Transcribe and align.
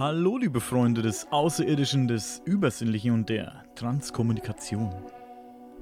Hallo, 0.00 0.38
liebe 0.38 0.62
Freunde 0.62 1.02
des 1.02 1.26
Außerirdischen, 1.30 2.08
des 2.08 2.40
Übersinnlichen 2.46 3.12
und 3.12 3.28
der 3.28 3.64
Transkommunikation. 3.74 4.90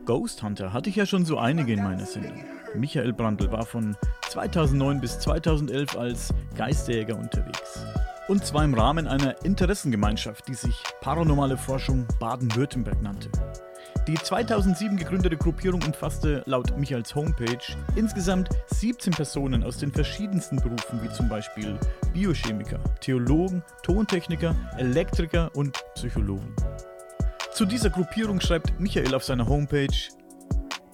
Ghost 0.07 0.43
Hunter 0.43 0.73
hatte 0.73 0.91
ich 0.91 0.97
ja 0.97 1.07
schon 1.07 1.25
so 1.25 1.39
einige 1.39 1.73
in 1.73 1.85
meiner 1.85 2.05
Sendung. 2.05 2.43
Michael 2.75 3.13
Brandl 3.13 3.53
war 3.53 3.65
von 3.65 3.97
2009 4.31 5.01
bis 5.01 5.21
2011 5.21 5.97
als 5.97 6.35
Geisterjäger 6.57 7.17
unterwegs. 7.17 7.87
Und 8.27 8.45
zwar 8.45 8.65
im 8.65 8.75
Rahmen 8.75 9.07
einer 9.07 9.37
Interessengemeinschaft, 9.45 10.49
die 10.49 10.55
sich 10.55 10.75
Paranormale 11.01 11.57
Forschung 11.57 12.05
Baden-Württemberg 12.19 13.01
nannte. 13.01 13.31
Die 14.09 14.14
2007 14.14 14.97
gegründete 14.97 15.37
Gruppierung 15.37 15.83
umfasste 15.83 16.42
laut 16.47 16.75
Michaels 16.78 17.14
Homepage 17.14 17.59
insgesamt 17.95 18.48
17 18.69 19.12
Personen 19.12 19.62
aus 19.62 19.77
den 19.77 19.92
verschiedensten 19.92 20.56
Berufen 20.56 21.03
wie 21.03 21.11
zum 21.11 21.28
Beispiel 21.28 21.78
Biochemiker, 22.15 22.78
Theologen, 23.03 23.62
Tontechniker, 23.83 24.56
Elektriker 24.78 25.50
und 25.55 25.78
Psychologen. 25.95 26.56
Zu 27.53 27.67
dieser 27.67 27.91
Gruppierung 27.91 28.41
schreibt 28.41 28.81
Michael 28.81 29.15
auf 29.15 29.25
seiner 29.25 29.47
Homepage, 29.47 29.89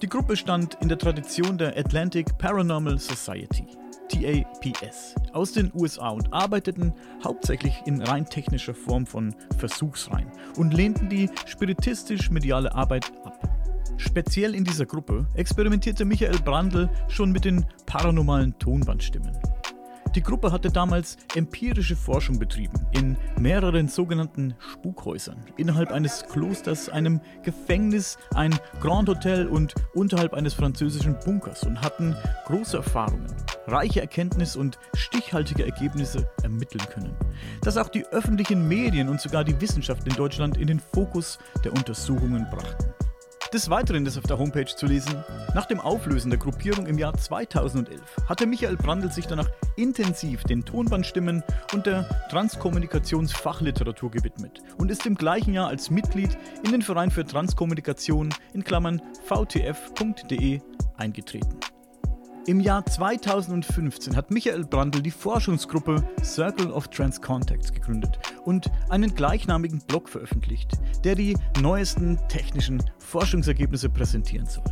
die 0.01 0.09
Gruppe 0.09 0.35
stand 0.35 0.75
in 0.81 0.89
der 0.89 0.97
Tradition 0.97 1.57
der 1.57 1.77
Atlantic 1.77 2.37
Paranormal 2.37 2.99
Society. 2.99 3.65
TAPS 4.09 5.15
aus 5.33 5.51
den 5.51 5.71
USA 5.73 6.09
und 6.09 6.33
arbeiteten 6.33 6.93
hauptsächlich 7.23 7.81
in 7.85 8.01
rein 8.01 8.25
technischer 8.25 8.73
Form 8.73 9.05
von 9.05 9.35
Versuchsreihen 9.57 10.31
und 10.57 10.73
lehnten 10.73 11.09
die 11.09 11.29
spiritistisch-mediale 11.45 12.73
Arbeit 12.73 13.11
ab. 13.23 13.49
Speziell 13.97 14.55
in 14.55 14.63
dieser 14.63 14.85
Gruppe 14.85 15.27
experimentierte 15.35 16.05
Michael 16.05 16.39
Brandl 16.39 16.89
schon 17.07 17.31
mit 17.31 17.45
den 17.45 17.65
paranormalen 17.85 18.57
Tonbandstimmen. 18.59 19.37
Die 20.15 20.23
Gruppe 20.23 20.53
hatte 20.53 20.71
damals 20.71 21.17
empirische 21.35 21.97
Forschung 21.97 22.39
betrieben 22.39 22.87
in 22.93 23.17
mehreren 23.37 23.89
sogenannten 23.89 24.55
Spukhäusern, 24.71 25.43
innerhalb 25.57 25.91
eines 25.91 26.25
Klosters, 26.27 26.87
einem 26.87 27.19
Gefängnis, 27.43 28.17
ein 28.33 28.57
Grand 28.79 29.09
Hotel 29.09 29.45
und 29.45 29.75
unterhalb 29.93 30.33
eines 30.33 30.53
französischen 30.53 31.19
Bunkers 31.25 31.63
und 31.63 31.81
hatten 31.81 32.15
große 32.45 32.77
Erfahrungen, 32.77 33.27
reiche 33.67 33.99
Erkenntnis 33.99 34.55
und 34.55 34.79
stichhaltige 34.93 35.65
Ergebnisse 35.65 36.25
ermitteln 36.43 36.87
können, 36.93 37.13
das 37.61 37.75
auch 37.75 37.89
die 37.89 38.05
öffentlichen 38.07 38.69
Medien 38.69 39.09
und 39.09 39.19
sogar 39.19 39.43
die 39.43 39.59
Wissenschaft 39.59 40.07
in 40.07 40.15
Deutschland 40.15 40.55
in 40.55 40.67
den 40.67 40.79
Fokus 40.79 41.39
der 41.65 41.73
Untersuchungen 41.73 42.47
brachten. 42.49 42.94
Des 43.55 43.69
Weiteren 43.69 44.05
ist 44.05 44.17
auf 44.17 44.25
der 44.25 44.37
Homepage 44.37 44.65
zu 44.65 44.85
lesen, 44.85 45.23
nach 45.53 45.65
dem 45.65 45.79
Auflösen 45.79 46.29
der 46.29 46.37
Gruppierung 46.37 46.87
im 46.87 46.97
Jahr 46.97 47.13
2011 47.13 48.01
hatte 48.27 48.47
Michael 48.47 48.75
Brandl 48.75 49.09
sich 49.09 49.27
danach 49.27 49.47
intensiv 49.77 50.43
den 50.43 50.65
Tonbandstimmen 50.65 51.41
und 51.71 51.85
der 51.85 52.03
Transkommunikationsfachliteratur 52.31 54.11
gewidmet 54.11 54.61
und 54.77 54.91
ist 54.91 55.05
im 55.05 55.15
gleichen 55.15 55.53
Jahr 55.53 55.69
als 55.69 55.89
Mitglied 55.89 56.37
in 56.65 56.73
den 56.73 56.81
Verein 56.81 57.11
für 57.11 57.23
Transkommunikation 57.23 58.35
in 58.51 58.65
Klammern 58.65 59.01
vtf.de 59.25 60.59
eingetreten. 60.97 61.57
Im 62.47 62.59
Jahr 62.59 62.85
2015 62.85 64.15
hat 64.15 64.29
Michael 64.29 64.65
Brandl 64.65 65.01
die 65.01 65.09
Forschungsgruppe 65.09 66.07
Circle 66.23 66.71
of 66.71 66.87
Transcontacts 66.89 67.73
gegründet 67.73 68.19
und 68.43 68.69
einen 68.89 69.15
gleichnamigen 69.15 69.79
Blog 69.87 70.07
veröffentlicht, 70.07 70.73
der 71.03 71.15
die 71.15 71.35
neuesten 71.59 72.19
technischen 72.29 72.83
Forschungsergebnisse 72.99 73.89
präsentieren 73.89 74.45
soll. 74.45 74.63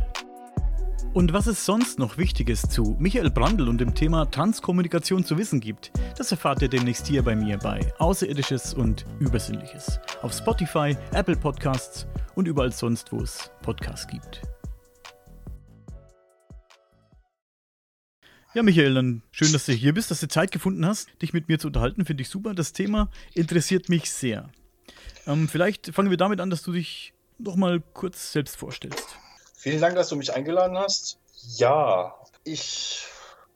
Und 1.14 1.32
was 1.32 1.48
es 1.48 1.66
sonst 1.66 1.98
noch 1.98 2.16
Wichtiges 2.16 2.62
zu 2.62 2.94
Michael 3.00 3.30
Brandl 3.30 3.68
und 3.68 3.80
dem 3.80 3.96
Thema 3.96 4.30
Transkommunikation 4.30 5.24
zu 5.24 5.36
wissen 5.36 5.58
gibt, 5.58 5.90
das 6.16 6.30
erfahrt 6.30 6.62
ihr 6.62 6.68
demnächst 6.68 7.08
hier 7.08 7.24
bei 7.24 7.34
mir 7.34 7.58
bei 7.58 7.80
Außerirdisches 7.98 8.74
und 8.74 9.04
Übersinnliches 9.18 9.98
auf 10.22 10.32
Spotify, 10.32 10.96
Apple 11.12 11.36
Podcasts 11.36 12.06
und 12.36 12.46
überall 12.46 12.70
sonst, 12.70 13.12
wo 13.12 13.20
es 13.20 13.50
Podcasts 13.62 14.06
gibt. 14.06 14.42
Ja, 18.54 18.62
Michael, 18.62 18.94
dann 18.94 19.22
schön, 19.32 19.52
dass 19.52 19.66
du 19.66 19.72
hier 19.72 19.92
bist, 19.92 20.12
dass 20.12 20.20
du 20.20 20.28
Zeit 20.28 20.52
gefunden 20.52 20.86
hast, 20.86 21.08
dich 21.20 21.32
mit 21.32 21.48
mir 21.48 21.58
zu 21.58 21.66
unterhalten. 21.66 22.04
Finde 22.04 22.22
ich 22.22 22.28
super. 22.28 22.54
Das 22.54 22.72
Thema 22.72 23.10
interessiert 23.34 23.88
mich 23.88 24.12
sehr. 24.12 24.48
Ähm, 25.26 25.48
vielleicht 25.48 25.92
fangen 25.92 26.08
wir 26.08 26.16
damit 26.16 26.38
an, 26.38 26.50
dass 26.50 26.62
du 26.62 26.70
dich 26.70 27.14
noch 27.38 27.56
mal 27.56 27.82
kurz 27.94 28.30
selbst 28.30 28.56
vorstellst. 28.56 29.16
Vielen 29.56 29.80
Dank, 29.80 29.96
dass 29.96 30.08
du 30.08 30.14
mich 30.14 30.32
eingeladen 30.32 30.78
hast. 30.78 31.18
Ja, 31.56 32.14
ich 32.44 33.04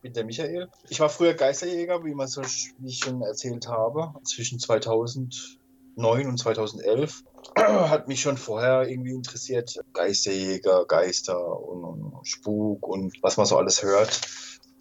bin 0.03 0.15
der 0.15 0.25
Michael. 0.25 0.69
Ich 0.89 0.99
war 0.99 1.09
früher 1.09 1.35
Geisterjäger, 1.35 2.05
wie, 2.05 2.15
so, 2.27 2.43
wie 2.43 2.89
ich 2.89 2.99
schon 2.99 3.23
erzählt 3.23 3.69
habe, 3.69 4.13
zwischen 4.25 4.59
2009 4.59 6.27
und 6.27 6.39
2011. 6.39 7.23
Hat 7.57 8.09
mich 8.09 8.21
schon 8.21 8.37
vorher 8.37 8.89
irgendwie 8.89 9.13
interessiert, 9.13 9.79
Geisterjäger, 9.93 10.87
Geister 10.87 11.39
und, 11.61 11.85
und 11.85 12.27
Spuk 12.27 12.85
und 12.89 13.17
was 13.23 13.37
man 13.37 13.47
so 13.47 13.57
alles 13.57 13.85
hört 13.85 14.21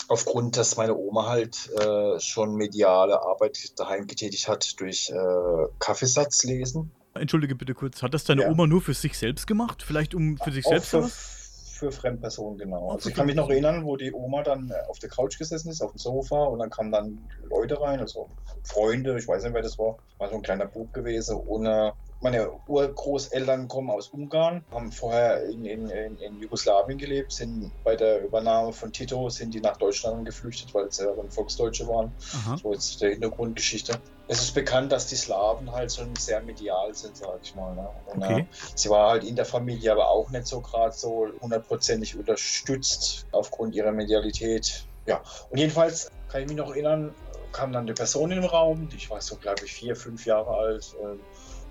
aufgrund, 0.08 0.58
dass 0.58 0.78
meine 0.78 0.96
Oma 0.96 1.28
halt 1.28 1.70
äh, 1.80 2.20
schon 2.20 2.56
mediale 2.56 3.22
Arbeit 3.22 3.80
daheim 3.80 4.08
getätigt 4.08 4.48
hat 4.48 4.80
durch 4.80 5.10
äh, 5.10 5.68
Kaffeesatzlesen. 5.80 6.92
Entschuldige 7.14 7.56
bitte 7.56 7.74
kurz, 7.74 8.02
hat 8.04 8.14
das 8.14 8.24
deine 8.24 8.44
ja. 8.44 8.50
Oma 8.50 8.68
nur 8.68 8.82
für 8.82 8.94
sich 8.94 9.18
selbst 9.18 9.48
gemacht? 9.48 9.84
Vielleicht 9.84 10.14
um 10.14 10.38
für 10.38 10.52
sich 10.52 10.66
Auch 10.66 10.72
selbst 10.72 10.90
für, 10.90 11.10
für 11.10 11.92
Fremdpersonen, 11.92 12.58
genau. 12.58 12.92
Also 12.92 13.10
ich 13.10 13.16
kann 13.16 13.26
mich 13.26 13.36
noch 13.36 13.50
erinnern, 13.50 13.86
wo 13.86 13.98
die 13.98 14.14
Oma 14.14 14.44
dann 14.44 14.70
äh, 14.70 14.88
auf 14.88 15.00
der 15.00 15.10
Couch 15.10 15.38
gesessen 15.38 15.70
ist, 15.70 15.82
auf 15.82 15.92
dem 15.92 15.98
Sofa 15.98 16.46
und 16.46 16.60
dann 16.60 16.70
kamen 16.70 16.92
dann 16.92 17.18
Leute 17.50 17.80
rein, 17.82 18.00
also 18.00 18.30
Freunde, 18.64 19.18
ich 19.18 19.28
weiß 19.28 19.44
nicht, 19.44 19.54
wer 19.54 19.62
das 19.62 19.78
war, 19.80 19.98
war 20.20 20.30
so 20.30 20.36
ein 20.36 20.42
kleiner 20.42 20.68
Bub 20.68 20.94
gewesen, 20.94 21.36
ohne 21.36 21.94
meine 22.22 22.52
Urgroßeltern 22.68 23.68
kommen 23.68 23.90
aus 23.92 24.10
Ungarn, 24.10 24.64
haben 24.72 24.92
vorher 24.92 25.44
in, 25.46 25.66
in, 25.66 25.90
in, 25.90 26.42
Jugoslawien 26.42 26.98
gelebt, 26.98 27.32
sind 27.32 27.72
bei 27.84 27.96
der 27.96 28.24
Übernahme 28.24 28.74
von 28.74 28.92
Tito 28.92 29.30
sind 29.30 29.54
die 29.54 29.62
nach 29.62 29.78
Deutschland 29.78 30.26
geflüchtet, 30.26 30.74
weil 30.74 30.92
sie 30.92 31.06
dann 31.06 31.30
Volksdeutsche 31.30 31.88
waren. 31.88 32.12
Aha. 32.34 32.58
So 32.58 32.74
ist 32.74 33.02
der 33.02 33.12
Hintergrundgeschichte. 33.12 34.00
Es 34.28 34.42
ist 34.42 34.54
bekannt, 34.54 34.92
dass 34.92 35.08
die 35.08 35.16
Slawen 35.16 35.72
halt 35.72 35.94
schon 35.94 36.16
sehr 36.16 36.42
medial 36.42 36.94
sind, 36.94 37.16
sag 37.16 37.40
ich 37.42 37.56
mal. 37.56 37.76
Ne? 37.76 37.88
Und, 38.08 38.24
okay. 38.24 38.42
äh, 38.42 38.46
sie 38.76 38.90
war 38.90 39.12
halt 39.12 39.24
in 39.24 39.36
der 39.36 39.46
Familie 39.46 39.92
aber 39.92 40.10
auch 40.10 40.30
nicht 40.32 40.48
so 40.48 40.60
gerade 40.60 40.94
so 40.94 41.28
hundertprozentig 41.42 42.18
unterstützt 42.18 43.26
aufgrund 43.32 43.76
ihrer 43.76 43.92
Medialität. 43.92 44.86
Ja, 45.06 45.22
und 45.50 45.58
jedenfalls 45.58 46.12
kann 46.30 46.42
ich 46.42 46.48
mich 46.48 46.58
noch 46.58 46.72
erinnern, 46.72 47.14
kam 47.54 47.72
dann 47.72 47.84
eine 47.84 47.94
Person 47.94 48.32
in 48.32 48.42
den 48.42 48.50
Raum, 48.50 48.90
ich 48.96 49.10
war 49.10 49.22
so, 49.22 49.36
glaube 49.38 49.66
ich, 49.66 49.72
vier, 49.72 49.96
fünf 49.96 50.26
Jahre 50.26 50.50
alt. 50.50 50.96
Äh, 51.02 51.16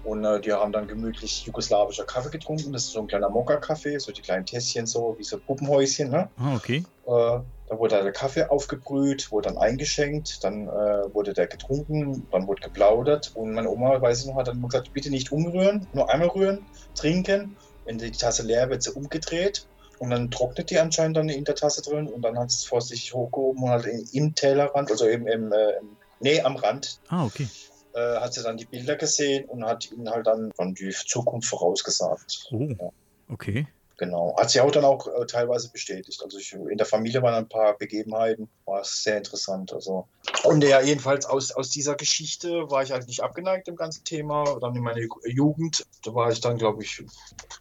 und 0.07 0.25
äh, 0.25 0.41
die 0.41 0.53
haben 0.53 0.73
dann 0.73 0.87
gemütlich 0.87 1.45
jugoslawischer 1.47 2.05
Kaffee 2.05 2.31
getrunken. 2.31 2.73
Das 2.73 2.85
ist 2.85 2.93
so 2.93 3.01
ein 3.01 3.07
kleiner 3.09 3.29
Mokka-Kaffee, 3.29 3.99
so 3.99 4.13
die 4.13 4.23
kleinen 4.23 4.47
Tässchen, 4.47 4.87
so 4.87 5.17
wie 5.19 5.25
so 5.25 5.39
Puppenhäuschen. 5.39 6.11
Ne? 6.11 6.31
Ah, 6.37 6.55
okay. 6.57 6.85
Äh, 7.07 7.41
Da 7.69 7.79
wurde 7.79 8.01
der 8.01 8.13
Kaffee 8.13 8.45
aufgebrüht, 8.49 9.33
wurde 9.33 9.49
dann 9.49 9.59
eingeschenkt, 9.59 10.45
dann 10.45 10.69
äh, 10.69 11.13
wurde 11.13 11.33
der 11.33 11.49
getrunken, 11.49 12.29
dann 12.31 12.47
wurde 12.47 12.63
geplaudert 12.63 13.33
und 13.35 13.55
meine 13.55 13.69
Oma, 13.69 14.01
weiß 14.01 14.21
ich 14.21 14.27
noch, 14.27 14.37
hat 14.37 14.47
dann 14.47 14.63
gesagt, 14.63 14.93
bitte 14.93 15.11
nicht 15.11 15.33
umrühren, 15.33 15.89
nur 15.93 16.09
einmal 16.09 16.29
rühren, 16.29 16.65
trinken. 16.95 17.57
Wenn 17.85 17.99
die 17.99 18.13
Tasse 18.13 18.45
leer 18.45 18.71
wird, 18.71 18.85
sie 18.85 18.93
umgedreht 18.93 19.67
und 19.99 20.11
dann 20.11 20.31
trocknet 20.31 20.71
die 20.71 20.79
anscheinend 20.79 21.17
dann 21.17 21.29
in 21.29 21.45
der 21.45 21.57
Tasse 21.57 21.83
drin 21.83 22.07
und 22.07 22.23
dann 22.23 22.39
hat 22.39 22.51
es 22.51 22.65
vorsichtig 22.65 23.15
hochgehoben 23.15 23.65
und 23.65 23.71
halt 23.71 23.87
im 24.13 24.35
Tellerrand, 24.37 24.91
also 24.91 25.09
eben 25.09 25.27
im, 25.27 25.53
äh, 25.53 25.73
nee, 26.21 26.41
am 26.43 26.55
Rand. 26.55 27.01
Ah, 27.09 27.25
okay. 27.25 27.49
Äh, 27.97 28.21
hat 28.21 28.35
sie 28.35 28.43
dann 28.43 28.59
die 28.59 28.67
Bilder 28.67 28.97
gesehen 28.97 29.47
und 29.47 29.65
hat 29.65 29.91
ihnen 29.91 30.11
halt 30.11 30.27
dann 30.27 30.53
von 30.53 30.75
die 30.75 30.91
Zukunft 30.91 31.49
vorausgesagt. 31.49 32.49
Oh, 32.51 32.59
ja. 32.59 32.93
okay. 33.31 33.67
Genau. 33.99 34.37
Hat 34.39 34.51
sie 34.51 34.61
auch 34.61 34.71
dann 34.71 34.85
auch 34.85 35.07
äh, 35.07 35.25
teilweise 35.25 35.71
bestätigt. 35.71 36.21
Also 36.23 36.37
ich, 36.37 36.53
in 36.53 36.77
der 36.77 36.87
Familie 36.87 37.23
waren 37.23 37.33
ein 37.33 37.49
paar 37.49 37.79
Begebenheiten, 37.79 38.51
war 38.67 38.83
es 38.83 39.03
sehr 39.03 39.17
interessant. 39.17 39.73
Also 39.73 40.07
und 40.45 40.63
ja, 40.63 40.83
jedenfalls 40.83 41.25
aus, 41.25 41.53
aus 41.53 41.71
dieser 41.71 41.95
Geschichte 41.95 42.71
war 42.71 42.83
ich 42.83 42.93
halt 42.93 43.07
nicht 43.07 43.23
abgeneigt 43.23 43.69
im 43.69 43.77
ganzen 43.77 44.05
Thema. 44.05 44.59
Dann 44.61 44.77
in 44.77 44.83
meiner 44.83 45.01
Jugend, 45.25 45.87
da 46.05 46.15
war 46.15 46.31
ich 46.31 46.43
dann, 46.43 46.59
glaube 46.59 46.83
ich, 46.83 47.03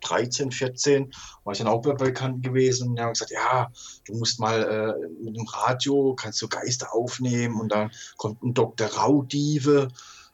13, 0.02 0.52
14, 0.52 1.14
war 1.46 1.54
ich 1.54 1.60
dann 1.60 1.70
auch 1.70 1.82
bekannt 1.82 2.44
gewesen 2.44 2.90
und 2.90 2.98
die 2.98 3.02
haben 3.02 3.14
gesagt, 3.14 3.32
ja, 3.32 3.72
du 4.06 4.16
musst 4.16 4.42
mal 4.42 4.98
äh, 5.02 5.08
mit 5.24 5.38
dem 5.38 5.48
Radio, 5.48 6.14
kannst 6.16 6.42
du 6.42 6.50
Geister 6.50 6.94
aufnehmen 6.94 7.62
und 7.62 7.72
dann 7.72 7.92
kommt 8.18 8.44
ein 8.44 8.54
Dr. 8.54 8.88
Raudive 8.88 9.88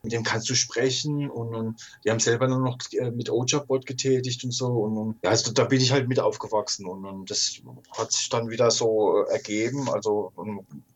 mit 0.04 0.14
dem 0.14 0.24
kannst 0.24 0.50
du 0.50 0.56
sprechen 0.56 1.30
und, 1.30 1.54
und 1.54 1.82
die 2.04 2.10
haben 2.10 2.20
selber 2.20 2.48
dann 2.48 2.64
noch 2.64 2.78
äh, 2.94 3.12
mit 3.12 3.30
Ojabot 3.30 3.86
getätigt 3.86 4.44
und 4.44 4.52
so 4.52 4.68
und, 4.68 4.98
und, 4.98 5.16
ja, 5.24 5.30
also 5.30 5.52
da 5.52 5.66
bin 5.66 5.80
ich 5.80 5.92
halt 5.92 6.08
mit 6.08 6.20
aufgewachsen 6.20 6.86
und, 6.86 7.06
und 7.06 7.30
das 7.30 7.62
hat 7.96 8.12
sich 8.12 8.30
dann 8.30 8.50
wieder 8.50 8.72
so 8.72 9.24
äh, 9.24 9.34
ergeben, 9.34 9.90
also 9.90 10.34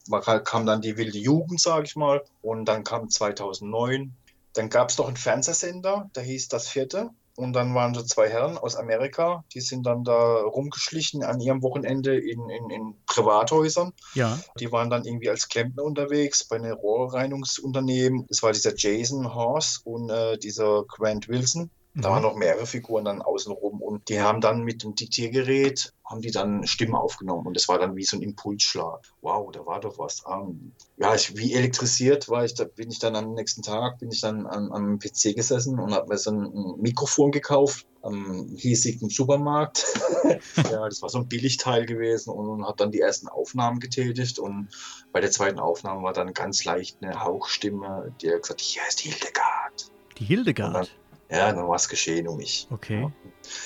man 0.08 0.44
kam 0.44 0.66
dann 0.66 0.82
die 0.82 0.98
wilde 0.98 1.18
Jugend, 1.18 1.62
sage 1.62 1.86
ich 1.86 1.96
mal 1.96 2.24
und 2.42 2.66
dann 2.66 2.84
kam 2.84 3.10
2009, 3.10 4.14
dann 4.54 4.70
gab 4.70 4.90
es 4.90 4.98
noch 4.98 5.08
einen 5.08 5.18
Fernsehsender, 5.18 6.10
der 6.16 6.24
hieß 6.24 6.48
Das 6.48 6.68
Vierte 6.68 7.12
und 7.36 7.54
dann 7.54 7.76
waren 7.76 7.94
so 7.94 8.02
zwei 8.02 8.30
Herren 8.30 8.58
aus 8.58 8.76
Amerika, 8.76 9.44
die 9.54 9.62
sind 9.62 9.86
dann 9.86 10.04
da 10.04 10.42
rumgeschlichen 10.42 11.24
an 11.24 11.40
ihrem 11.40 11.62
Wochenende 11.62 12.18
in, 12.18 12.50
in, 12.50 12.70
in 12.70 12.96
Privathäusern. 13.08 13.94
Ja. 14.14 14.40
Die 14.60 14.72
waren 14.72 14.90
dann 14.90 15.06
irgendwie 15.06 15.30
als 15.30 15.50
Klempner 15.50 15.84
unterwegs 15.84 16.46
bei 16.46 16.56
einem 16.56 16.74
Rohrreinigungsunternehmen. 16.74 18.26
Das 18.30 18.42
war 18.42 18.54
dieser 18.54 18.74
Jason 18.76 19.34
Horse 19.34 19.82
und 19.84 20.10
äh, 20.10 20.38
dieser 20.38 20.84
Grant 20.86 21.28
Wilson. 21.28 21.70
Da 21.96 22.10
waren 22.10 22.24
mhm. 22.24 22.30
noch 22.30 22.36
mehrere 22.36 22.66
Figuren 22.66 23.06
dann 23.06 23.22
außenrum 23.22 23.82
und 23.82 24.10
die 24.10 24.20
haben 24.20 24.42
dann 24.42 24.64
mit 24.64 24.84
dem 24.84 24.96
Diktiergerät, 24.96 25.94
haben 26.06 26.22
die 26.22 26.32
dann 26.32 26.66
Stimmen 26.68 26.96
aufgenommen 26.96 27.48
und 27.48 27.56
das 27.56 27.68
war 27.68 27.80
dann 27.80 27.96
wie 27.96 28.04
so 28.04 28.18
ein 28.18 28.22
Impulsschlag. 28.22 29.02
Wow, 29.22 29.52
da 29.52 29.66
war 29.66 29.80
doch 29.80 29.98
was. 29.98 30.22
Um, 30.22 30.74
ja, 30.98 31.16
ich, 31.16 31.36
wie 31.36 31.54
elektrisiert 31.54 32.30
war 32.30 32.46
ich, 32.46 32.54
da 32.54 32.64
bin 32.64 32.92
ich 32.92 33.00
dann 33.00 33.16
am 33.16 33.34
nächsten 33.34 33.64
Tag, 33.64 34.00
bin 34.00 34.12
ich 34.12 34.22
dann 34.22 34.46
am, 34.46 34.72
am 34.72 35.00
PC 35.00 35.36
gesessen 35.36 35.80
und 35.80 35.94
habe 35.94 36.10
mir 36.10 36.18
so 36.18 36.32
ein 36.32 36.76
Mikrofon 36.80 37.32
gekauft 37.32 37.88
am 38.04 38.56
hiesigen 38.56 39.10
Supermarkt. 39.10 39.84
ja, 40.58 40.88
das 40.88 41.02
war 41.02 41.10
so 41.10 41.18
ein 41.18 41.28
Billigteil 41.28 41.88
gewesen 41.88 42.30
und 42.30 42.64
habe 42.64 42.78
dann 42.78 42.92
die 42.92 43.00
ersten 43.00 43.28
Aufnahmen 43.28 43.80
getätigt 43.80 44.38
und 44.38 44.70
bei 45.12 45.22
der 45.22 45.32
zweiten 45.32 45.60
Aufnahme 45.60 46.04
war 46.04 46.14
dann 46.14 46.34
ganz 46.34 46.64
leicht 46.66 46.98
eine 47.02 47.24
Hauchstimme, 47.24 48.14
die 48.22 48.32
hat 48.32 48.44
gesagt, 48.44 48.62
hier 48.62 48.84
ist 48.88 49.00
Hildegard. 49.00 49.92
Die 50.20 50.26
Hildegard? 50.26 50.96
Ja, 51.30 51.52
dann 51.52 51.68
war 51.68 51.76
es 51.76 51.90
geschehen 51.90 52.28
um 52.28 52.38
mich. 52.38 52.68
Okay. 52.72 53.02
Ja. 53.02 53.12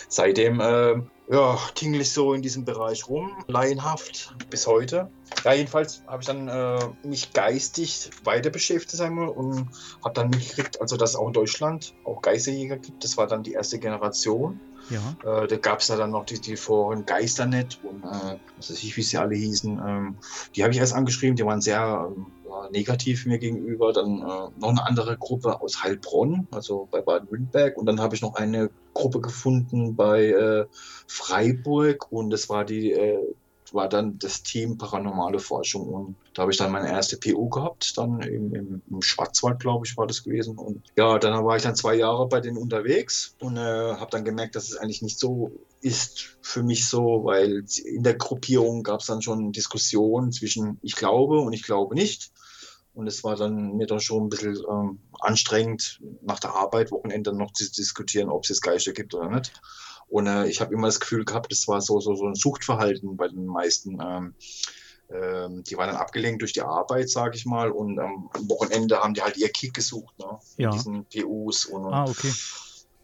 Seitdem 0.07 0.59
äh, 0.59 1.01
ja, 1.29 1.59
tingle 1.75 2.01
ich 2.01 2.11
so 2.11 2.33
in 2.33 2.41
diesem 2.41 2.65
Bereich 2.65 3.07
rum, 3.07 3.31
laienhaft 3.47 4.35
bis 4.49 4.65
heute. 4.65 5.11
Ja, 5.43 5.53
jedenfalls 5.53 6.01
habe 6.07 6.21
ich 6.21 6.27
dann 6.27 6.47
äh, 6.47 6.79
mich 7.03 7.33
geistig 7.33 8.09
weiter 8.23 8.49
beschäftigt 8.49 8.97
sagen 8.97 9.15
wir, 9.15 9.35
und 9.35 9.67
habe 10.03 10.13
dann 10.13 10.29
mitgekriegt, 10.29 10.81
also 10.81 10.97
dass 10.97 11.11
es 11.11 11.15
auch 11.15 11.27
in 11.27 11.33
Deutschland 11.33 11.93
auch 12.03 12.21
Geisterjäger 12.21 12.77
gibt. 12.77 13.03
Das 13.03 13.17
war 13.17 13.27
dann 13.27 13.43
die 13.43 13.53
erste 13.53 13.77
Generation. 13.77 14.59
Ja. 14.89 15.43
Äh, 15.43 15.47
da 15.47 15.57
gab 15.57 15.81
es 15.81 15.89
ja 15.89 15.97
dann 15.97 16.11
noch 16.11 16.25
die, 16.25 16.39
die 16.39 16.55
Foren 16.55 17.05
Geisternet 17.05 17.79
und 17.83 18.03
äh, 18.03 18.39
was 18.57 18.71
weiß 18.71 18.83
ich, 18.83 18.97
wie 18.97 19.03
sie 19.03 19.17
alle 19.17 19.35
hießen. 19.35 19.79
Ähm, 19.85 20.17
die 20.55 20.63
habe 20.63 20.73
ich 20.73 20.79
erst 20.79 20.93
angeschrieben, 20.93 21.35
die 21.35 21.45
waren 21.45 21.61
sehr 21.61 22.09
ähm, 22.09 22.25
negativ 22.71 23.25
mir 23.25 23.39
gegenüber. 23.39 23.93
Dann 23.93 24.19
äh, 24.19 24.59
noch 24.59 24.69
eine 24.69 24.85
andere 24.85 25.17
Gruppe 25.17 25.61
aus 25.61 25.83
Heilbronn, 25.83 26.47
also 26.51 26.87
bei 26.91 27.01
Baden-Württemberg. 27.01 27.77
Und 27.77 27.85
dann 27.85 27.99
habe 28.01 28.15
ich 28.15 28.21
noch 28.21 28.35
eine 28.35 28.69
Gruppe 28.93 29.21
gefunden 29.21 29.95
bei 29.95 30.27
äh, 30.27 30.65
Freiburg 31.07 32.11
und 32.11 32.29
das 32.31 32.49
war 32.49 32.65
die 32.65 32.91
äh, 32.91 33.19
war 33.73 33.89
dann 33.89 34.17
das 34.19 34.43
Team 34.43 34.77
Paranormale 34.77 35.39
Forschung 35.39 35.87
und 35.87 36.15
da 36.33 36.43
habe 36.43 36.51
ich 36.51 36.57
dann 36.57 36.71
meine 36.71 36.89
erste 36.89 37.17
PU 37.17 37.49
gehabt, 37.49 37.97
dann 37.97 38.21
im, 38.21 38.53
im, 38.53 38.81
im 38.89 39.01
Schwarzwald, 39.01 39.59
glaube 39.59 39.85
ich, 39.85 39.97
war 39.97 40.07
das 40.07 40.23
gewesen. 40.23 40.57
Und 40.57 40.83
ja, 40.95 41.19
dann 41.19 41.45
war 41.45 41.57
ich 41.57 41.63
dann 41.63 41.75
zwei 41.75 41.95
Jahre 41.95 42.27
bei 42.27 42.39
denen 42.39 42.57
unterwegs 42.57 43.35
und 43.39 43.57
äh, 43.57 43.59
habe 43.59 44.11
dann 44.11 44.25
gemerkt, 44.25 44.55
dass 44.55 44.69
es 44.69 44.77
eigentlich 44.77 45.01
nicht 45.01 45.19
so 45.19 45.51
ist 45.81 46.37
für 46.41 46.63
mich 46.63 46.87
so, 46.87 47.23
weil 47.23 47.63
in 47.85 48.03
der 48.03 48.15
Gruppierung 48.15 48.83
gab 48.83 49.01
es 49.01 49.07
dann 49.07 49.21
schon 49.21 49.51
Diskussionen 49.51 50.31
zwischen 50.31 50.77
ich 50.81 50.95
glaube 50.95 51.39
und 51.39 51.53
ich 51.53 51.63
glaube 51.63 51.95
nicht. 51.95 52.31
Und 52.93 53.07
es 53.07 53.23
war 53.23 53.35
dann 53.35 53.77
mir 53.77 53.87
dann 53.87 53.99
schon 53.99 54.23
ein 54.23 54.29
bisschen 54.29 54.57
ähm, 54.69 54.99
anstrengend, 55.19 56.01
nach 56.21 56.39
der 56.39 56.53
Arbeit, 56.53 56.91
Wochenende 56.91 57.33
noch 57.33 57.53
zu 57.53 57.71
diskutieren, 57.71 58.29
ob 58.29 58.43
es 58.43 58.49
jetzt 58.49 58.61
Geister 58.61 58.91
gibt 58.93 59.13
oder 59.13 59.29
nicht. 59.29 59.53
Und 60.07 60.27
äh, 60.27 60.47
ich 60.47 60.59
habe 60.59 60.73
immer 60.73 60.87
das 60.87 60.99
Gefühl 60.99 61.23
gehabt, 61.23 61.51
das 61.51 61.67
war 61.67 61.81
so, 61.81 61.99
so, 61.99 62.15
so 62.15 62.25
ein 62.25 62.35
Suchtverhalten 62.35 63.15
bei 63.15 63.27
den 63.27 63.45
meisten. 63.45 63.99
Ähm, 64.01 64.33
ähm, 65.11 65.63
die 65.63 65.77
waren 65.77 65.87
dann 65.87 65.97
abgelenkt 65.97 66.41
durch 66.41 66.53
die 66.53 66.61
Arbeit, 66.61 67.09
sage 67.09 67.35
ich 67.35 67.45
mal. 67.45 67.71
Und 67.71 67.99
am 67.99 68.29
Wochenende 68.47 68.99
haben 68.99 69.13
die 69.13 69.21
halt 69.21 69.37
ihr 69.37 69.49
Kick 69.49 69.73
gesucht, 69.73 70.17
ne? 70.19 70.39
Ja. 70.57 70.69
In 70.69 70.75
diesen 70.75 71.05
PUs. 71.05 71.65
Und, 71.65 71.93
ah, 71.93 72.05
okay 72.05 72.31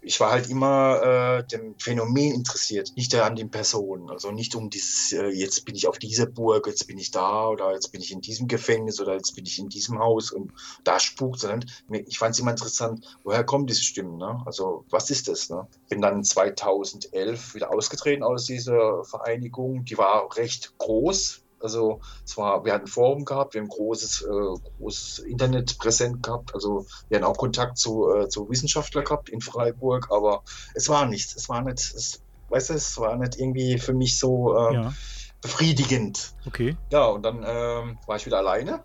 ich 0.06 0.20
war 0.20 0.32
halt 0.32 0.50
immer 0.50 1.02
äh, 1.02 1.48
dem 1.48 1.76
Phänomen 1.80 2.36
interessiert, 2.36 2.92
nicht 2.96 3.14
an 3.16 3.36
den 3.36 3.50
Personen. 3.50 4.12
Also 4.12 4.32
nicht 4.32 4.54
um 4.56 4.70
dieses, 4.70 5.12
äh, 5.14 5.30
jetzt 5.30 5.66
bin 5.66 5.76
ich 5.76 5.88
auf 5.88 5.98
dieser 5.98 6.28
Burg, 6.28 6.68
jetzt 6.68 6.88
bin 6.88 7.00
ich 7.00 7.10
da 7.10 7.48
oder 7.48 7.74
jetzt 7.74 7.92
bin 7.92 8.02
ich 8.02 8.12
in 8.12 8.22
diesem 8.22 8.48
Gefängnis 8.48 9.02
oder 9.02 9.16
jetzt 9.16 9.36
bin 9.36 9.46
ich 9.46 9.58
in 9.58 9.68
diesem 9.68 9.98
Haus 9.98 10.32
und 10.32 10.52
da 10.84 11.00
spukt, 11.00 11.40
sondern 11.40 11.66
ich 11.90 12.20
fand 12.20 12.36
es 12.36 12.40
immer 12.40 12.52
interessant, 12.52 13.18
woher 13.24 13.44
kommen 13.44 13.66
diese 13.66 13.82
Stimmen? 13.82 14.18
Ne? 14.18 14.44
Also 14.46 14.86
was 14.92 15.10
ist 15.10 15.28
das? 15.28 15.50
Ne? 15.50 15.68
Bin 15.90 16.02
dann 16.02 16.24
2011 16.24 17.56
wieder 17.56 17.74
ausgetreten 17.74 18.24
aus 18.24 18.46
dieser 18.46 19.04
Vereinigung. 19.06 19.86
Die 19.86 19.98
war 19.98 20.38
recht 20.38 20.78
groß, 20.78 21.45
also 21.60 22.00
es 22.24 22.38
war, 22.38 22.64
wir 22.66 22.74
hatten 22.74 22.86
ein 22.86 22.88
Forum 22.88 23.26
gehabt, 23.26 23.54
wir 23.54 23.62
haben 23.62 23.70
großes, 23.70 24.22
äh, 24.24 24.60
großes 24.80 25.20
Internet 25.20 25.78
präsent 25.78 26.24
gehabt. 26.24 26.54
Also 26.54 26.86
wir 27.10 27.18
hatten 27.18 27.26
auch 27.26 27.38
Kontakt 27.38 27.78
zu, 27.78 28.14
äh, 28.14 28.30
zu 28.30 28.50
Wissenschaftlern 28.50 29.04
gehabt 29.04 29.30
in 29.30 29.42
Freiburg, 29.42 30.08
aber 30.12 30.44
es 30.74 30.90
war 30.90 31.06
nichts. 31.06 31.36
Es 31.36 31.50
war 31.50 31.62
nicht, 31.62 31.80
es, 31.80 32.22
weißt 32.50 32.70
du, 32.70 32.74
es 32.74 32.98
war 32.98 33.16
nicht 33.16 33.38
irgendwie 33.38 33.80
für 33.80 33.94
mich 33.94 34.18
so 34.18 34.56
äh, 34.56 34.74
ja. 34.74 34.94
befriedigend. 35.42 36.36
Okay. 36.46 36.78
Ja, 36.92 37.06
und 37.08 37.24
dann 37.24 37.44
ähm, 37.46 37.98
war 38.06 38.16
ich 38.18 38.26
wieder 38.26 38.38
alleine 38.38 38.84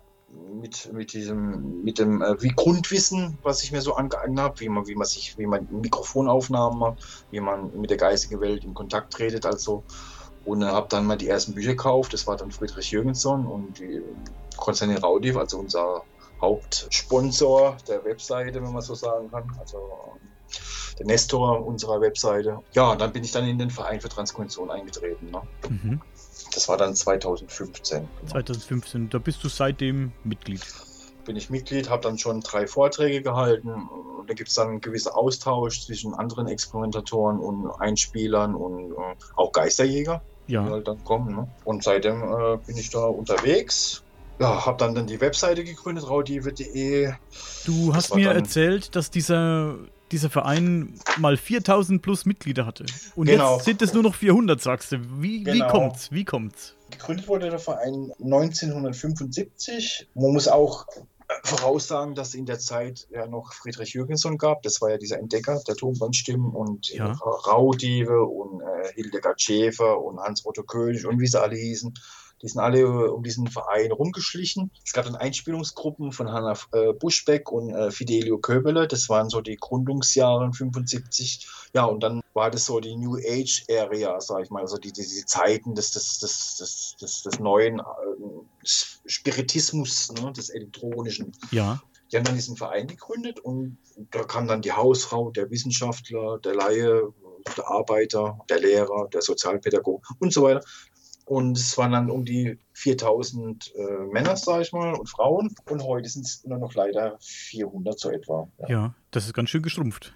mit, 0.53 0.91
mit 0.93 1.13
diesem, 1.13 1.83
mit 1.83 1.99
dem 1.99 2.21
äh, 2.21 2.41
wie 2.41 2.49
Grundwissen, 2.49 3.37
was 3.43 3.63
ich 3.63 3.71
mir 3.71 3.81
so 3.81 3.95
angeeignet 3.95 4.39
habe, 4.39 4.59
wie 4.59 4.69
man, 4.69 4.87
wie 4.87 4.95
man 4.95 5.07
sich, 5.07 5.37
wie 5.37 5.45
man 5.45 5.67
Mikrofonaufnahmen 5.71 6.79
macht, 6.79 7.25
wie 7.31 7.39
man 7.39 7.79
mit 7.79 7.89
der 7.89 7.97
geistigen 7.97 8.39
Welt 8.41 8.63
in 8.63 8.73
Kontakt 8.73 9.13
tretet, 9.13 9.45
also 9.45 9.83
und 10.45 10.63
habe 10.65 10.87
dann 10.89 11.05
mal 11.05 11.17
die 11.17 11.27
ersten 11.27 11.53
Bücher 11.53 11.71
gekauft. 11.71 12.13
Das 12.13 12.27
war 12.27 12.37
dann 12.37 12.51
Friedrich 12.51 12.91
Jürgensson 12.91 13.45
und 13.45 13.79
die 13.79 14.01
Konstantin 14.57 14.97
Raudiv, 14.97 15.37
also 15.37 15.59
unser 15.59 16.03
Hauptsponsor 16.41 17.77
der 17.87 18.03
Webseite, 18.03 18.61
wenn 18.63 18.73
man 18.73 18.81
so 18.81 18.95
sagen 18.95 19.29
kann. 19.29 19.55
Also 19.59 20.17
der 20.97 21.05
Nestor 21.05 21.65
unserer 21.65 22.01
Webseite. 22.01 22.59
Ja, 22.73 22.91
und 22.91 23.01
dann 23.01 23.13
bin 23.13 23.23
ich 23.23 23.31
dann 23.31 23.47
in 23.47 23.57
den 23.57 23.69
Verein 23.69 24.01
für 24.01 24.09
Transkonvention 24.09 24.71
eingetreten. 24.71 25.31
Ne? 25.31 25.41
Mhm. 25.69 26.01
Das 26.53 26.67
war 26.67 26.77
dann 26.77 26.95
2015. 26.95 27.99
Genau. 27.99 28.31
2015, 28.31 29.09
da 29.09 29.19
bist 29.19 29.43
du 29.43 29.47
seitdem 29.47 30.11
Mitglied. 30.23 30.61
Bin 31.25 31.35
ich 31.35 31.49
Mitglied, 31.49 31.89
habe 31.89 32.01
dann 32.01 32.17
schon 32.17 32.41
drei 32.41 32.67
Vorträge 32.67 33.21
gehalten. 33.21 33.69
Und 33.69 34.29
da 34.29 34.33
gibt 34.33 34.49
es 34.49 34.55
dann 34.55 34.69
einen 34.69 34.81
gewissen 34.81 35.09
Austausch 35.09 35.85
zwischen 35.85 36.13
anderen 36.13 36.47
Experimentatoren 36.47 37.39
und 37.39 37.69
Einspielern 37.79 38.55
und 38.55 38.91
äh, 38.91 39.15
auch 39.35 39.51
Geisterjäger 39.51 40.21
ja. 40.51 40.63
die 40.63 40.69
halt 40.69 40.87
dann 40.87 41.03
kommen. 41.03 41.35
Ne? 41.35 41.47
Und 41.65 41.83
seitdem 41.83 42.21
äh, 42.21 42.57
bin 42.65 42.77
ich 42.77 42.89
da 42.89 43.05
unterwegs. 43.05 44.03
Ja, 44.39 44.65
habe 44.65 44.77
dann, 44.77 44.95
dann 44.95 45.05
die 45.05 45.21
Webseite 45.21 45.63
gegründet, 45.63 46.09
raudive.de. 46.09 47.13
Du 47.65 47.93
hast 47.93 48.15
mir 48.15 48.31
erzählt, 48.31 48.95
dass 48.95 49.11
dieser, 49.11 49.75
dieser 50.11 50.31
Verein 50.31 50.95
mal 51.17 51.37
4000 51.37 52.01
plus 52.01 52.25
Mitglieder 52.25 52.65
hatte. 52.65 52.85
Und 53.15 53.27
genau. 53.27 53.55
jetzt 53.55 53.65
sind 53.65 53.83
es 53.83 53.93
nur 53.93 54.01
noch 54.01 54.15
400, 54.15 54.59
sagst 54.59 54.93
du. 54.93 54.97
Wie, 55.21 55.43
genau. 55.43 55.65
wie 55.65 55.69
kommt's? 55.69 56.11
Wie 56.11 56.25
kommt's? 56.25 56.75
Gegründet 56.89 57.27
wurde 57.27 57.51
der 57.51 57.59
Verein 57.59 58.11
1975. 58.19 60.07
Man 60.15 60.33
muss 60.33 60.47
auch 60.47 60.87
voraussagen, 61.43 62.15
dass 62.15 62.33
in 62.33 62.45
der 62.45 62.59
Zeit 62.59 63.07
ja 63.09 63.27
noch 63.27 63.53
Friedrich 63.53 63.93
Jürgenson 63.93 64.37
gab. 64.37 64.61
Das 64.63 64.81
war 64.81 64.91
ja 64.91 64.97
dieser 64.97 65.19
Entdecker 65.19 65.61
der 65.67 65.75
Tonbandstimmen 65.75 66.51
und 66.51 66.89
ja. 66.89 67.11
Raudive 67.11 68.23
und 68.23 68.61
äh, 68.61 68.93
Hildegard 68.93 69.41
Schäfer 69.41 70.01
und 70.01 70.19
Hans-Otto 70.19 70.63
König 70.63 71.05
und 71.05 71.19
wie 71.19 71.27
sie 71.27 71.41
alle 71.41 71.55
hießen. 71.55 71.93
Die 72.41 72.47
sind 72.47 72.59
alle 72.59 72.79
äh, 72.79 73.09
um 73.09 73.23
diesen 73.23 73.47
Verein 73.47 73.91
rumgeschlichen. 73.91 74.71
Es 74.83 74.93
gab 74.93 75.05
dann 75.05 75.15
Einspielungsgruppen 75.15 76.11
von 76.11 76.31
Hanna 76.31 76.53
äh, 76.71 76.93
Buschbeck 76.93 77.51
und 77.51 77.69
äh, 77.69 77.91
Fidelio 77.91 78.39
Köbele. 78.39 78.87
Das 78.87 79.09
waren 79.09 79.29
so 79.29 79.41
die 79.41 79.57
Gründungsjahre 79.57 80.51
75. 80.51 81.47
Ja, 81.73 81.85
und 81.85 82.01
dann 82.01 82.21
war 82.33 82.49
das 82.49 82.65
so 82.65 82.79
die 82.79 82.95
New 82.95 83.17
Age 83.17 83.63
Area, 83.69 84.19
sag 84.21 84.43
ich 84.43 84.49
mal, 84.49 84.61
also 84.61 84.77
die, 84.77 84.91
die, 84.91 85.03
die 85.03 85.25
Zeiten 85.25 85.75
des, 85.75 85.91
des, 85.91 86.19
des, 86.19 86.57
des, 86.57 86.95
des, 86.99 87.21
des 87.23 87.39
neuen 87.39 87.79
äh, 87.79 87.83
Spiritismus, 88.63 90.11
ne, 90.11 90.31
des 90.31 90.49
elektronischen. 90.49 91.31
Ja. 91.51 91.81
Die 92.11 92.17
haben 92.17 92.25
dann 92.25 92.35
diesen 92.35 92.57
Verein 92.57 92.87
gegründet 92.87 93.39
und 93.39 93.77
da 94.11 94.23
kam 94.23 94.47
dann 94.47 94.61
die 94.61 94.73
Hausfrau, 94.73 95.31
der 95.31 95.49
Wissenschaftler, 95.49 96.39
der 96.39 96.55
Laie, 96.55 97.13
der 97.57 97.67
Arbeiter, 97.67 98.39
der 98.49 98.59
Lehrer, 98.59 99.07
der 99.13 99.21
Sozialpädagoge 99.21 100.05
und 100.19 100.33
so 100.33 100.43
weiter. 100.43 100.61
Und 101.25 101.57
es 101.57 101.77
waren 101.77 101.93
dann 101.93 102.11
um 102.11 102.25
die 102.25 102.59
4000 102.73 103.73
äh, 103.75 103.81
Männer, 104.11 104.35
sage 104.35 104.63
ich 104.63 104.73
mal, 104.73 104.93
und 104.93 105.07
Frauen. 105.07 105.55
Und 105.69 105.83
heute 105.83 106.09
sind 106.09 106.25
es 106.25 106.43
nur 106.43 106.57
noch 106.57 106.73
leider 106.73 107.17
400 107.21 107.97
so 107.97 108.09
etwa. 108.09 108.49
Ja. 108.59 108.69
ja, 108.69 108.95
das 109.11 109.27
ist 109.27 109.33
ganz 109.33 109.49
schön 109.49 109.61
geschrumpft. 109.61 110.13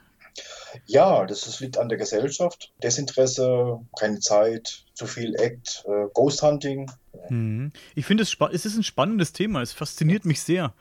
Ja, 0.85 1.25
das, 1.25 1.59
liegt 1.61 1.77
an 1.77 1.87
der 1.87 1.97
Gesellschaft. 1.97 2.73
Desinteresse, 2.83 3.79
keine 3.97 4.19
Zeit, 4.19 4.85
zu 4.93 5.05
viel 5.05 5.35
Act, 5.35 5.85
äh, 5.87 6.07
Ghost 6.13 6.41
Hunting. 6.41 6.91
Hm. 7.29 7.71
Ich 7.95 8.05
finde, 8.05 8.23
es, 8.23 8.37
es 8.51 8.65
ist 8.65 8.77
ein 8.77 8.83
spannendes 8.83 9.33
Thema. 9.33 9.61
Es 9.61 9.73
fasziniert 9.73 10.25
mich 10.25 10.41
sehr. 10.41 10.73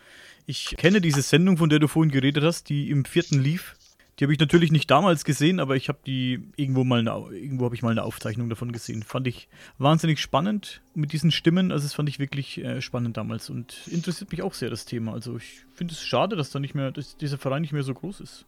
Ich 0.46 0.76
kenne 0.76 1.00
diese 1.00 1.22
Sendung, 1.22 1.56
von 1.56 1.68
der 1.68 1.78
du 1.78 1.88
vorhin 1.88 2.12
geredet 2.12 2.44
hast, 2.44 2.68
die 2.68 2.90
im 2.90 3.04
vierten 3.04 3.40
lief. 3.40 3.76
Die 4.18 4.24
habe 4.24 4.32
ich 4.32 4.38
natürlich 4.38 4.70
nicht 4.70 4.88
damals 4.90 5.24
gesehen, 5.24 5.58
aber 5.58 5.74
ich 5.74 5.88
habe 5.88 5.98
die 6.06 6.40
irgendwo 6.54 6.84
mal 6.84 7.00
eine, 7.00 7.10
irgendwo 7.36 7.64
habe 7.64 7.74
ich 7.74 7.82
mal 7.82 7.90
eine 7.90 8.04
Aufzeichnung 8.04 8.48
davon 8.48 8.70
gesehen. 8.70 9.02
Fand 9.02 9.26
ich 9.26 9.48
wahnsinnig 9.78 10.20
spannend 10.20 10.82
mit 10.94 11.12
diesen 11.12 11.32
Stimmen. 11.32 11.72
Also 11.72 11.84
das 11.84 11.94
fand 11.94 12.08
ich 12.08 12.20
wirklich 12.20 12.58
äh, 12.58 12.80
spannend 12.80 13.16
damals 13.16 13.50
und 13.50 13.76
interessiert 13.88 14.30
mich 14.30 14.42
auch 14.42 14.54
sehr 14.54 14.70
das 14.70 14.84
Thema. 14.84 15.14
Also 15.14 15.36
ich 15.36 15.62
finde 15.72 15.94
es 15.94 16.02
schade, 16.02 16.36
dass 16.36 16.50
da 16.50 16.60
nicht 16.60 16.76
mehr, 16.76 16.92
dass 16.92 17.16
dieser 17.16 17.38
Verein 17.38 17.62
nicht 17.62 17.72
mehr 17.72 17.82
so 17.82 17.92
groß 17.92 18.20
ist. 18.20 18.46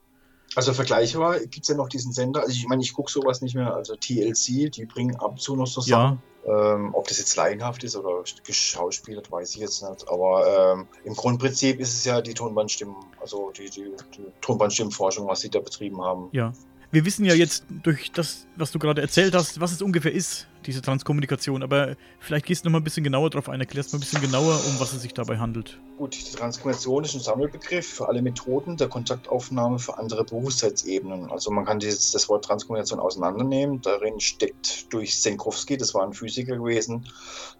Also 0.55 0.73
vergleichbar 0.73 1.41
gibt 1.41 1.63
es 1.63 1.69
ja 1.69 1.75
noch 1.75 1.89
diesen 1.89 2.13
Sender. 2.13 2.43
Also 2.43 2.53
ich 2.53 2.69
meine, 2.69 2.83
ich 2.83 2.93
gucke 2.93 3.11
sowas 3.11 3.43
nicht 3.43 3.57
mehr. 3.57 3.75
Also 3.75 3.97
TLC, 3.97 4.71
die 4.71 4.87
bringen 4.87 5.17
ab 5.17 5.33
und 5.33 5.41
zu 5.41 5.57
noch 5.57 5.67
so 5.67 5.81
Sachen. 5.81 5.91
Ja. 5.91 6.23
Ähm, 6.47 6.95
ob 6.95 7.09
das 7.09 7.19
jetzt 7.19 7.35
laienhaft 7.35 7.83
ist 7.83 7.97
oder 7.97 8.23
geschauspielert, 8.45 9.33
weiß 9.33 9.55
ich 9.55 9.61
jetzt 9.61 9.83
nicht. 9.83 10.09
Aber 10.09 10.75
ähm, 10.75 10.87
im 11.05 11.15
Grundprinzip 11.15 11.81
ist 11.81 11.95
es 11.95 12.05
ja 12.05 12.21
die 12.21 12.35
Tonbandstimmen, 12.35 12.95
also 13.21 13.51
die, 13.51 13.69
die, 13.69 13.93
die 14.17 14.27
Tonbandstimmenforschung, 14.41 15.27
was 15.27 15.41
sie 15.41 15.51
da 15.51 15.59
betrieben 15.59 16.01
haben. 16.03 16.29
Ja. 16.31 16.53
Wir 16.93 17.05
wissen 17.05 17.25
ja 17.25 17.35
jetzt 17.35 17.65
durch 17.83 18.13
das, 18.13 18.47
was 18.57 18.71
du 18.71 18.79
gerade 18.79 19.03
erzählt 19.03 19.35
hast, 19.35 19.61
was 19.61 19.73
es 19.73 19.83
ungefähr 19.83 20.13
ist, 20.13 20.47
diese 20.67 20.83
Transkommunikation. 20.83 21.63
Aber 21.65 21.97
vielleicht 22.21 22.47
gehst 22.47 22.65
du 22.65 22.69
noch 22.69 22.75
mal 22.75 22.79
ein 22.79 22.85
bisschen 22.85 23.03
genauer 23.03 23.31
drauf 23.31 23.49
ein, 23.49 23.61
erklärst 23.61 23.93
mal 23.93 23.99
ein 23.99 24.01
bisschen 24.01 24.21
genauer, 24.21 24.55
um 24.67 24.79
was 24.79 24.93
es 24.93 25.03
sich 25.03 25.13
dabei 25.13 25.39
handelt. 25.39 25.81
Gut, 25.99 26.15
die 26.15 26.37
Transkommunikation 26.37 27.05
ist 27.05 27.15
ein 27.15 27.21
Sammelbegriff 27.21 27.87
für 27.87 28.09
alle 28.09 28.23
Methoden 28.23 28.77
der 28.77 28.89
Kontaktaufnahme 28.89 29.81
für 29.81 29.99
andere 29.99 30.25
Bewusstseinsebenen. 30.25 31.31
Also 31.31 31.51
man 31.51 31.65
kann 31.65 31.81
dieses, 31.81 32.13
das 32.13 32.29
Wort 32.29 32.45
Transkommunikation 32.45 33.01
auseinandernehmen. 33.01 33.81
Darin 33.81 34.21
steckt 34.21 34.93
durch 34.93 35.21
Senkowski, 35.21 35.77
das 35.77 35.93
war 35.93 36.05
ein 36.05 36.13
Physiker 36.13 36.57
gewesen, 36.57 37.09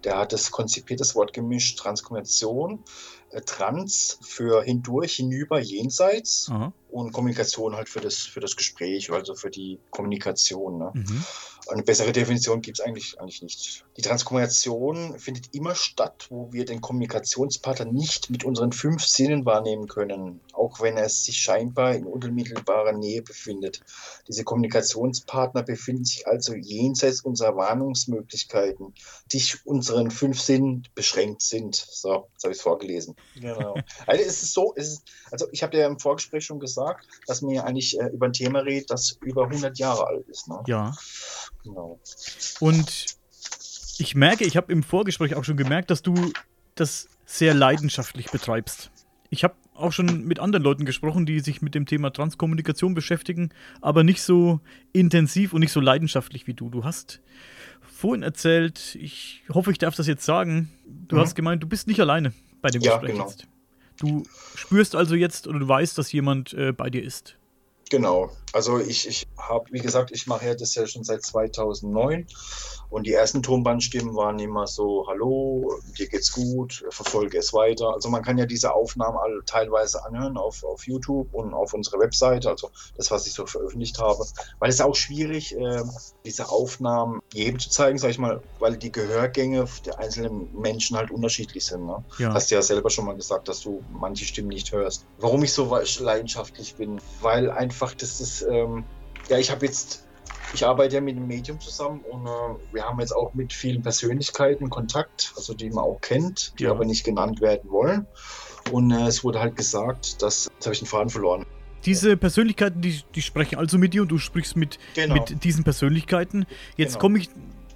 der 0.03 0.17
hat 0.17 0.31
das 0.31 0.51
konzipiert, 0.51 1.01
das 1.01 1.15
Wort 1.15 1.33
gemischt, 1.33 1.79
Transkommunikation, 1.79 2.83
Trans 3.45 4.19
für 4.21 4.63
hindurch, 4.63 5.15
hinüber, 5.15 5.59
jenseits. 5.59 6.47
Aha 6.49 6.73
und 6.89 7.11
Kommunikation 7.11 7.75
halt 7.75 7.89
für 7.89 7.99
das, 7.99 8.17
für 8.17 8.39
das 8.39 8.55
Gespräch, 8.55 9.11
also 9.11 9.35
für 9.35 9.49
die 9.49 9.79
Kommunikation. 9.91 10.77
Ne? 10.79 10.91
Mhm. 10.93 11.23
Eine 11.69 11.83
bessere 11.83 12.11
Definition 12.11 12.61
gibt 12.61 12.79
es 12.79 12.85
eigentlich, 12.85 13.19
eigentlich 13.19 13.41
nicht. 13.41 13.85
Die 13.97 14.01
Transkommunikation 14.01 15.19
findet 15.19 15.53
immer 15.53 15.75
statt, 15.75 16.27
wo 16.29 16.51
wir 16.53 16.65
den 16.65 16.81
Kommunikationspartner 16.81 17.85
nicht 17.85 18.29
mit 18.29 18.45
unseren 18.45 18.71
fünf 18.71 19.05
Sinnen 19.05 19.45
wahrnehmen 19.45 19.87
können, 19.87 20.39
auch 20.57 20.81
wenn 20.81 20.97
er 20.97 21.09
sich 21.09 21.37
scheinbar 21.37 21.93
in 21.93 22.05
unmittelbarer 22.05 22.93
Nähe 22.93 23.21
befindet. 23.21 23.81
Diese 24.27 24.43
Kommunikationspartner 24.43 25.63
befinden 25.63 26.05
sich 26.05 26.27
also 26.27 26.55
jenseits 26.55 27.21
unserer 27.21 27.55
Warnungsmöglichkeiten, 27.55 28.93
die 29.31 29.43
unseren 29.65 30.11
fünf 30.11 30.41
Sinnen 30.41 30.87
beschränkt 30.95 31.41
sind. 31.41 31.75
So, 31.75 32.27
jetzt 32.33 32.43
habe 32.43 32.51
ich 32.51 32.57
es 32.57 32.61
vorgelesen. 32.61 33.15
Genau. 33.35 33.75
also 34.07 34.23
es 34.23 34.43
ist 34.43 34.53
so, 34.53 34.73
es 34.75 34.93
ist, 34.93 35.03
also 35.31 35.47
ich 35.51 35.63
habe 35.63 35.77
ja 35.77 35.87
im 35.87 35.99
Vorgespräch 35.99 36.45
schon 36.45 36.59
gesagt, 36.59 37.07
dass 37.27 37.41
mir 37.41 37.63
eigentlich 37.65 37.99
äh, 37.99 38.07
über 38.07 38.25
ein 38.27 38.33
Thema 38.33 38.59
redet, 38.59 38.89
das 38.89 39.17
über 39.21 39.45
100 39.45 39.77
Jahre 39.77 40.07
alt 40.07 40.27
ist. 40.27 40.47
Ne? 40.47 40.61
Ja. 40.67 40.95
Genau. 41.63 41.99
Und 42.59 43.17
ich 43.99 44.15
merke, 44.15 44.45
ich 44.45 44.57
habe 44.57 44.71
im 44.71 44.83
Vorgespräch 44.83 45.35
auch 45.35 45.43
schon 45.43 45.57
gemerkt, 45.57 45.89
dass 45.89 46.01
du 46.01 46.31
das 46.75 47.07
sehr 47.25 47.53
leidenschaftlich 47.53 48.31
betreibst. 48.31 48.91
Ich 49.29 49.43
habe 49.43 49.55
auch 49.77 49.91
schon 49.91 50.25
mit 50.25 50.39
anderen 50.39 50.63
Leuten 50.63 50.85
gesprochen, 50.85 51.25
die 51.25 51.39
sich 51.39 51.61
mit 51.61 51.75
dem 51.75 51.85
Thema 51.85 52.11
Transkommunikation 52.11 52.93
beschäftigen, 52.93 53.49
aber 53.81 54.03
nicht 54.03 54.21
so 54.21 54.59
intensiv 54.93 55.53
und 55.53 55.61
nicht 55.61 55.71
so 55.71 55.79
leidenschaftlich 55.79 56.47
wie 56.47 56.53
du. 56.53 56.69
Du 56.69 56.83
hast 56.83 57.21
vorhin 57.81 58.23
erzählt, 58.23 58.97
ich 58.99 59.43
hoffe, 59.53 59.71
ich 59.71 59.77
darf 59.77 59.95
das 59.95 60.07
jetzt 60.07 60.25
sagen, 60.25 60.69
du 60.85 61.15
mhm. 61.15 61.19
hast 61.19 61.35
gemeint, 61.35 61.63
du 61.63 61.67
bist 61.67 61.87
nicht 61.87 61.99
alleine 61.99 62.33
bei 62.61 62.69
dem 62.69 62.81
ja, 62.81 62.93
Gespräch 62.93 63.13
genau. 63.13 63.27
jetzt. 63.27 63.47
Du 63.99 64.23
spürst 64.55 64.95
also 64.95 65.15
jetzt 65.15 65.47
oder 65.47 65.59
du 65.59 65.67
weißt, 65.67 65.97
dass 65.97 66.11
jemand 66.11 66.53
äh, 66.53 66.71
bei 66.71 66.89
dir 66.89 67.03
ist. 67.03 67.37
Genau. 67.89 68.31
Also 68.57 68.79
ich, 68.79 69.07
ich 69.07 69.27
habe, 69.37 69.71
wie 69.71 69.81
gesagt, 69.81 70.09
ich 70.11 70.25
mache 70.25 70.47
ja 70.47 70.55
das 70.55 70.73
ja 70.73 70.87
schon 70.87 71.03
seit 71.03 71.21
2009 71.21 72.25
und 72.89 73.05
die 73.05 73.13
ersten 73.13 73.43
Tonbandstimmen 73.43 74.15
waren 74.15 74.39
immer 74.39 74.65
so, 74.65 75.05
hallo, 75.07 75.79
dir 75.97 76.07
geht's 76.07 76.31
gut, 76.31 76.85
verfolge 76.89 77.37
es 77.37 77.53
weiter. 77.53 77.93
Also 77.93 78.09
man 78.09 78.23
kann 78.23 78.37
ja 78.37 78.45
diese 78.45 78.73
Aufnahmen 78.73 79.17
alle 79.17 79.43
teilweise 79.45 80.03
anhören 80.05 80.37
auf, 80.37 80.63
auf 80.63 80.87
YouTube 80.87 81.33
und 81.33 81.53
auf 81.53 81.73
unserer 81.73 81.99
Webseite, 81.99 82.49
also 82.49 82.71
das, 82.95 83.11
was 83.11 83.27
ich 83.27 83.33
so 83.33 83.45
veröffentlicht 83.45 83.99
habe. 83.99 84.25
Weil 84.59 84.69
es 84.69 84.75
ist 84.75 84.81
auch 84.81 84.95
schwierig, 84.95 85.55
äh, 85.55 85.83
diese 86.25 86.49
Aufnahmen 86.49 87.19
jedem 87.33 87.59
zu 87.59 87.69
zeigen, 87.69 87.97
sag 87.97 88.11
ich 88.11 88.19
mal, 88.19 88.41
weil 88.59 88.77
die 88.77 88.91
Gehörgänge 88.91 89.67
der 89.85 89.99
einzelnen 89.99 90.49
Menschen 90.59 90.95
halt 90.95 91.11
unterschiedlich 91.11 91.65
sind. 91.65 91.85
Ne? 91.85 92.03
Ja. 92.19 92.33
Hast 92.33 92.49
du 92.49 92.55
ja 92.55 92.61
selber 92.61 92.89
schon 92.89 93.05
mal 93.05 93.15
gesagt, 93.15 93.49
dass 93.49 93.59
du 93.59 93.83
manche 93.91 94.23
Stimmen 94.23 94.47
nicht 94.47 94.71
hörst. 94.71 95.05
Warum 95.19 95.43
ich 95.43 95.51
so 95.51 95.77
leidenschaftlich 95.99 96.75
bin? 96.75 97.01
Weil 97.21 97.51
einfach 97.51 97.93
das 97.93 98.21
ist, 98.21 98.46
ähm, 98.49 98.83
ja, 99.29 99.37
ich 99.37 99.51
habe 99.51 99.65
jetzt 99.65 100.07
ich 100.53 100.65
arbeite 100.65 100.95
ja 100.95 101.01
mit 101.01 101.17
dem 101.17 101.27
Medium 101.27 101.59
zusammen 101.59 102.01
und 102.09 102.25
äh, 102.25 102.73
wir 102.73 102.83
haben 102.83 102.99
jetzt 102.99 103.15
auch 103.15 103.33
mit 103.33 103.51
vielen 103.51 103.81
Persönlichkeiten 103.81 104.69
Kontakt, 104.69 105.33
also 105.35 105.53
die 105.53 105.69
man 105.69 105.83
auch 105.83 105.99
kennt, 106.01 106.53
die 106.59 106.63
ja. 106.63 106.71
aber 106.71 106.85
nicht 106.85 107.03
genannt 107.03 107.41
werden 107.41 107.69
wollen. 107.69 108.07
Und 108.71 108.91
äh, 108.91 109.07
es 109.07 109.23
wurde 109.23 109.39
halt 109.39 109.55
gesagt, 109.55 110.21
dass, 110.21 110.49
jetzt 110.53 110.65
habe 110.65 110.73
ich 110.73 110.79
den 110.79 110.87
Faden 110.87 111.09
verloren. 111.09 111.45
Diese 111.85 112.17
Persönlichkeiten, 112.17 112.81
die, 112.81 113.01
die 113.15 113.21
sprechen 113.21 113.57
also 113.57 113.77
mit 113.77 113.93
dir 113.93 114.01
und 114.01 114.09
du 114.09 114.17
sprichst 114.17 114.55
mit, 114.55 114.79
genau. 114.95 115.15
mit 115.15 115.43
diesen 115.43 115.63
Persönlichkeiten. 115.63 116.45
Jetzt 116.75 116.93
genau. 116.93 117.01
komme 117.01 117.19
ich 117.19 117.29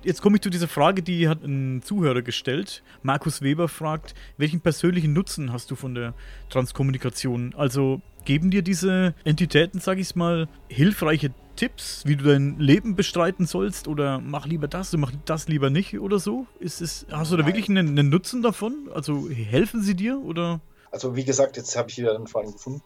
jetzt 0.03 0.21
komme 0.21 0.37
ich 0.37 0.41
zu 0.41 0.49
dieser 0.49 0.67
Frage, 0.67 1.03
die 1.03 1.29
hat 1.29 1.43
ein 1.43 1.81
Zuhörer 1.83 2.23
gestellt. 2.23 2.81
Markus 3.03 3.41
Weber 3.43 3.67
fragt, 3.67 4.15
welchen 4.37 4.59
persönlichen 4.59 5.13
Nutzen 5.13 5.53
hast 5.53 5.69
du 5.69 5.75
von 5.75 5.93
der 5.93 6.13
Transkommunikation? 6.49 7.53
Also 7.55 8.01
geben 8.25 8.51
dir 8.51 8.61
diese 8.61 9.13
Entitäten, 9.23 9.79
sag 9.79 9.97
ich 9.97 10.15
mal, 10.15 10.47
hilfreiche 10.67 11.31
Tipps, 11.55 12.03
wie 12.05 12.15
du 12.15 12.23
dein 12.23 12.59
Leben 12.59 12.95
bestreiten 12.95 13.45
sollst 13.45 13.87
oder 13.87 14.19
mach 14.19 14.45
lieber 14.47 14.67
das, 14.67 14.93
und 14.93 15.01
mach 15.01 15.11
das 15.25 15.47
lieber 15.47 15.69
nicht 15.69 15.99
oder 15.99 16.19
so? 16.19 16.47
Ist 16.59 16.81
es, 16.81 17.05
hast 17.11 17.31
du 17.31 17.37
da 17.37 17.45
wirklich 17.45 17.69
einen, 17.69 17.89
einen 17.89 18.09
Nutzen 18.09 18.41
davon? 18.41 18.89
Also 18.93 19.29
helfen 19.29 19.81
sie 19.81 19.95
dir 19.95 20.19
oder? 20.19 20.61
Also 20.91 21.15
wie 21.15 21.23
gesagt, 21.23 21.55
jetzt 21.55 21.75
habe 21.77 21.89
ich 21.89 21.97
wieder 21.97 22.13
einen 22.13 22.27
Fall 22.27 22.51
gefunden. 22.51 22.81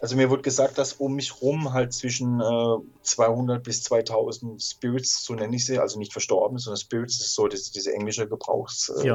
Also 0.00 0.16
mir 0.16 0.28
wurde 0.28 0.42
gesagt, 0.42 0.76
dass 0.76 0.94
um 0.94 1.14
mich 1.14 1.40
rum 1.40 1.72
halt 1.72 1.92
zwischen 1.92 2.40
äh, 2.40 2.76
200 3.02 3.62
bis 3.62 3.84
2000 3.84 4.60
Spirits, 4.60 5.24
so 5.24 5.34
nenne 5.34 5.54
ich 5.54 5.64
sie, 5.64 5.78
also 5.78 5.98
nicht 5.98 6.12
verstorben, 6.12 6.58
sondern 6.58 6.80
Spirits 6.80 7.20
ist 7.20 7.34
so 7.34 7.46
das, 7.46 7.70
diese 7.70 7.92
englische 7.92 8.28
Gebrauchswort 8.28 9.04
äh, 9.04 9.08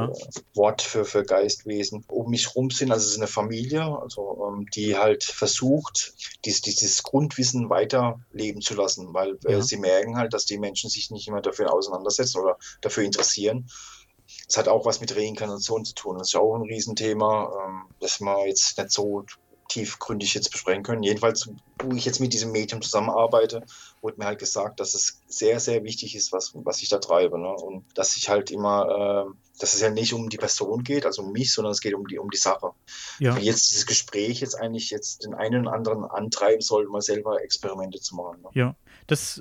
ja. 0.54 0.72
für, 0.78 1.04
für 1.04 1.22
Geistwesen, 1.22 2.04
um 2.08 2.30
mich 2.30 2.54
rum 2.56 2.70
sind. 2.70 2.90
Also 2.90 3.04
es 3.04 3.12
ist 3.12 3.18
eine 3.18 3.26
Familie, 3.26 3.82
also 3.82 4.48
ähm, 4.48 4.66
die 4.74 4.96
halt 4.96 5.22
versucht, 5.22 6.14
dies, 6.46 6.62
dieses 6.62 7.02
Grundwissen 7.02 7.68
weiterleben 7.68 8.62
zu 8.62 8.74
lassen, 8.74 9.12
weil 9.12 9.38
äh, 9.44 9.52
ja. 9.52 9.62
sie 9.62 9.76
merken 9.76 10.16
halt, 10.16 10.32
dass 10.32 10.46
die 10.46 10.58
Menschen 10.58 10.88
sich 10.88 11.10
nicht 11.10 11.28
immer 11.28 11.42
dafür 11.42 11.74
auseinandersetzen 11.74 12.40
oder 12.40 12.56
dafür 12.80 13.04
interessieren. 13.04 13.68
Es 14.50 14.56
hat 14.56 14.66
auch 14.66 14.84
was 14.84 15.00
mit 15.00 15.16
Reinkarnation 15.16 15.84
zu 15.84 15.94
tun. 15.94 16.18
Das 16.18 16.28
ist 16.28 16.34
auch 16.34 16.56
ein 16.56 16.62
Riesenthema, 16.62 17.52
ähm, 17.64 17.82
das 18.00 18.20
wir 18.20 18.48
jetzt 18.48 18.76
nicht 18.76 18.90
so 18.90 19.24
tiefgründig 19.68 20.34
jetzt 20.34 20.50
besprechen 20.50 20.82
können. 20.82 21.04
Jedenfalls, 21.04 21.48
wo 21.80 21.94
ich 21.94 22.04
jetzt 22.04 22.18
mit 22.18 22.32
diesem 22.32 22.50
Medium 22.50 22.82
zusammenarbeite, 22.82 23.64
wurde 24.00 24.18
mir 24.18 24.24
halt 24.24 24.40
gesagt, 24.40 24.80
dass 24.80 24.94
es 24.94 25.22
sehr, 25.28 25.60
sehr 25.60 25.84
wichtig 25.84 26.16
ist, 26.16 26.32
was, 26.32 26.50
was 26.54 26.82
ich 26.82 26.88
da 26.88 26.98
treibe. 26.98 27.38
Ne? 27.38 27.52
Und 27.52 27.84
dass 27.94 28.16
ich 28.16 28.28
halt 28.28 28.50
immer, 28.50 29.28
äh, 29.28 29.60
dass 29.60 29.74
es 29.74 29.80
ja 29.80 29.88
nicht 29.88 30.12
um 30.12 30.28
die 30.28 30.36
Person 30.36 30.82
geht, 30.82 31.06
also 31.06 31.22
um 31.22 31.30
mich, 31.30 31.52
sondern 31.52 31.70
es 31.70 31.80
geht 31.80 31.94
um 31.94 32.08
die, 32.08 32.18
um 32.18 32.30
die 32.30 32.36
Sache. 32.36 32.72
Ja. 33.20 33.36
Wie 33.36 33.42
jetzt 33.42 33.70
dieses 33.70 33.86
Gespräch 33.86 34.40
jetzt 34.40 34.56
eigentlich 34.56 34.90
jetzt 34.90 35.22
den 35.22 35.34
einen 35.34 35.68
oder 35.68 35.76
anderen 35.76 36.04
antreiben 36.04 36.60
soll, 36.60 36.88
mal 36.88 37.02
selber 37.02 37.40
Experimente 37.40 38.00
zu 38.00 38.16
machen. 38.16 38.42
Ne? 38.42 38.48
Ja, 38.54 38.74
das 39.06 39.40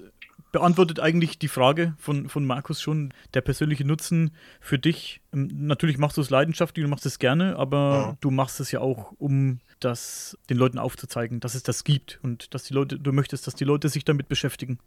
beantwortet 0.51 0.99
eigentlich 0.99 1.39
die 1.39 1.47
Frage 1.47 1.95
von, 1.99 2.29
von 2.29 2.45
Markus 2.45 2.81
schon, 2.81 3.13
der 3.33 3.41
persönliche 3.41 3.85
Nutzen 3.85 4.31
für 4.59 4.79
dich. 4.79 5.21
Ähm, 5.33 5.49
natürlich 5.53 5.97
machst 5.97 6.17
du 6.17 6.21
es 6.21 6.29
leidenschaftlich, 6.29 6.83
du 6.83 6.89
machst 6.89 7.05
es 7.05 7.19
gerne, 7.19 7.55
aber 7.57 7.77
ja. 7.77 8.17
du 8.21 8.31
machst 8.31 8.59
es 8.59 8.71
ja 8.71 8.81
auch, 8.81 9.13
um 9.17 9.59
das 9.79 10.37
den 10.49 10.57
Leuten 10.57 10.77
aufzuzeigen, 10.77 11.39
dass 11.39 11.55
es 11.55 11.63
das 11.63 11.83
gibt 11.83 12.19
und 12.23 12.53
dass 12.53 12.63
die 12.63 12.73
Leute, 12.73 12.99
du 12.99 13.11
möchtest, 13.11 13.47
dass 13.47 13.55
die 13.55 13.63
Leute 13.63 13.89
sich 13.89 14.05
damit 14.05 14.27
beschäftigen. 14.27 14.79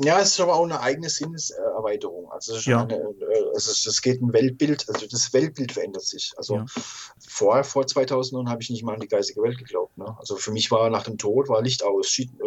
Ja, 0.00 0.20
es 0.20 0.28
ist 0.28 0.40
aber 0.40 0.54
auch 0.54 0.64
eine 0.64 0.80
eigene 0.80 1.10
Sinneserweiterung. 1.10 2.30
Also, 2.30 2.54
es, 2.54 2.66
ja. 2.66 2.82
eine, 2.82 3.02
also 3.52 3.90
es, 3.90 4.02
geht 4.02 4.22
ein 4.22 4.32
Weltbild, 4.32 4.88
also 4.88 5.06
das 5.08 5.32
Weltbild 5.32 5.72
verändert 5.72 6.04
sich. 6.04 6.32
Also 6.36 6.56
ja. 6.56 6.66
vor, 7.28 7.64
vor 7.64 7.86
2009 7.86 8.48
habe 8.48 8.62
ich 8.62 8.70
nicht 8.70 8.84
mal 8.84 8.94
an 8.94 9.00
die 9.00 9.08
geistige 9.08 9.42
Welt 9.42 9.58
geglaubt. 9.58 9.98
Ne? 9.98 10.16
Also 10.18 10.36
für 10.36 10.52
mich 10.52 10.70
war 10.70 10.88
nach 10.90 11.02
dem 11.02 11.18
Tod 11.18 11.48
war 11.48 11.62
Licht 11.62 11.82
aus, 11.82 12.08
Schied, 12.08 12.30
äh, 12.40 12.46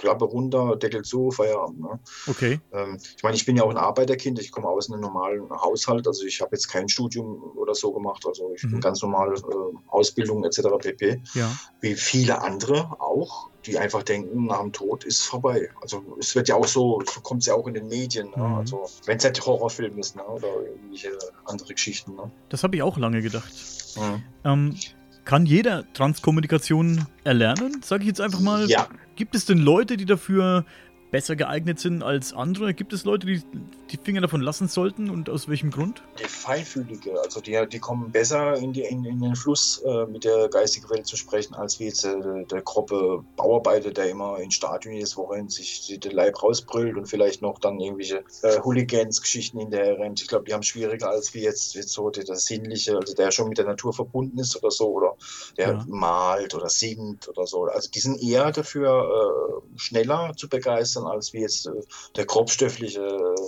Klappe 0.00 0.24
runter, 0.24 0.76
Deckel 0.76 1.02
zu, 1.02 1.30
Feierabend. 1.30 1.80
Ne? 1.80 2.00
Okay. 2.26 2.58
Ähm, 2.72 2.98
ich 3.16 3.22
meine, 3.22 3.36
ich 3.36 3.44
bin 3.44 3.56
ja 3.56 3.64
auch 3.64 3.70
ein 3.70 3.76
Arbeiterkind, 3.76 4.38
ich 4.40 4.50
komme 4.50 4.66
aus 4.66 4.90
einem 4.90 5.02
normalen 5.02 5.50
Haushalt, 5.50 6.06
also 6.06 6.24
ich 6.24 6.40
habe 6.40 6.56
jetzt 6.56 6.68
kein 6.68 6.88
Studium 6.88 7.42
oder 7.54 7.74
so 7.74 7.92
gemacht, 7.92 8.24
also 8.26 8.50
ich 8.54 8.62
mhm. 8.64 8.70
bin 8.70 8.80
ganz 8.80 9.02
normal 9.02 9.34
äh, 9.34 9.78
Ausbildung 9.88 10.42
etc. 10.44 10.60
pp. 10.78 11.20
Ja. 11.34 11.52
Wie 11.82 11.94
viele 11.94 12.40
andere 12.40 12.98
auch, 12.98 13.50
die 13.66 13.76
einfach 13.76 14.02
denken, 14.02 14.46
nach 14.46 14.60
dem 14.60 14.72
Tod 14.72 15.04
ist 15.04 15.22
vorbei. 15.22 15.68
Also 15.82 16.02
es 16.18 16.34
wird 16.34 16.48
ja 16.48 16.56
auch 16.56 16.66
so, 16.66 17.02
so 17.04 17.20
kommt 17.20 17.42
es 17.42 17.48
ja 17.48 17.54
auch 17.54 17.66
in 17.66 17.74
den 17.74 17.88
Medien, 17.88 18.30
ne? 18.30 18.42
mhm. 18.42 18.54
also 18.54 18.88
wenn 19.04 19.18
es 19.18 19.24
nicht 19.24 19.44
Horrorfilm 19.44 19.98
ist 19.98 20.16
ne? 20.16 20.24
oder 20.24 20.48
irgendwelche 20.62 21.10
andere 21.44 21.74
Geschichten. 21.74 22.14
Ne? 22.14 22.30
Das 22.48 22.62
habe 22.62 22.74
ich 22.74 22.82
auch 22.82 22.96
lange 22.96 23.20
gedacht. 23.20 23.52
Mhm. 23.96 24.22
Ähm, 24.44 24.76
kann 25.24 25.46
jeder 25.46 25.84
Transkommunikation 25.92 27.06
erlernen, 27.24 27.82
sage 27.82 28.02
ich 28.02 28.08
jetzt 28.08 28.20
einfach 28.20 28.40
mal? 28.40 28.68
Ja. 28.68 28.88
Gibt 29.16 29.34
es 29.34 29.44
denn 29.46 29.58
Leute, 29.58 29.96
die 29.96 30.06
dafür 30.06 30.64
besser 31.10 31.36
geeignet 31.36 31.80
sind 31.80 32.02
als 32.02 32.32
andere? 32.32 32.74
Gibt 32.74 32.92
es 32.92 33.04
Leute, 33.04 33.26
die 33.26 33.42
die 33.90 33.96
Finger 33.96 34.20
davon 34.20 34.40
lassen 34.40 34.68
sollten 34.68 35.10
und 35.10 35.28
aus 35.28 35.48
welchem 35.48 35.70
Grund? 35.70 36.02
Die 36.18 36.28
Feinfühlige, 36.28 37.20
also 37.20 37.40
die, 37.40 37.58
die 37.70 37.78
kommen 37.78 38.10
besser 38.10 38.54
in, 38.56 38.72
die, 38.72 38.82
in, 38.82 39.04
in 39.04 39.20
den 39.20 39.34
Fluss 39.34 39.82
äh, 39.84 40.06
mit 40.06 40.24
der 40.24 40.48
geistigen 40.48 40.88
Welt 40.90 41.06
zu 41.06 41.16
sprechen, 41.16 41.54
als 41.54 41.80
wie 41.80 41.86
jetzt 41.86 42.04
äh, 42.04 42.44
der 42.50 42.62
grobe 42.62 43.24
Bauarbeiter, 43.36 43.90
der 43.90 44.10
immer 44.10 44.38
in 44.38 44.50
Stadien 44.50 44.94
jedes 44.94 45.16
Wochenende 45.16 45.52
sich 45.52 45.98
den 45.98 46.12
Leib 46.12 46.42
rausbrüllt 46.42 46.96
und 46.96 47.06
vielleicht 47.06 47.42
noch 47.42 47.58
dann 47.58 47.80
irgendwelche 47.80 48.22
äh, 48.42 48.60
Hooligans-Geschichten 48.60 49.58
hinterher 49.58 49.98
rennt. 49.98 50.22
Ich 50.22 50.28
glaube, 50.28 50.44
die 50.44 50.54
haben 50.54 50.62
schwieriger 50.62 51.10
als 51.10 51.34
wie 51.34 51.42
jetzt, 51.42 51.74
jetzt 51.74 51.92
so 51.92 52.10
der, 52.10 52.24
der 52.24 52.36
Sinnliche, 52.36 52.96
also 52.96 53.14
der 53.14 53.30
schon 53.30 53.48
mit 53.48 53.58
der 53.58 53.66
Natur 53.66 53.92
verbunden 53.92 54.38
ist 54.38 54.56
oder 54.56 54.70
so, 54.70 54.90
oder 54.90 55.16
der 55.56 55.68
ja. 55.68 55.84
malt 55.88 56.54
oder 56.54 56.68
singt 56.68 57.28
oder 57.28 57.46
so. 57.46 57.64
Also 57.64 57.90
die 57.90 58.00
sind 58.00 58.22
eher 58.22 58.52
dafür 58.52 59.62
äh, 59.74 59.78
schneller 59.78 60.32
zu 60.36 60.48
begeistern, 60.48 60.99
als 61.06 61.32
wie 61.32 61.40
jetzt 61.40 61.66
äh, 61.66 61.72
der 62.16 62.26
grobstoffliche 62.26 63.00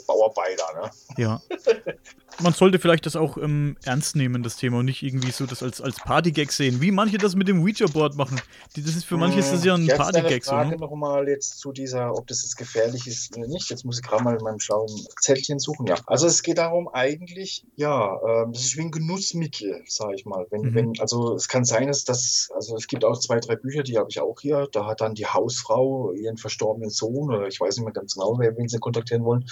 Bauarbeiter 0.06 0.32
Bauarbeiter. 0.32 0.64
Ne? 0.82 0.90
Ja. 1.22 1.42
Man 2.40 2.52
sollte 2.52 2.78
vielleicht 2.78 3.06
das 3.06 3.16
auch 3.16 3.36
ähm, 3.36 3.76
ernst 3.84 4.16
nehmen, 4.16 4.42
das 4.42 4.56
Thema, 4.56 4.78
und 4.78 4.86
nicht 4.86 5.02
irgendwie 5.02 5.30
so 5.30 5.46
das 5.46 5.62
als, 5.62 5.80
als 5.80 5.96
Partygag 5.96 6.50
sehen, 6.50 6.80
wie 6.80 6.90
manche 6.90 7.18
das 7.18 7.34
mit 7.34 7.48
dem 7.48 7.62
Ouija-Board 7.62 8.16
machen. 8.16 8.40
Die, 8.76 8.82
das 8.82 8.96
ist 8.96 9.04
für 9.04 9.16
manche 9.16 9.38
ist 9.38 9.52
das 9.52 9.64
ja 9.64 9.74
ein 9.74 9.84
jetzt 9.84 9.96
Partygag. 9.96 10.38
Ich 10.38 10.44
frage 10.44 10.70
so, 10.70 10.74
ne? 10.76 10.80
nochmal 10.80 11.28
jetzt 11.28 11.58
zu 11.58 11.72
dieser, 11.72 12.12
ob 12.16 12.26
das 12.26 12.42
jetzt 12.42 12.56
gefährlich 12.56 13.06
ist 13.06 13.36
oder 13.36 13.46
nicht. 13.48 13.70
Jetzt 13.70 13.84
muss 13.84 13.98
ich 13.98 14.04
gerade 14.04 14.24
mal 14.24 14.36
in 14.36 14.42
meinem 14.42 14.60
schlauen 14.60 14.88
Zettelchen 15.20 15.58
suchen. 15.58 15.86
Ja, 15.86 15.96
also 16.06 16.26
es 16.26 16.42
geht 16.42 16.58
darum 16.58 16.88
eigentlich, 16.88 17.64
ja, 17.76 18.16
äh, 18.16 18.46
das 18.52 18.62
ist 18.62 18.76
wie 18.76 18.82
ein 18.82 18.90
Genussmittel, 18.90 19.82
sage 19.86 20.14
ich 20.14 20.24
mal. 20.24 20.46
Wenn, 20.50 20.62
mhm. 20.62 20.74
wenn, 20.74 21.00
also 21.00 21.34
es 21.34 21.48
kann 21.48 21.64
sein, 21.64 21.88
dass 21.88 22.04
das, 22.04 22.50
also 22.54 22.76
es 22.76 22.86
gibt 22.86 23.04
auch 23.04 23.18
zwei, 23.18 23.40
drei 23.40 23.56
Bücher, 23.56 23.82
die 23.82 23.98
habe 23.98 24.10
ich 24.10 24.20
auch 24.20 24.40
hier. 24.40 24.68
Da 24.72 24.86
hat 24.86 25.00
dann 25.00 25.14
die 25.14 25.26
Hausfrau 25.26 26.12
ihren 26.12 26.36
verstorbenen 26.36 26.90
Sohn, 26.90 27.30
oder 27.30 27.46
ich 27.46 27.60
weiß 27.60 27.76
nicht 27.76 27.84
mehr 27.84 27.92
ganz 27.92 28.14
genau, 28.14 28.38
wen 28.38 28.68
sie 28.68 28.78
kontaktieren 28.78 29.24
wollen, 29.24 29.44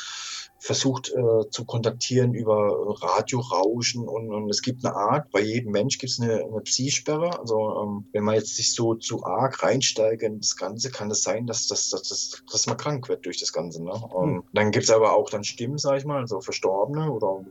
versucht 0.60 1.08
äh, 1.08 1.50
zu 1.50 1.64
kontaktieren 1.64 2.34
über 2.34 3.00
Radiorauschen 3.02 4.06
und, 4.06 4.30
und 4.30 4.50
es 4.50 4.60
gibt 4.60 4.84
eine 4.84 4.94
Art, 4.94 5.30
bei 5.30 5.40
jedem 5.40 5.72
Mensch 5.72 5.96
gibt 5.96 6.12
es 6.12 6.20
eine, 6.20 6.44
eine 6.44 6.60
Psi-Sperre. 6.60 7.38
Also 7.38 7.82
ähm, 7.82 8.08
wenn 8.12 8.24
man 8.24 8.34
jetzt 8.34 8.56
sich 8.56 8.74
so 8.74 8.94
zu 8.94 9.24
arg 9.24 9.62
reinsteigt 9.62 10.22
in 10.22 10.38
das 10.38 10.56
Ganze, 10.56 10.90
kann 10.90 11.10
es 11.10 11.22
sein, 11.22 11.46
dass, 11.46 11.66
dass, 11.66 11.88
dass, 11.88 12.02
dass, 12.02 12.42
dass 12.52 12.66
man 12.66 12.76
krank 12.76 13.08
wird 13.08 13.24
durch 13.24 13.40
das 13.40 13.54
Ganze. 13.54 13.82
Ne? 13.82 13.92
Mhm. 14.14 14.44
Dann 14.52 14.70
gibt 14.70 14.84
es 14.84 14.90
aber 14.90 15.14
auch 15.14 15.30
dann 15.30 15.44
Stimmen, 15.44 15.78
sag 15.78 15.96
ich 15.96 16.04
mal, 16.04 16.20
also 16.20 16.42
Verstorbene 16.42 17.10
oder 17.10 17.42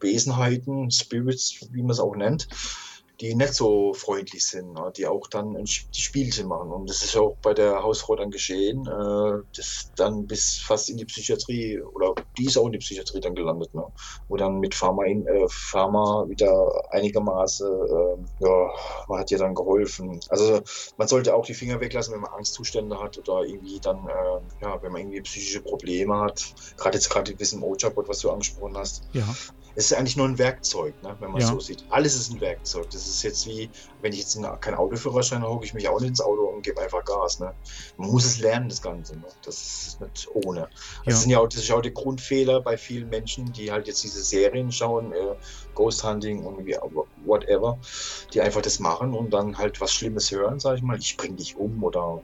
Wesenheiten, 0.00 0.90
Spirits, 0.90 1.66
wie 1.72 1.80
man 1.80 1.90
es 1.90 2.00
auch 2.00 2.16
nennt, 2.16 2.48
die 3.20 3.34
nicht 3.34 3.54
so 3.54 3.92
freundlich 3.94 4.46
sind, 4.46 4.72
ne? 4.74 4.92
die 4.96 5.06
auch 5.06 5.26
dann 5.26 5.54
die 5.54 6.00
Spielchen 6.00 6.46
machen. 6.46 6.70
Und 6.70 6.88
das 6.88 7.02
ist 7.02 7.16
auch 7.16 7.36
bei 7.42 7.52
der 7.52 7.82
Hausfrau 7.82 8.14
dann 8.14 8.30
geschehen, 8.30 8.86
äh, 8.86 9.42
das 9.56 9.90
dann 9.96 10.26
bis 10.26 10.58
fast 10.58 10.88
in 10.88 10.96
die 10.96 11.04
Psychiatrie 11.04 11.80
oder 11.80 12.14
die 12.36 12.46
ist 12.46 12.56
auch 12.56 12.66
in 12.66 12.72
die 12.72 12.78
Psychiatrie 12.78 13.20
dann 13.20 13.34
gelandet, 13.34 13.74
ne? 13.74 13.84
wo 14.28 14.36
dann 14.36 14.60
mit 14.60 14.74
Pharma, 14.74 15.04
in, 15.04 15.26
äh, 15.26 15.46
Pharma 15.48 16.26
wieder 16.28 16.70
einigermaßen, 16.90 17.66
äh, 17.66 18.44
ja, 18.44 18.70
man 19.08 19.20
hat 19.20 19.30
ihr 19.30 19.38
dann 19.38 19.54
geholfen. 19.54 20.20
Also 20.28 20.60
man 20.96 21.08
sollte 21.08 21.34
auch 21.34 21.44
die 21.44 21.54
Finger 21.54 21.80
weglassen, 21.80 22.14
wenn 22.14 22.20
man 22.20 22.32
Angstzustände 22.32 23.00
hat 23.00 23.18
oder 23.18 23.42
irgendwie 23.42 23.80
dann, 23.80 24.06
ja, 24.60 24.82
wenn 24.82 24.92
man 24.92 25.02
irgendwie 25.02 25.20
psychische 25.22 25.60
Probleme 25.60 26.18
hat. 26.20 26.54
Gerade 26.76 26.96
jetzt 26.96 27.10
gerade 27.10 27.32
mit 27.32 27.40
diesem 27.40 27.62
Ocha-Bot, 27.62 28.08
was 28.08 28.20
du 28.20 28.30
angesprochen 28.30 28.76
hast. 28.76 29.02
Ja 29.12 29.34
es 29.78 29.92
ist 29.92 29.96
eigentlich 29.96 30.16
nur 30.16 30.26
ein 30.26 30.36
Werkzeug, 30.38 31.00
ne, 31.04 31.16
wenn 31.20 31.30
man 31.30 31.40
ja. 31.40 31.46
so 31.46 31.60
sieht. 31.60 31.84
Alles 31.88 32.16
ist 32.16 32.32
ein 32.32 32.40
Werkzeug. 32.40 32.90
Das 32.90 33.06
ist 33.06 33.22
jetzt 33.22 33.46
wie, 33.46 33.70
wenn 34.02 34.12
ich 34.12 34.18
jetzt 34.18 34.36
keinen 34.60 34.74
Autoführerschein 34.74 35.40
habe, 35.40 35.52
hocke 35.52 35.66
ich 35.66 35.72
mich 35.72 35.88
auch 35.88 36.00
nicht 36.00 36.08
ins 36.08 36.20
Auto 36.20 36.46
und 36.46 36.62
gebe 36.62 36.80
einfach 36.80 37.04
Gas. 37.04 37.38
Ne? 37.38 37.54
Man 37.96 38.10
muss 38.10 38.24
es 38.24 38.40
lernen, 38.40 38.68
das 38.68 38.82
Ganze. 38.82 39.14
Ne? 39.14 39.26
Das 39.44 39.54
ist 39.54 40.00
nicht 40.00 40.28
ohne. 40.34 40.68
Das, 41.04 41.14
ja. 41.14 41.20
sind 41.20 41.30
ja 41.30 41.38
auch, 41.38 41.46
das 41.46 41.62
ist 41.62 41.70
auch 41.70 41.80
der 41.80 41.92
Grundfehler 41.92 42.60
bei 42.60 42.76
vielen 42.76 43.08
Menschen, 43.08 43.52
die 43.52 43.70
halt 43.70 43.86
jetzt 43.86 44.02
diese 44.02 44.20
Serien 44.20 44.72
schauen, 44.72 45.12
äh, 45.12 45.36
Ghost 45.76 46.02
Hunting 46.02 46.44
und 46.44 46.66
wie, 46.66 46.76
whatever, 47.24 47.78
die 48.34 48.40
einfach 48.40 48.62
das 48.62 48.80
machen 48.80 49.14
und 49.14 49.30
dann 49.32 49.58
halt 49.58 49.80
was 49.80 49.92
Schlimmes 49.92 50.32
hören, 50.32 50.58
sage 50.58 50.78
ich 50.78 50.82
mal, 50.82 50.98
ich 50.98 51.16
bring 51.16 51.36
dich 51.36 51.56
um 51.56 51.84
oder 51.84 52.20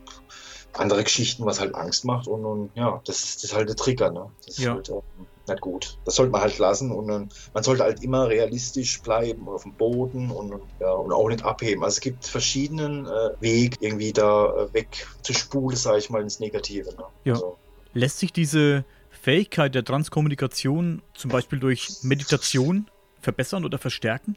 andere 0.72 1.04
Geschichten, 1.04 1.46
was 1.46 1.60
halt 1.60 1.76
Angst 1.76 2.04
macht 2.04 2.26
und, 2.26 2.44
und 2.44 2.70
ja, 2.74 3.00
das 3.04 3.22
ist, 3.22 3.36
das 3.36 3.44
ist 3.44 3.56
halt 3.56 3.68
der 3.68 3.76
Trigger. 3.76 4.10
Ne? 4.10 4.28
Das 4.44 4.58
ja. 4.58 4.74
Halt, 4.74 4.88
ähm, 4.88 5.26
nicht 5.48 5.61
gut. 5.61 5.98
Das 6.04 6.16
sollte 6.16 6.33
man 6.33 6.40
halt 6.40 6.59
lassen 6.59 6.90
und 6.90 7.07
man 7.07 7.62
sollte 7.62 7.83
halt 7.83 8.02
immer 8.02 8.28
realistisch 8.28 9.00
bleiben 9.02 9.48
auf 9.48 9.62
dem 9.62 9.72
Boden 9.72 10.30
und, 10.30 10.54
ja, 10.80 10.90
und 10.92 11.12
auch 11.12 11.28
nicht 11.28 11.44
abheben. 11.44 11.85
Also 11.85 11.96
es 11.96 12.00
gibt 12.00 12.26
verschiedenen 12.26 13.07
äh, 13.07 13.30
Weg, 13.40 13.76
irgendwie 13.80 14.12
da 14.12 14.46
äh, 14.54 14.74
weg 14.74 15.07
zu 15.22 15.33
spulen, 15.33 15.76
sage 15.76 15.98
ich 15.98 16.11
mal, 16.11 16.22
ins 16.22 16.40
Negative. 16.40 16.90
Ne? 16.94 17.04
Ja. 17.24 17.35
Also. 17.35 17.57
Lässt 17.92 18.18
sich 18.18 18.33
diese 18.33 18.85
Fähigkeit 19.11 19.74
der 19.74 19.85
Transkommunikation 19.85 21.02
zum 21.14 21.30
Beispiel 21.30 21.61
durch 21.61 21.88
Meditation 22.02 22.90
verbessern 23.20 23.64
oder 23.64 23.78
verstärken? 23.78 24.37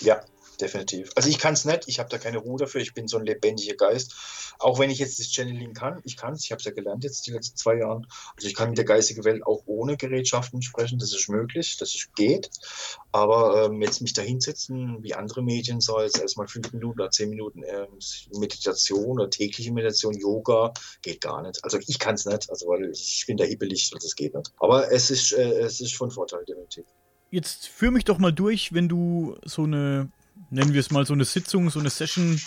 Ja, 0.00 0.20
definitiv. 0.60 1.10
Also 1.14 1.28
ich 1.28 1.38
kann 1.38 1.54
es 1.54 1.64
nicht, 1.64 1.84
ich 1.86 1.98
habe 1.98 2.08
da 2.08 2.18
keine 2.18 2.38
Ruhe 2.38 2.58
dafür, 2.58 2.80
ich 2.80 2.94
bin 2.94 3.08
so 3.08 3.18
ein 3.18 3.26
lebendiger 3.26 3.74
Geist. 3.74 4.14
Auch 4.58 4.78
wenn 4.78 4.90
ich 4.90 4.98
jetzt 4.98 5.18
das 5.18 5.26
Channeling 5.26 5.74
kann, 5.74 6.00
ich 6.04 6.16
kann 6.16 6.34
es, 6.34 6.44
ich 6.44 6.50
habe 6.50 6.60
es 6.60 6.64
ja 6.64 6.72
gelernt 6.72 7.04
jetzt 7.04 7.26
die 7.26 7.32
letzten 7.32 7.56
zwei 7.56 7.76
Jahre. 7.76 8.02
Also 8.36 8.48
ich 8.48 8.54
kann 8.54 8.70
mit 8.70 8.78
der 8.78 8.84
geistigen 8.84 9.24
Welt 9.24 9.46
auch 9.46 9.62
ohne 9.66 9.96
Gerätschaften 9.96 10.62
sprechen, 10.62 10.98
das 10.98 11.12
ist 11.12 11.28
möglich, 11.28 11.76
das 11.78 11.94
ist, 11.94 12.14
geht. 12.16 12.50
Aber 13.12 13.64
ähm, 13.64 13.82
jetzt 13.82 14.00
mich 14.00 14.12
da 14.12 14.22
hinsetzen, 14.22 15.02
wie 15.02 15.14
andere 15.14 15.42
Medien, 15.42 15.80
so 15.80 16.00
jetzt 16.00 16.18
erstmal 16.18 16.48
fünf 16.48 16.72
Minuten 16.72 17.00
oder 17.00 17.10
zehn 17.10 17.30
Minuten 17.30 17.62
ähm, 17.62 17.98
Meditation 18.38 19.18
oder 19.18 19.30
tägliche 19.30 19.72
Meditation, 19.72 20.14
Yoga, 20.14 20.72
geht 21.02 21.20
gar 21.20 21.42
nicht. 21.42 21.62
Also 21.64 21.78
ich 21.86 21.98
kann 21.98 22.14
es 22.14 22.26
nicht, 22.26 22.50
also 22.50 22.66
weil 22.68 22.90
ich 22.90 23.24
bin 23.26 23.36
da 23.36 23.44
hibbelig, 23.44 23.90
also 23.92 24.06
das 24.06 24.16
geht 24.16 24.34
nicht. 24.34 24.52
Aber 24.58 24.90
es 24.90 25.10
ist, 25.10 25.32
äh, 25.32 25.60
es 25.60 25.80
ist 25.80 25.94
von 25.94 26.10
Vorteil, 26.10 26.44
definitiv. 26.44 26.84
Jetzt 27.30 27.66
führ 27.68 27.90
mich 27.90 28.04
doch 28.04 28.18
mal 28.18 28.32
durch, 28.32 28.72
wenn 28.72 28.88
du 28.88 29.36
so 29.44 29.64
eine 29.64 30.10
nennen 30.50 30.72
wir 30.72 30.80
es 30.80 30.90
mal 30.90 31.06
so 31.06 31.14
eine 31.14 31.24
Sitzung, 31.24 31.70
so 31.70 31.80
eine 31.80 31.90
Session 31.90 32.40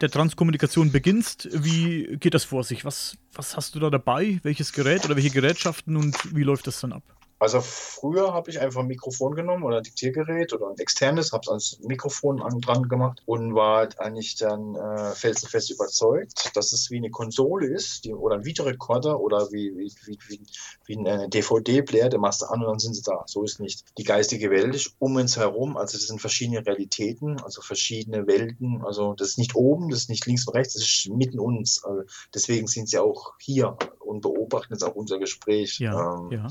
der 0.00 0.10
Transkommunikation 0.10 0.92
beginnst. 0.92 1.48
Wie 1.52 2.16
geht 2.18 2.34
das 2.34 2.44
vor 2.44 2.64
sich? 2.64 2.84
Was, 2.84 3.16
was 3.34 3.56
hast 3.56 3.74
du 3.74 3.80
da 3.80 3.90
dabei? 3.90 4.40
Welches 4.42 4.72
Gerät 4.72 5.04
oder 5.04 5.16
welche 5.16 5.30
Gerätschaften 5.30 5.96
und 5.96 6.16
wie 6.34 6.42
läuft 6.42 6.66
das 6.66 6.80
dann 6.80 6.92
ab? 6.92 7.02
Also 7.42 7.60
früher 7.60 8.32
habe 8.32 8.50
ich 8.50 8.60
einfach 8.60 8.82
ein 8.82 8.86
Mikrofon 8.86 9.34
genommen 9.34 9.64
oder 9.64 9.78
ein 9.78 9.82
Diktiergerät 9.82 10.52
oder 10.52 10.68
ein 10.68 10.78
externes, 10.78 11.32
habe 11.32 11.42
es 11.42 11.48
ans 11.48 11.80
Mikrofon 11.80 12.40
an, 12.40 12.60
dran 12.60 12.88
gemacht 12.88 13.20
und 13.26 13.56
war 13.56 13.88
eigentlich 13.98 14.36
dann 14.36 14.76
äh, 14.76 15.10
felsenfest 15.10 15.72
überzeugt, 15.72 16.52
dass 16.54 16.72
es 16.72 16.92
wie 16.92 16.98
eine 16.98 17.10
Konsole 17.10 17.66
ist 17.66 18.04
die, 18.04 18.14
oder 18.14 18.36
ein 18.36 18.44
Videorekorder 18.44 19.18
oder 19.18 19.50
wie, 19.50 19.76
wie, 19.76 19.92
wie, 20.04 20.18
wie, 20.28 20.40
wie 20.84 20.96
ein 20.96 21.06
äh, 21.06 21.28
DVD-Player, 21.28 22.10
der 22.10 22.20
machst 22.20 22.42
du 22.42 22.46
an 22.46 22.60
und 22.60 22.68
dann 22.68 22.78
sind 22.78 22.94
sie 22.94 23.02
da. 23.02 23.24
So 23.26 23.42
ist 23.42 23.58
nicht. 23.58 23.86
Die 23.98 24.04
geistige 24.04 24.48
Welt 24.52 24.72
ist 24.76 24.94
um 25.00 25.16
uns 25.16 25.36
herum, 25.36 25.76
also 25.76 25.98
das 25.98 26.06
sind 26.06 26.20
verschiedene 26.20 26.64
Realitäten, 26.64 27.40
also 27.40 27.60
verschiedene 27.60 28.28
Welten. 28.28 28.84
Also 28.84 29.14
das 29.14 29.30
ist 29.30 29.38
nicht 29.38 29.56
oben, 29.56 29.90
das 29.90 30.02
ist 30.02 30.10
nicht 30.10 30.26
links 30.26 30.46
und 30.46 30.54
rechts, 30.54 30.74
das 30.74 30.84
ist 30.84 31.10
mitten 31.12 31.40
uns. 31.40 31.82
Also 31.82 32.04
deswegen 32.32 32.68
sind 32.68 32.88
sie 32.88 33.00
auch 33.00 33.32
hier 33.40 33.76
und 33.98 34.20
beobachten 34.20 34.74
jetzt 34.74 34.84
auch 34.84 34.94
unser 34.94 35.18
Gespräch. 35.18 35.80
Ja, 35.80 36.14
ähm, 36.14 36.30
ja. 36.30 36.48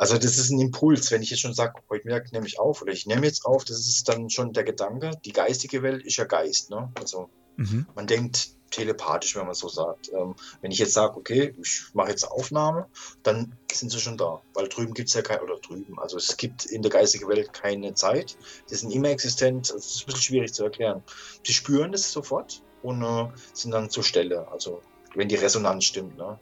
Also 0.00 0.16
das 0.16 0.38
ist 0.38 0.50
ein 0.50 0.60
Impuls, 0.60 1.10
wenn 1.10 1.22
ich 1.22 1.28
jetzt 1.28 1.40
schon 1.40 1.52
sage, 1.52 1.74
heute 1.90 2.06
Mittag 2.06 2.32
nehme 2.32 2.46
ich 2.46 2.58
auf 2.58 2.80
oder 2.80 2.92
ich 2.92 3.06
nehme 3.06 3.26
jetzt 3.26 3.44
auf, 3.44 3.64
das 3.64 3.80
ist 3.80 4.08
dann 4.08 4.30
schon 4.30 4.54
der 4.54 4.64
Gedanke, 4.64 5.10
die 5.26 5.32
geistige 5.32 5.82
Welt 5.82 6.06
ist 6.06 6.16
ja 6.16 6.24
Geist. 6.24 6.70
Ne? 6.70 6.90
Also 6.98 7.28
Mhm. 7.60 7.86
Man 7.94 8.06
denkt 8.06 8.56
telepathisch, 8.70 9.36
wenn 9.36 9.44
man 9.44 9.54
so 9.54 9.68
sagt. 9.68 10.10
Ähm, 10.14 10.34
wenn 10.62 10.70
ich 10.70 10.78
jetzt 10.78 10.94
sage, 10.94 11.16
okay, 11.16 11.54
ich 11.60 11.82
mache 11.92 12.08
jetzt 12.08 12.24
eine 12.24 12.32
Aufnahme, 12.32 12.86
dann 13.22 13.54
sind 13.70 13.90
sie 13.90 14.00
schon 14.00 14.16
da. 14.16 14.40
Weil 14.54 14.68
drüben 14.68 14.94
gibt 14.94 15.08
es 15.08 15.14
ja 15.14 15.22
kein, 15.22 15.40
oder 15.40 15.58
drüben, 15.58 15.98
also 15.98 16.16
es 16.16 16.36
gibt 16.36 16.64
in 16.64 16.80
der 16.80 16.90
geistigen 16.90 17.28
Welt 17.28 17.52
keine 17.52 17.92
Zeit. 17.94 18.38
Die 18.70 18.74
sind 18.74 18.92
immer 18.92 19.10
existent, 19.10 19.70
das 19.70 19.86
ist 19.86 20.02
ein 20.02 20.06
bisschen 20.06 20.22
schwierig 20.22 20.54
zu 20.54 20.64
erklären. 20.64 21.02
Sie 21.44 21.52
spüren 21.52 21.92
das 21.92 22.10
sofort 22.10 22.62
und 22.82 23.02
äh, 23.02 23.28
sind 23.52 23.72
dann 23.72 23.90
zur 23.90 24.04
Stelle. 24.04 24.48
Also 24.50 24.80
wenn 25.14 25.28
die 25.28 25.36
Resonanz 25.36 25.84
stimmt. 25.84 26.16
Ne? 26.16 26.38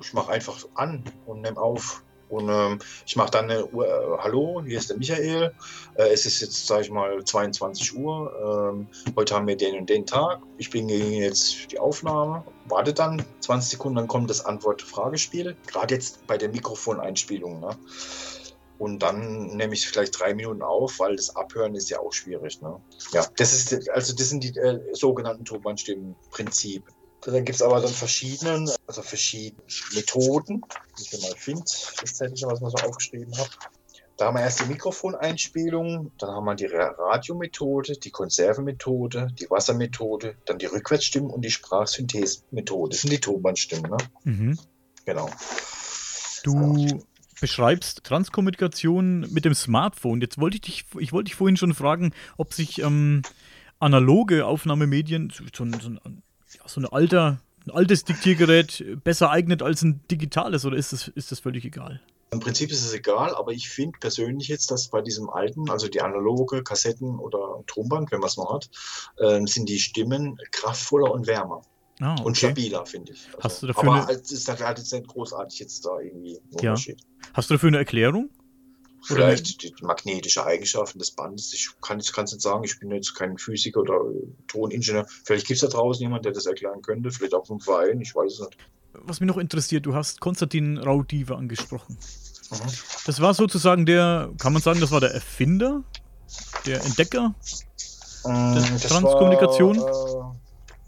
Ich 0.00 0.12
mache 0.12 0.30
einfach 0.30 0.64
an 0.74 1.02
und 1.26 1.40
nehme 1.40 1.60
auf. 1.60 2.04
Und 2.30 2.48
ähm, 2.48 2.78
ich 3.06 3.16
mache 3.16 3.32
dann 3.32 3.50
eine 3.50 3.66
Uhr, 3.66 3.86
äh, 3.86 4.18
hallo, 4.22 4.62
hier 4.64 4.78
ist 4.78 4.88
der 4.88 4.96
Michael. 4.96 5.52
Äh, 5.96 6.12
es 6.12 6.26
ist 6.26 6.40
jetzt, 6.40 6.66
sage 6.66 6.82
ich 6.82 6.90
mal, 6.90 7.22
22 7.22 7.96
Uhr. 7.96 8.72
Ähm, 8.72 8.86
heute 9.16 9.34
haben 9.34 9.48
wir 9.48 9.56
den 9.56 9.76
und 9.76 9.90
den 9.90 10.06
Tag. 10.06 10.40
Ich 10.56 10.70
bin 10.70 10.88
jetzt 10.88 11.72
die 11.72 11.78
Aufnahme. 11.78 12.44
Warte 12.66 12.94
dann 12.94 13.24
20 13.40 13.72
Sekunden, 13.72 13.96
dann 13.96 14.08
kommt 14.08 14.30
das 14.30 14.44
Antwort-Fragespiel. 14.44 15.56
Gerade 15.66 15.94
jetzt 15.94 16.24
bei 16.28 16.38
der 16.38 16.50
Mikrofoneinspielung. 16.50 17.58
Ne? 17.58 17.70
Und 18.78 19.00
dann 19.00 19.48
nehme 19.56 19.74
ich 19.74 19.86
vielleicht 19.86 20.18
drei 20.18 20.32
Minuten 20.32 20.62
auf, 20.62 21.00
weil 21.00 21.16
das 21.16 21.34
Abhören 21.34 21.74
ist 21.74 21.90
ja 21.90 21.98
auch 21.98 22.12
schwierig. 22.12 22.62
Ne? 22.62 22.80
Ja, 23.12 23.26
das 23.36 23.52
ist 23.52 23.90
also 23.90 24.14
das 24.14 24.28
sind 24.28 24.44
die 24.44 24.56
äh, 24.56 24.80
sogenannten 24.92 25.44
Tonbandstimmen-Prinzip. 25.44 26.84
Dann 27.22 27.44
gibt 27.44 27.56
es 27.56 27.62
aber 27.62 27.80
dann 27.80 27.92
verschiedene, 27.92 28.72
also 28.86 29.02
verschiedene 29.02 29.62
Methoden, 29.94 30.62
die 30.98 31.02
ich 31.02 31.22
mal 31.22 31.34
finde, 31.36 31.62
das 31.62 32.14
Zettelchen, 32.14 32.50
was 32.50 32.60
mal 32.60 32.70
so 32.70 32.78
aufgeschrieben 32.78 33.36
habe. 33.36 33.50
Da 34.16 34.26
haben 34.26 34.36
wir 34.36 34.42
erst 34.42 34.60
die 34.60 34.66
Mikrofoneinspielung, 34.66 36.12
dann 36.18 36.30
haben 36.30 36.44
wir 36.44 36.54
die 36.54 36.66
Radiomethode, 36.66 37.94
die 37.94 38.10
Konservenmethode, 38.10 39.28
die 39.38 39.48
Wassermethode, 39.48 40.36
dann 40.44 40.58
die 40.58 40.66
Rückwärtsstimmen 40.66 41.30
und 41.30 41.42
die 41.42 41.50
Sprachsynthese-Methode. 41.50 42.90
Das 42.90 43.00
sind 43.00 43.12
die 43.12 43.20
Tonbandstimmen, 43.20 43.90
ne? 43.90 43.96
Mhm. 44.24 44.58
Genau. 45.06 45.30
Du 46.42 47.02
beschreibst 47.40 48.04
Transkommunikation 48.04 49.20
mit 49.32 49.46
dem 49.46 49.54
Smartphone. 49.54 50.20
Jetzt 50.20 50.38
wollte 50.38 50.56
ich 50.56 50.60
dich, 50.60 50.84
ich 50.98 51.12
wollte 51.12 51.28
dich 51.28 51.34
vorhin 51.34 51.56
schon 51.56 51.72
fragen, 51.72 52.12
ob 52.36 52.52
sich 52.52 52.82
ähm, 52.82 53.22
analoge 53.78 54.44
Aufnahmemedien, 54.44 55.32
so, 55.34 55.44
so 55.54 55.64
ein 55.64 56.22
ja, 56.54 56.62
so 56.66 56.80
eine 56.80 56.92
alter, 56.92 57.40
ein 57.66 57.70
altes 57.70 58.04
Diktiergerät 58.04 59.02
besser 59.04 59.30
eignet 59.30 59.62
als 59.62 59.82
ein 59.82 60.00
digitales 60.10 60.64
oder 60.64 60.76
ist 60.76 60.92
das, 60.92 61.08
ist 61.08 61.32
das 61.32 61.40
völlig 61.40 61.64
egal? 61.64 62.00
Im 62.32 62.38
Prinzip 62.38 62.70
ist 62.70 62.84
es 62.84 62.94
egal, 62.94 63.34
aber 63.34 63.50
ich 63.52 63.68
finde 63.68 63.98
persönlich 63.98 64.46
jetzt, 64.46 64.70
dass 64.70 64.88
bei 64.88 65.02
diesem 65.02 65.28
alten, 65.28 65.68
also 65.68 65.88
die 65.88 66.00
analoge 66.00 66.62
Kassetten 66.62 67.18
oder 67.18 67.64
Tonband, 67.66 68.12
wenn 68.12 68.20
man 68.20 68.28
es 68.28 68.36
noch 68.36 68.52
hat, 68.52 68.70
äh, 69.18 69.44
sind 69.46 69.68
die 69.68 69.80
Stimmen 69.80 70.38
kraftvoller 70.52 71.10
und 71.10 71.26
wärmer. 71.26 71.62
Ah, 72.00 72.14
okay. 72.14 72.22
Und 72.22 72.36
stabiler, 72.36 72.86
finde 72.86 73.12
ich. 73.12 73.26
Also, 73.34 73.42
Hast 73.42 73.62
du 73.62 73.66
dafür 73.66 73.92
aber 73.92 74.10
es 74.10 74.30
ist 74.30 74.48
halt 74.48 74.78
jetzt 74.78 74.92
nicht 74.92 75.08
großartig 75.08 75.58
jetzt 75.58 75.84
da 75.84 75.98
irgendwie 75.98 76.38
ein 76.38 76.52
Unterschied. 76.52 77.00
Ja. 77.00 77.28
Hast 77.34 77.50
du 77.50 77.54
dafür 77.54 77.68
eine 77.68 77.78
Erklärung? 77.78 78.30
Vielleicht 79.02 79.62
die 79.62 79.74
magnetische 79.82 80.44
Eigenschaften 80.44 80.98
des 80.98 81.12
Bandes. 81.12 81.52
Ich 81.52 81.70
kann 81.80 81.98
es 81.98 82.14
nicht 82.14 82.40
sagen, 82.40 82.64
ich 82.64 82.78
bin 82.78 82.90
jetzt 82.90 83.14
kein 83.14 83.38
Physiker 83.38 83.80
oder 83.80 84.00
Toningenieur. 84.48 85.06
Vielleicht 85.24 85.46
gibt 85.46 85.62
es 85.62 85.68
da 85.68 85.76
draußen 85.76 86.02
jemanden, 86.02 86.24
der 86.24 86.32
das 86.32 86.46
erklären 86.46 86.82
könnte. 86.82 87.10
Vielleicht 87.10 87.34
auch 87.34 87.46
vom 87.46 87.60
Verein, 87.60 88.00
ich 88.00 88.14
weiß 88.14 88.32
es 88.32 88.40
nicht. 88.40 88.56
Was 88.92 89.20
mich 89.20 89.28
noch 89.28 89.38
interessiert, 89.38 89.86
du 89.86 89.94
hast 89.94 90.20
Konstantin 90.20 90.76
Raudive 90.78 91.36
angesprochen. 91.36 91.96
Mhm. 92.50 92.56
Das 93.06 93.20
war 93.20 93.34
sozusagen 93.34 93.86
der, 93.86 94.30
kann 94.38 94.52
man 94.52 94.60
sagen, 94.60 94.80
das 94.80 94.90
war 94.90 95.00
der 95.00 95.14
Erfinder, 95.14 95.84
der 96.66 96.84
Entdecker 96.84 97.34
ähm, 98.24 98.54
der 98.54 98.88
Transkommunikation? 98.88 99.78
War, 99.78 100.34
äh, 100.34 100.39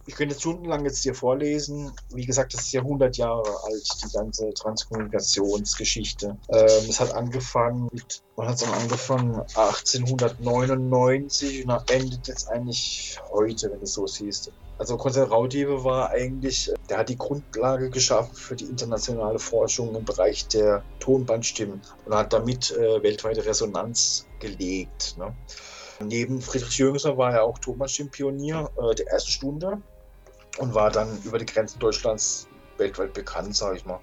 ich 0.07 0.15
könnte 0.17 0.35
stundenlang 0.35 0.85
jetzt 0.85 1.03
hier 1.03 1.15
vorlesen. 1.15 1.93
Wie 2.13 2.27
gesagt, 2.27 2.55
das 2.55 2.63
ist 2.63 2.73
ja 2.73 2.81
100 2.81 3.17
Jahre 3.17 3.49
alt, 3.65 3.89
die 4.05 4.13
ganze 4.13 4.53
Transkommunikationsgeschichte. 4.53 6.37
Ähm, 6.49 6.89
es 6.89 6.99
hat 6.99 7.15
angefangen 7.15 7.89
mit, 7.93 8.23
man 8.37 8.49
hat 8.49 8.57
es 8.57 8.65
angefangen 8.65 9.37
1899 9.55 11.69
und 11.69 11.91
endet 11.91 12.27
jetzt 12.27 12.49
eigentlich 12.49 13.21
heute, 13.31 13.71
wenn 13.71 13.79
du 13.79 13.85
es 13.85 13.93
so 13.93 14.07
siehst. 14.07 14.51
Also 14.79 14.97
Konstantin 14.97 15.33
Raudive 15.33 15.85
war 15.85 16.11
eigentlich, 16.11 16.73
der 16.89 16.99
hat 16.99 17.09
die 17.09 17.17
Grundlage 17.17 17.89
geschaffen 17.89 18.35
für 18.35 18.57
die 18.57 18.65
internationale 18.65 19.39
Forschung 19.39 19.95
im 19.95 20.05
Bereich 20.05 20.49
der 20.49 20.83
Tonbandstimmen 20.99 21.81
und 22.05 22.15
hat 22.15 22.33
damit 22.33 22.73
äh, 22.73 23.01
weltweite 23.01 23.47
Resonanz 23.47 24.27
gelegt. 24.41 25.15
Ne? 25.19 25.33
Neben 26.05 26.41
Friedrich 26.41 26.79
Jürgensen 26.79 27.17
war 27.17 27.33
er 27.33 27.45
auch 27.45 27.59
Tonbandstimmenpionier 27.59 28.69
äh, 28.77 28.95
der 28.97 29.07
ersten 29.07 29.31
Stunde 29.31 29.81
und 30.59 30.75
war 30.75 30.91
dann 30.91 31.21
über 31.25 31.39
die 31.39 31.47
Grenzen 31.47 31.79
Deutschlands 31.79 32.49
weltweit 32.79 33.13
bekannt, 33.13 33.57
sage 33.57 33.77
ich 33.79 33.85
mal. 33.85 34.01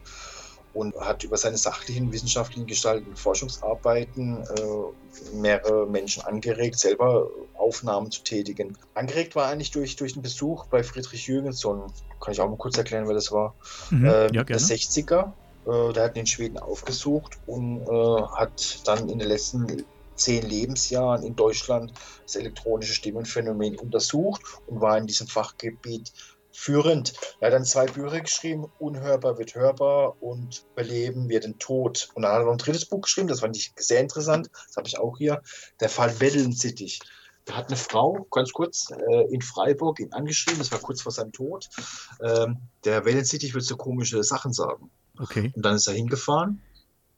Und 0.73 0.95
hat 0.99 1.23
über 1.23 1.35
seine 1.35 1.57
sachlichen, 1.57 2.11
wissenschaftlichen 2.11 2.67
gestalteten 2.67 3.15
Forschungsarbeiten 3.15 4.43
äh, 4.43 5.35
mehrere 5.35 5.87
Menschen 5.87 6.23
angeregt, 6.23 6.77
selber 6.77 7.27
Aufnahmen 7.55 8.11
zu 8.11 8.23
tätigen. 8.23 8.77
Angeregt 8.93 9.35
war 9.35 9.47
eigentlich 9.47 9.71
durch, 9.71 9.95
durch 9.95 10.13
den 10.13 10.21
Besuch 10.21 10.67
bei 10.67 10.83
Friedrich 10.83 11.27
Jürgenson. 11.27 11.91
Kann 12.21 12.33
ich 12.33 12.39
auch 12.39 12.49
mal 12.49 12.57
kurz 12.57 12.77
erklären, 12.77 13.07
wer 13.07 13.15
das 13.15 13.31
war? 13.31 13.55
Mhm, 13.89 14.05
äh, 14.05 14.31
ja, 14.31 14.43
der 14.43 14.59
60er. 14.59 15.33
Äh, 15.65 15.93
der 15.93 16.03
hat 16.03 16.17
in 16.17 16.27
Schweden 16.27 16.57
aufgesucht 16.57 17.39
und 17.47 17.81
äh, 17.81 18.21
hat 18.35 18.87
dann 18.87 19.09
in 19.09 19.19
den 19.19 19.27
letzten 19.27 19.83
zehn 20.15 20.47
Lebensjahren 20.47 21.23
in 21.23 21.35
Deutschland 21.35 21.93
das 22.23 22.35
elektronische 22.35 22.93
Stimmenphänomen 22.93 23.77
untersucht 23.77 24.41
und 24.67 24.81
war 24.81 24.97
in 24.97 25.07
diesem 25.07 25.27
Fachgebiet 25.27 26.11
führend. 26.59 27.13
Er 27.39 27.47
hat 27.47 27.53
dann 27.53 27.65
zwei 27.65 27.85
Bücher 27.85 28.19
geschrieben, 28.19 28.65
Unhörbar 28.79 29.37
wird 29.37 29.55
hörbar 29.55 30.21
und 30.21 30.65
Beleben 30.75 31.29
wird 31.29 31.45
den 31.45 31.57
Tod. 31.57 32.09
Und 32.13 32.23
dann 32.23 32.33
hat 32.33 32.41
er 32.41 32.45
noch 32.45 32.51
ein 32.51 32.57
drittes 32.57 32.85
Buch 32.85 33.01
geschrieben, 33.01 33.29
das 33.29 33.39
fand 33.39 33.55
ich 33.55 33.71
sehr 33.77 34.01
interessant, 34.01 34.49
das 34.67 34.75
habe 34.75 34.87
ich 34.87 34.99
auch 34.99 35.17
hier, 35.17 35.41
der 35.79 35.89
Fall 35.89 36.19
Weddeln-Sittich. 36.19 36.99
Da 37.45 37.55
hat 37.55 37.67
eine 37.67 37.77
Frau, 37.77 38.27
ganz 38.29 38.51
kurz, 38.51 38.91
äh, 38.91 39.33
in 39.33 39.41
Freiburg 39.41 39.99
ihn 40.01 40.11
angeschrieben, 40.11 40.59
das 40.59 40.71
war 40.71 40.79
kurz 40.79 41.01
vor 41.01 41.13
seinem 41.13 41.31
Tod. 41.31 41.69
Ähm, 42.21 42.57
der 42.83 43.05
Wellensittich 43.05 43.53
wird 43.53 43.63
so 43.63 43.77
komische 43.77 44.21
Sachen 44.23 44.51
sagen. 44.51 44.91
Okay. 45.17 45.51
Und 45.55 45.65
dann 45.65 45.75
ist 45.75 45.87
er 45.87 45.93
hingefahren 45.93 46.61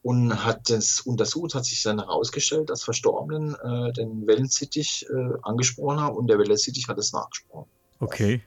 und 0.04 0.46
hat 0.46 0.70
das 0.70 1.02
untersucht, 1.02 1.56
hat 1.56 1.66
sich 1.66 1.82
dann 1.82 2.00
herausgestellt, 2.00 2.70
dass 2.70 2.84
Verstorbenen 2.84 3.56
äh, 3.56 3.92
den 3.94 4.28
Wellensittich 4.28 5.08
äh, 5.10 5.34
angesprochen 5.42 6.00
haben 6.00 6.16
und 6.16 6.28
der 6.28 6.38
Wellensittich 6.38 6.88
hat 6.88 7.00
es 7.00 7.12
nachgesprochen. 7.12 7.70
Okay. 8.00 8.42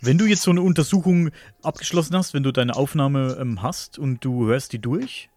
Wenn 0.00 0.18
du 0.18 0.26
jetzt 0.26 0.42
so 0.42 0.50
eine 0.50 0.62
Untersuchung 0.62 1.30
abgeschlossen 1.62 2.16
hast, 2.16 2.34
wenn 2.34 2.42
du 2.42 2.52
deine 2.52 2.76
Aufnahme 2.76 3.36
ähm, 3.40 3.62
hast 3.62 3.98
und 3.98 4.24
du 4.24 4.46
hörst 4.46 4.72
die 4.72 4.78
durch, 4.78 5.28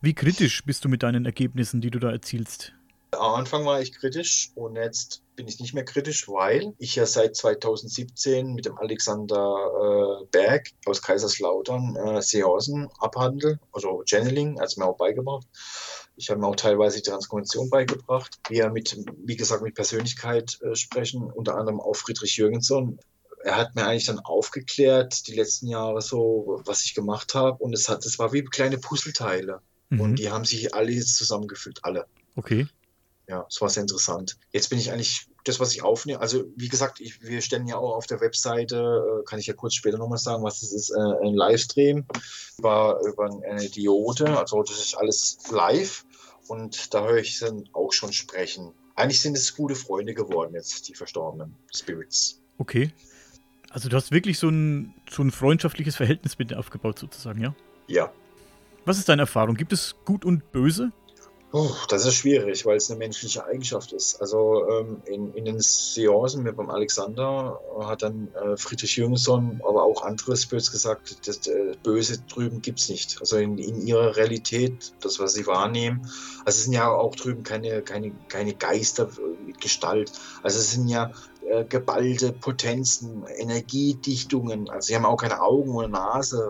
wie 0.00 0.14
kritisch 0.14 0.64
bist 0.64 0.84
du 0.84 0.88
mit 0.88 1.02
deinen 1.02 1.26
Ergebnissen, 1.26 1.80
die 1.80 1.90
du 1.90 1.98
da 1.98 2.10
erzielst? 2.10 2.72
Am 3.12 3.34
Anfang 3.34 3.66
war 3.66 3.80
ich 3.80 3.92
kritisch 3.92 4.52
und 4.54 4.76
jetzt 4.76 5.22
bin 5.34 5.48
ich 5.48 5.58
nicht 5.58 5.74
mehr 5.74 5.84
kritisch, 5.84 6.28
weil 6.28 6.74
ich 6.78 6.94
ja 6.94 7.06
seit 7.06 7.34
2017 7.34 8.54
mit 8.54 8.66
dem 8.66 8.78
Alexander 8.78 10.20
äh, 10.22 10.26
Berg 10.30 10.68
aus 10.86 11.02
Kaiserslautern 11.02 11.96
äh, 11.96 12.22
Seancen 12.22 12.88
abhandle, 12.98 13.58
also 13.72 14.02
Channeling, 14.04 14.60
hat 14.60 14.68
es 14.68 14.76
mir 14.76 14.86
auch 14.86 14.96
beigebracht. 14.96 15.46
Ich 16.16 16.30
habe 16.30 16.40
mir 16.40 16.46
auch 16.46 16.56
teilweise 16.56 16.98
die 16.98 17.08
Transformation 17.08 17.68
beigebracht. 17.68 18.38
Wir 18.48 18.70
mit, 18.70 18.96
wie 19.24 19.36
gesagt, 19.36 19.62
mit 19.62 19.74
Persönlichkeit 19.74 20.58
äh, 20.62 20.76
sprechen, 20.76 21.30
unter 21.30 21.56
anderem 21.56 21.80
auch 21.80 21.94
Friedrich 21.94 22.36
Jürgenson, 22.36 23.00
er 23.42 23.56
hat 23.56 23.74
mir 23.74 23.86
eigentlich 23.86 24.06
dann 24.06 24.18
aufgeklärt, 24.20 25.26
die 25.26 25.34
letzten 25.34 25.66
Jahre 25.66 26.02
so, 26.02 26.60
was 26.64 26.84
ich 26.84 26.94
gemacht 26.94 27.34
habe. 27.34 27.62
Und 27.62 27.72
es 27.72 27.88
hat, 27.88 28.04
es 28.04 28.18
war 28.18 28.32
wie 28.32 28.44
kleine 28.44 28.78
Puzzleteile. 28.78 29.60
Mhm. 29.88 30.00
Und 30.00 30.16
die 30.16 30.30
haben 30.30 30.44
sich 30.44 30.74
alle 30.74 30.90
jetzt 30.90 31.16
zusammengefügt, 31.16 31.84
alle. 31.84 32.06
Okay. 32.36 32.66
Ja, 33.28 33.46
es 33.48 33.60
war 33.60 33.68
sehr 33.68 33.82
interessant. 33.82 34.38
Jetzt 34.50 34.70
bin 34.70 34.78
ich 34.78 34.90
eigentlich 34.90 35.28
das, 35.44 35.60
was 35.60 35.72
ich 35.72 35.82
aufnehme. 35.82 36.20
Also, 36.20 36.44
wie 36.56 36.68
gesagt, 36.68 37.00
ich, 37.00 37.22
wir 37.22 37.40
stellen 37.40 37.66
ja 37.66 37.76
auch 37.76 37.94
auf 37.94 38.06
der 38.06 38.20
Webseite, 38.20 39.20
äh, 39.20 39.24
kann 39.24 39.38
ich 39.38 39.46
ja 39.46 39.54
kurz 39.54 39.74
später 39.74 39.98
nochmal 39.98 40.18
sagen, 40.18 40.42
was 40.42 40.60
das 40.60 40.72
ist, 40.72 40.90
äh, 40.90 41.26
ein 41.26 41.34
Livestream 41.34 42.06
über, 42.58 43.00
über 43.06 43.30
eine 43.48 43.68
Diode. 43.68 44.36
Also, 44.36 44.62
das 44.62 44.78
ist 44.78 44.96
alles 44.96 45.38
live. 45.50 46.04
Und 46.48 46.92
da 46.92 47.04
höre 47.06 47.18
ich 47.18 47.38
dann 47.38 47.68
auch 47.72 47.92
schon 47.92 48.12
sprechen. 48.12 48.72
Eigentlich 48.96 49.20
sind 49.20 49.36
es 49.36 49.54
gute 49.54 49.76
Freunde 49.76 50.14
geworden 50.14 50.54
jetzt, 50.54 50.88
die 50.88 50.94
verstorbenen 50.94 51.54
Spirits. 51.72 52.40
Okay. 52.58 52.92
Also 53.70 53.88
du 53.88 53.96
hast 53.96 54.10
wirklich 54.10 54.38
so 54.38 54.48
ein, 54.48 54.94
so 55.08 55.22
ein 55.22 55.30
freundschaftliches 55.30 55.96
Verhältnis 55.96 56.38
mit 56.38 56.50
dir 56.50 56.58
aufgebaut, 56.58 56.98
sozusagen, 56.98 57.40
ja? 57.40 57.54
Ja. 57.86 58.12
Was 58.84 58.98
ist 58.98 59.08
deine 59.08 59.22
Erfahrung? 59.22 59.54
Gibt 59.54 59.72
es 59.72 59.94
Gut 60.04 60.24
und 60.24 60.50
Böse? 60.52 60.92
Oh, 61.52 61.70
das 61.88 62.06
ist 62.06 62.14
schwierig, 62.14 62.64
weil 62.64 62.76
es 62.76 62.90
eine 62.90 62.98
menschliche 62.98 63.44
Eigenschaft 63.44 63.92
ist. 63.92 64.20
Also 64.20 64.68
ähm, 64.70 65.02
in, 65.06 65.34
in, 65.34 65.44
den 65.44 65.58
Seancen 65.58 66.44
mit 66.44 66.56
beim 66.56 66.70
Alexander 66.70 67.60
hat 67.80 68.02
dann 68.02 68.28
äh, 68.34 68.56
Friedrich 68.56 68.96
Jüngson, 68.96 69.60
aber 69.66 69.82
auch 69.82 70.04
andere 70.04 70.36
Spirits 70.36 70.70
gesagt, 70.70 71.26
das 71.26 71.48
äh, 71.48 71.74
Böse 71.82 72.22
drüben 72.32 72.62
gibt 72.62 72.78
es 72.78 72.88
nicht. 72.88 73.16
Also 73.18 73.36
in, 73.36 73.58
in, 73.58 73.84
ihrer 73.84 74.16
Realität, 74.16 74.92
das, 75.00 75.18
was 75.18 75.34
sie 75.34 75.44
wahrnehmen. 75.48 76.02
Also 76.44 76.58
es 76.58 76.64
sind 76.64 76.72
ja 76.72 76.88
auch 76.88 77.16
drüben 77.16 77.42
keine, 77.42 77.82
keine, 77.82 78.12
keine 78.28 78.54
Geister 78.54 79.08
mit 79.44 79.60
Gestalt. 79.60 80.12
Also 80.44 80.60
es 80.60 80.70
sind 80.70 80.86
ja 80.86 81.10
äh, 81.50 81.64
geballte 81.64 82.32
Potenzen, 82.32 83.24
Energiedichtungen. 83.26 84.70
Also 84.70 84.86
sie 84.86 84.94
haben 84.94 85.04
auch 85.04 85.16
keine 85.16 85.42
Augen 85.42 85.74
oder 85.74 85.88
Nase. 85.88 86.48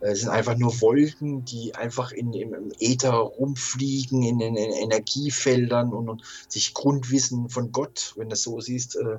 Äh, 0.00 0.10
es 0.12 0.20
sind 0.20 0.28
einfach 0.28 0.56
nur 0.56 0.80
Wolken, 0.80 1.44
die 1.44 1.74
einfach 1.74 2.12
in, 2.12 2.32
im, 2.32 2.72
Äther 2.78 3.10
rumfliegen, 3.10 4.22
in 4.22 4.38
den 4.38 4.56
Energiefeldern 4.56 5.92
und, 5.92 6.08
und, 6.08 6.22
sich 6.48 6.72
Grundwissen 6.72 7.48
von 7.48 7.72
Gott, 7.72 8.14
wenn 8.16 8.28
du 8.28 8.34
es 8.34 8.42
so 8.42 8.60
siehst, 8.60 8.96
äh, 8.96 9.18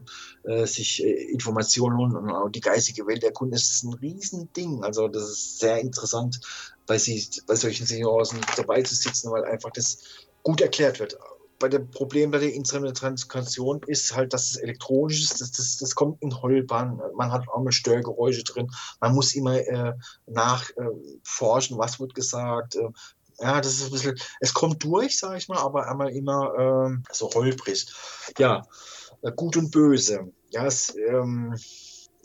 äh, 0.49 0.65
sich 0.65 1.03
äh, 1.03 1.11
Informationen 1.31 2.15
und 2.15 2.31
auch 2.31 2.49
die 2.49 2.61
geistige 2.61 3.05
Welt 3.05 3.25
erkunden. 3.25 3.51
Das 3.53 3.71
ist 3.71 3.83
ein 3.83 3.95
Riesending. 3.95 4.85
Also 4.85 5.09
das 5.09 5.23
ist 5.23 5.59
sehr 5.59 5.79
interessant, 5.79 6.39
bei, 6.85 6.97
sie, 6.97 7.27
bei 7.45 7.55
solchen 7.55 7.85
Senioren 7.85 8.39
dabei 8.55 8.81
zu 8.83 8.95
sitzen, 8.95 9.31
weil 9.31 9.43
einfach 9.43 9.71
das 9.71 9.97
gut 10.43 10.61
erklärt 10.61 11.01
wird 11.01 11.17
bei 11.63 11.69
dem 11.69 11.89
Problem 11.91 12.29
bei 12.29 12.39
der 12.39 12.53
Instrumentation 12.53 13.79
ist 13.87 14.13
halt, 14.13 14.33
dass 14.33 14.49
es 14.49 14.57
elektronisch 14.57 15.23
ist, 15.23 15.39
das, 15.39 15.53
das, 15.53 15.77
das 15.77 15.95
kommt 15.95 16.21
in 16.21 16.41
Heulbahn, 16.41 16.99
man 17.15 17.31
hat 17.31 17.47
auch 17.47 17.63
mal 17.63 17.71
Störgeräusche 17.71 18.43
drin, 18.43 18.69
man 18.99 19.15
muss 19.15 19.33
immer 19.33 19.55
äh, 19.55 19.93
nachforschen, 20.27 21.77
äh, 21.77 21.79
was 21.79 22.01
wird 22.01 22.15
gesagt. 22.15 22.75
Äh, 22.75 22.89
ja, 23.39 23.61
das 23.61 23.75
ist 23.75 23.85
ein 23.85 23.91
bisschen, 23.91 24.19
es 24.41 24.53
kommt 24.53 24.83
durch, 24.83 25.17
sage 25.17 25.37
ich 25.37 25.47
mal, 25.47 25.59
aber 25.59 25.87
einmal 25.87 26.09
immer 26.09 26.91
äh, 26.91 27.13
so 27.13 27.29
holprig. 27.33 27.85
Ja, 28.37 28.63
äh, 29.21 29.31
gut 29.31 29.55
und 29.55 29.71
böse. 29.71 30.33
Ja, 30.49 30.65
es, 30.65 30.93
ähm, 30.97 31.55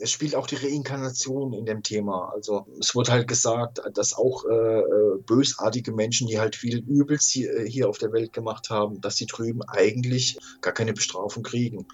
es 0.00 0.10
spielt 0.10 0.34
auch 0.34 0.46
die 0.46 0.56
Reinkarnation 0.56 1.52
in 1.52 1.66
dem 1.66 1.82
Thema. 1.82 2.30
Also 2.32 2.66
es 2.80 2.94
wird 2.94 3.10
halt 3.10 3.26
gesagt, 3.26 3.80
dass 3.94 4.14
auch 4.14 4.44
äh, 4.44 4.80
äh 4.80 5.18
bösartige 5.26 5.92
Menschen, 5.92 6.28
die 6.28 6.38
halt 6.38 6.56
viel 6.56 6.78
Übels 6.78 7.28
hier, 7.28 7.52
äh, 7.52 7.68
hier, 7.68 7.88
auf 7.88 7.98
der 7.98 8.12
Welt 8.12 8.32
gemacht 8.32 8.70
haben, 8.70 9.00
dass 9.00 9.16
sie 9.16 9.26
drüben 9.26 9.62
eigentlich 9.62 10.38
gar 10.60 10.72
keine 10.72 10.92
Bestrafung 10.92 11.42
kriegen. 11.42 11.86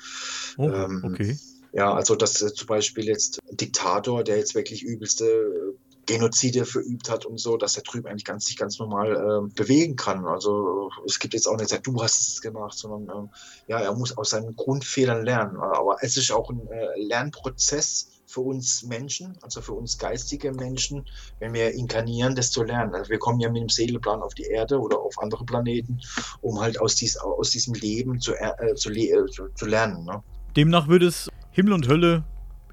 Oh, 0.58 0.68
ähm, 0.68 1.02
okay. 1.04 1.38
Ja, 1.72 1.92
also 1.92 2.14
dass 2.14 2.40
äh, 2.40 2.52
zum 2.52 2.68
Beispiel 2.68 3.06
jetzt 3.06 3.40
ein 3.50 3.56
Diktator, 3.56 4.22
der 4.22 4.36
jetzt 4.36 4.54
wirklich 4.54 4.82
übelste 4.82 5.24
äh, 5.24 5.74
Genozide 6.06 6.64
verübt 6.64 7.10
hat 7.10 7.26
und 7.26 7.38
so, 7.38 7.56
dass 7.56 7.76
er 7.76 7.82
drüben 7.82 8.06
eigentlich 8.06 8.24
ganz, 8.24 8.46
sich 8.46 8.56
ganz 8.56 8.78
normal 8.78 9.14
äh, 9.14 9.54
bewegen 9.54 9.96
kann. 9.96 10.24
Also 10.26 10.90
es 11.06 11.18
gibt 11.18 11.34
jetzt 11.34 11.46
auch 11.46 11.56
nicht, 11.56 11.86
du 11.86 12.02
hast 12.02 12.28
es 12.28 12.40
gemacht, 12.40 12.76
sondern 12.76 13.26
äh, 13.26 13.28
ja, 13.68 13.80
er 13.80 13.94
muss 13.94 14.16
aus 14.16 14.30
seinen 14.30 14.54
Grundfehlern 14.56 15.24
lernen. 15.24 15.56
Aber 15.56 15.96
es 16.00 16.16
ist 16.16 16.30
auch 16.32 16.50
ein 16.50 16.66
äh, 16.68 17.00
Lernprozess 17.00 18.14
für 18.26 18.40
uns 18.40 18.82
Menschen, 18.82 19.38
also 19.42 19.60
für 19.60 19.72
uns 19.72 19.98
geistige 19.98 20.52
Menschen, 20.52 21.04
wenn 21.38 21.52
wir 21.54 21.72
inkarnieren, 21.72 22.34
das 22.34 22.50
zu 22.50 22.64
lernen. 22.64 22.94
Also 22.94 23.10
wir 23.10 23.18
kommen 23.18 23.40
ja 23.40 23.50
mit 23.50 23.62
dem 23.62 23.68
Seeleplan 23.68 24.22
auf 24.22 24.34
die 24.34 24.44
Erde 24.44 24.78
oder 24.78 24.98
auf 24.98 25.18
andere 25.20 25.44
Planeten, 25.44 26.00
um 26.40 26.60
halt 26.60 26.80
aus, 26.80 26.96
dies, 26.96 27.16
aus 27.16 27.50
diesem 27.50 27.74
Leben 27.74 28.20
zu, 28.20 28.34
äh, 28.34 28.74
zu, 28.74 28.90
äh, 28.90 29.26
zu, 29.30 29.48
zu, 29.54 29.66
lernen. 29.66 30.04
Ne? 30.04 30.22
Demnach 30.56 30.88
würde 30.88 31.06
es 31.06 31.28
Himmel 31.52 31.74
und 31.74 31.88
Hölle 31.88 32.24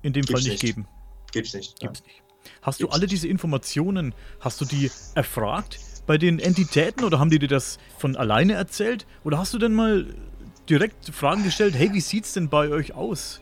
in 0.01 0.13
dem 0.13 0.25
Gibt's 0.25 0.31
Fall 0.31 0.51
nicht, 0.51 0.63
nicht 0.63 0.75
geben. 0.75 0.87
Gibt's 1.31 1.53
nicht. 1.53 1.79
Gibt's 1.79 1.99
ja. 1.99 2.05
nicht. 2.05 2.20
Hast 2.61 2.81
du 2.81 2.89
alle 2.89 3.07
diese 3.07 3.27
Informationen, 3.27 4.13
hast 4.39 4.61
du 4.61 4.65
die 4.65 4.91
erfragt 5.15 5.79
bei 6.07 6.17
den 6.17 6.39
Entitäten 6.39 7.03
oder 7.03 7.19
haben 7.19 7.29
die 7.29 7.39
dir 7.39 7.47
das 7.47 7.77
von 7.97 8.15
alleine 8.15 8.53
erzählt? 8.53 9.05
Oder 9.23 9.37
hast 9.37 9.53
du 9.53 9.59
denn 9.59 9.73
mal 9.73 10.07
direkt 10.69 11.13
Fragen 11.13 11.43
gestellt, 11.43 11.75
hey, 11.75 11.93
wie 11.93 12.01
sieht's 12.01 12.33
denn 12.33 12.49
bei 12.49 12.69
euch 12.69 12.93
aus? 12.93 13.41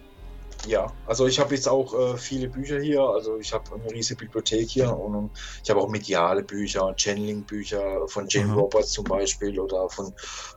Ja, 0.67 0.91
also 1.05 1.25
ich 1.25 1.39
habe 1.39 1.55
jetzt 1.55 1.69
auch 1.69 1.93
äh, 1.93 2.17
viele 2.17 2.49
Bücher 2.49 2.81
hier, 2.81 3.01
also 3.01 3.37
ich 3.37 3.53
habe 3.53 3.63
eine 3.73 3.91
riesige 3.91 4.25
Bibliothek 4.25 4.69
hier 4.69 4.93
und, 4.93 5.31
ich 5.63 5.69
habe 5.69 5.79
auch 5.79 5.87
mediale 5.87 6.43
Bücher, 6.43 6.93
Channeling-Bücher 6.97 8.07
von 8.07 8.25
Jane 8.27 8.51
Aha. 8.51 8.55
Roberts 8.55 8.91
zum 8.91 9.05
Beispiel 9.05 9.57
oder 9.57 9.87
von, 9.89 10.13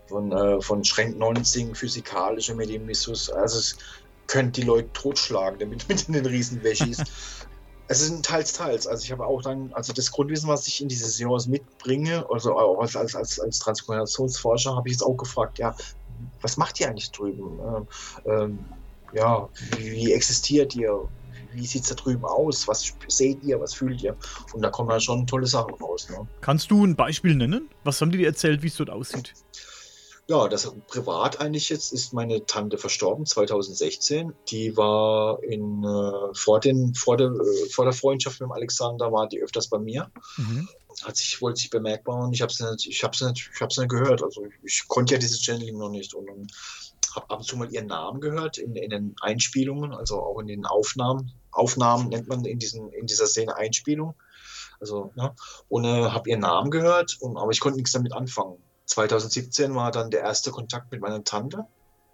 von, 0.06 0.32
äh, 0.32 0.60
von 0.60 0.84
Schrenk 0.84 1.16
Nonsing, 1.18 1.74
physikalische 1.76 2.54
Mediumismus. 2.54 3.30
Also 3.30 3.58
es 3.58 3.76
könnte 4.26 4.60
die 4.60 4.66
Leute 4.66 4.92
totschlagen 4.92 5.60
damit 5.60 5.88
mit 6.08 6.08
den 6.08 6.26
riesen 6.26 6.64
Wäschis. 6.64 6.98
Es 7.88 8.06
sind 8.06 8.24
teils, 8.24 8.52
teils. 8.52 8.86
Also 8.86 9.04
ich 9.04 9.12
habe 9.12 9.26
auch 9.26 9.42
dann, 9.42 9.72
also 9.74 9.92
das 9.92 10.10
Grundwissen, 10.10 10.48
was 10.48 10.66
ich 10.66 10.80
in 10.80 10.88
diese 10.88 11.08
Seance 11.08 11.50
mitbringe, 11.50 12.24
also 12.30 12.56
auch 12.56 12.80
als, 12.80 12.96
als, 12.96 13.14
als, 13.14 13.38
als 13.40 13.58
Transformationsforscher, 13.58 14.74
habe 14.74 14.88
ich 14.88 14.94
jetzt 14.94 15.02
auch 15.02 15.16
gefragt, 15.16 15.58
ja, 15.58 15.74
was 16.40 16.56
macht 16.56 16.80
ihr 16.80 16.88
eigentlich 16.88 17.10
drüben? 17.10 17.58
Ähm, 17.60 17.86
ähm, 18.26 18.58
ja, 19.12 19.48
wie, 19.78 20.12
existiert 20.12 20.74
ihr? 20.74 21.08
Wie 21.52 21.66
sieht 21.66 21.82
es 21.82 21.90
da 21.90 21.94
drüben 21.94 22.24
aus? 22.24 22.66
Was 22.66 22.94
seht 23.08 23.42
ihr? 23.42 23.60
Was 23.60 23.74
fühlt 23.74 24.02
ihr? 24.02 24.16
Und 24.54 24.62
da 24.62 24.70
kommen 24.70 24.88
dann 24.88 25.00
schon 25.00 25.26
tolle 25.26 25.46
Sachen 25.46 25.74
raus. 25.74 26.08
Ne? 26.08 26.26
Kannst 26.40 26.70
du 26.70 26.86
ein 26.86 26.96
Beispiel 26.96 27.34
nennen? 27.34 27.68
Was 27.84 28.00
haben 28.00 28.10
die 28.10 28.18
dir 28.18 28.26
erzählt, 28.26 28.62
wie 28.62 28.68
es 28.68 28.76
dort 28.76 28.88
aussieht? 28.88 29.34
Ja, 30.28 30.46
das 30.46 30.72
privat 30.86 31.40
eigentlich 31.40 31.68
jetzt 31.68 31.92
ist 31.92 32.12
meine 32.12 32.46
Tante 32.46 32.78
verstorben, 32.78 33.26
2016. 33.26 34.32
Die 34.48 34.76
war 34.76 35.42
in, 35.42 35.82
äh, 35.82 36.34
vor, 36.34 36.60
den, 36.60 36.94
vor, 36.94 37.16
der, 37.16 37.28
äh, 37.28 37.68
vor 37.70 37.84
der 37.84 37.92
Freundschaft 37.92 38.40
mit 38.40 38.48
dem 38.48 38.52
Alexander, 38.52 39.10
war 39.10 39.28
die 39.28 39.42
öfters 39.42 39.68
bei 39.68 39.78
mir. 39.78 40.10
Mhm. 40.36 40.68
Hat 41.02 41.16
sich, 41.16 41.42
wollte 41.42 41.60
sich 41.60 41.70
bemerkbar 41.70 42.24
und 42.24 42.34
ich 42.34 42.42
habe 42.42 42.52
es 42.52 42.60
nicht, 42.60 42.86
ich 42.86 43.02
hab's 43.02 43.20
nicht, 43.20 43.50
ich 43.52 43.60
hab's 43.60 43.76
nicht 43.78 43.90
gehört. 43.90 44.22
Also 44.22 44.44
ich, 44.44 44.54
ich 44.62 44.88
konnte 44.88 45.14
ja 45.14 45.18
dieses 45.18 45.42
Channeling 45.42 45.76
noch 45.76 45.90
nicht 45.90 46.14
und, 46.14 46.30
und 46.30 46.52
habe 47.14 47.28
ab 47.30 47.38
und 47.40 47.44
zu 47.44 47.56
mal 47.56 47.72
ihren 47.72 47.86
Namen 47.86 48.20
gehört 48.20 48.58
in, 48.58 48.76
in 48.76 48.90
den 48.90 49.16
Einspielungen, 49.20 49.92
also 49.92 50.22
auch 50.22 50.38
in 50.38 50.46
den 50.46 50.66
Aufnahmen. 50.66 51.32
Aufnahmen 51.50 52.08
nennt 52.08 52.28
man 52.28 52.44
in, 52.44 52.58
diesen, 52.58 52.92
in 52.92 53.06
dieser 53.06 53.26
Szene 53.26 53.56
Einspielung. 53.56 54.14
Also, 54.80 55.12
ne? 55.16 55.34
Und 55.68 55.84
äh, 55.84 56.10
habe 56.10 56.30
ihren 56.30 56.40
Namen 56.40 56.70
gehört, 56.70 57.18
und, 57.20 57.36
aber 57.36 57.50
ich 57.50 57.60
konnte 57.60 57.76
nichts 57.76 57.92
damit 57.92 58.12
anfangen. 58.12 58.62
2017 58.92 59.74
war 59.74 59.90
dann 59.90 60.10
der 60.10 60.20
erste 60.20 60.50
Kontakt 60.50 60.92
mit 60.92 61.00
meiner 61.00 61.24
Tante, 61.24 61.66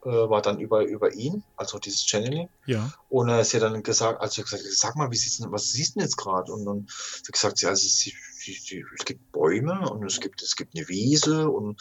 äh, 0.05 0.09
war 0.09 0.43
dann 0.43 0.61
über, 0.61 0.85
über 0.85 1.13
ihn, 1.13 1.43
also 1.57 1.79
dieses 1.79 2.07
Channeling. 2.07 2.49
Ja. 2.67 2.93
Und 3.09 3.29
äh, 3.29 3.45
sie 3.45 3.57
hat 3.57 3.65
dann 3.65 3.83
gesagt, 3.83 4.21
also 4.21 4.43
gesagt, 4.43 4.63
sag 4.71 4.97
mal, 4.97 5.11
wie 5.11 5.17
sieht's 5.17 5.39
denn, 5.39 5.51
was 5.51 5.73
siehst 5.73 5.95
du 5.95 5.99
denn 5.99 6.07
jetzt 6.07 6.17
gerade? 6.17 6.53
Und 6.53 6.65
dann 6.65 6.87
hat 6.87 7.27
sie 7.27 7.33
gesagt, 7.33 7.61
ja, 7.63 7.71
also 7.71 7.85
es, 7.85 8.07
es, 8.07 9.05
gibt 9.05 9.33
Bäume 9.33 9.91
und 9.91 10.05
es 10.05 10.21
gibt, 10.21 10.41
es 10.43 10.55
gibt 10.55 10.77
eine 10.77 10.89
Wiese 10.89 11.51
und 11.51 11.81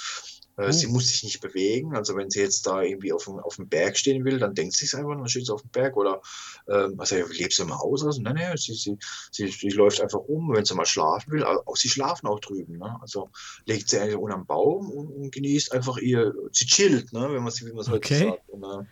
äh, 0.57 0.73
sie 0.73 0.87
hm. 0.87 0.93
muss 0.93 1.07
sich 1.07 1.23
nicht 1.23 1.39
bewegen. 1.39 1.95
Also 1.95 2.15
wenn 2.15 2.29
sie 2.29 2.41
jetzt 2.41 2.65
da 2.65 2.81
irgendwie 2.81 3.13
auf 3.13 3.25
dem, 3.25 3.39
auf 3.39 3.55
dem 3.55 3.69
Berg 3.69 3.97
stehen 3.97 4.25
will, 4.25 4.39
dann 4.39 4.55
denkt 4.55 4.73
sie 4.73 4.85
es 4.85 4.95
einfach, 4.95 5.15
dann 5.15 5.27
steht 5.27 5.45
sie 5.45 5.53
auf 5.53 5.61
dem 5.61 5.69
Berg. 5.69 5.95
Oder 5.95 6.21
ähm, 6.67 6.99
also 6.99 7.15
lebst 7.15 7.59
du 7.59 7.63
im 7.63 7.77
Haus? 7.77 8.03
Also, 8.03 8.21
nein, 8.21 8.35
nein, 8.35 8.57
sie, 8.57 8.73
sie, 8.73 8.97
sie, 9.31 9.47
sie 9.47 9.69
läuft 9.69 10.01
einfach 10.01 10.19
rum, 10.19 10.51
wenn 10.53 10.65
sie 10.65 10.75
mal 10.75 10.85
schlafen 10.85 11.31
will. 11.31 11.43
Auch 11.43 11.77
sie 11.77 11.89
schlafen 11.89 12.27
auch 12.27 12.39
drüben. 12.39 12.77
Ne? 12.77 12.97
Also 13.01 13.29
legt 13.65 13.89
sie 13.89 13.99
einfach 13.99 14.19
unterm 14.19 14.45
Baum 14.45 14.89
und, 14.89 15.07
und, 15.07 15.31
genießt 15.31 15.71
einfach 15.71 15.97
ihr, 15.97 16.33
sie 16.51 16.65
chillt, 16.65 17.13
ne? 17.13 17.21
wenn 17.31 17.43
man 17.43 17.47
es 17.47 17.63
wie 17.63 17.71
man 17.71 17.87
okay. 17.87 17.91
heute 17.91 18.25
sagt. 18.25 18.49
Und, 18.49 18.63
äh, 18.63 18.85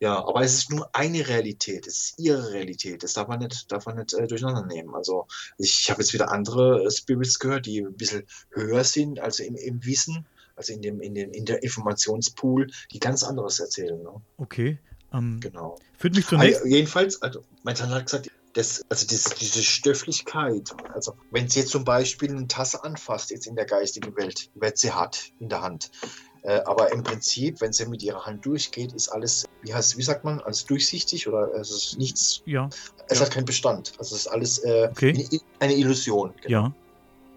ja, 0.00 0.24
aber 0.24 0.42
es 0.42 0.54
ist 0.54 0.70
nur 0.70 0.88
eine 0.94 1.26
Realität, 1.26 1.88
es 1.88 2.10
ist 2.10 2.18
ihre 2.18 2.52
Realität, 2.52 3.02
das 3.02 3.14
darf 3.14 3.26
man 3.26 3.40
nicht, 3.40 3.72
darf 3.72 3.86
man 3.86 3.96
nicht 3.96 4.12
äh, 4.12 4.28
durcheinander 4.28 4.64
nehmen. 4.64 4.94
Also 4.94 5.26
ich 5.56 5.90
habe 5.90 6.02
jetzt 6.02 6.12
wieder 6.12 6.30
andere 6.30 6.84
äh, 6.84 6.90
Spirits 6.90 7.40
gehört, 7.40 7.66
die 7.66 7.80
ein 7.80 7.96
bisschen 7.96 8.24
höher 8.50 8.84
sind, 8.84 9.18
also 9.18 9.42
im, 9.42 9.56
im 9.56 9.84
Wissen, 9.84 10.24
also 10.58 10.74
in 10.74 10.82
dem, 10.82 11.00
in 11.00 11.14
dem 11.14 11.30
in 11.32 11.46
der 11.46 11.62
Informationspool, 11.62 12.66
die 12.92 12.98
ganz 12.98 13.22
anderes 13.22 13.60
erzählen. 13.60 14.02
Ne? 14.02 14.20
Okay. 14.36 14.78
Ähm, 15.12 15.40
genau. 15.40 15.78
Führt 15.96 16.14
mich 16.14 16.26
zunächst. 16.26 16.60
Also, 16.60 16.68
jedenfalls, 16.68 17.22
also 17.22 17.42
mein 17.62 17.74
Tanner 17.74 17.94
hat 17.94 18.04
gesagt, 18.04 18.30
das, 18.54 18.84
also 18.88 19.06
das, 19.06 19.24
diese 19.36 19.62
Stöfflichkeit, 19.62 20.74
also 20.92 21.14
wenn 21.30 21.48
sie 21.48 21.60
jetzt 21.60 21.70
zum 21.70 21.84
Beispiel 21.84 22.30
eine 22.30 22.48
Tasse 22.48 22.82
anfasst, 22.82 23.30
jetzt 23.30 23.46
in 23.46 23.54
der 23.54 23.66
geistigen 23.66 24.14
Welt, 24.16 24.50
wird 24.54 24.78
sie 24.78 24.92
hart 24.92 25.32
in 25.38 25.48
der 25.48 25.62
Hand. 25.62 25.90
Äh, 26.42 26.60
aber 26.64 26.92
im 26.92 27.02
Prinzip, 27.02 27.60
wenn 27.60 27.72
sie 27.72 27.86
mit 27.86 28.02
ihrer 28.02 28.26
Hand 28.26 28.44
durchgeht, 28.46 28.92
ist 28.92 29.08
alles, 29.08 29.46
wie 29.62 29.74
heißt, 29.74 29.96
wie 29.96 30.02
sagt 30.02 30.24
man, 30.24 30.40
alles 30.40 30.66
durchsichtig 30.66 31.28
oder 31.28 31.52
es 31.54 31.70
ist 31.70 31.98
nichts. 31.98 32.42
Ja. 32.46 32.68
Es 33.08 33.18
ja. 33.18 33.24
hat 33.24 33.32
keinen 33.32 33.44
Bestand. 33.44 33.92
Also 33.98 34.14
es 34.14 34.22
ist 34.22 34.26
alles 34.28 34.58
äh, 34.58 34.88
okay. 34.90 35.40
eine 35.60 35.74
Illusion. 35.74 36.32
Genau. 36.42 36.50
Ja. 36.50 36.74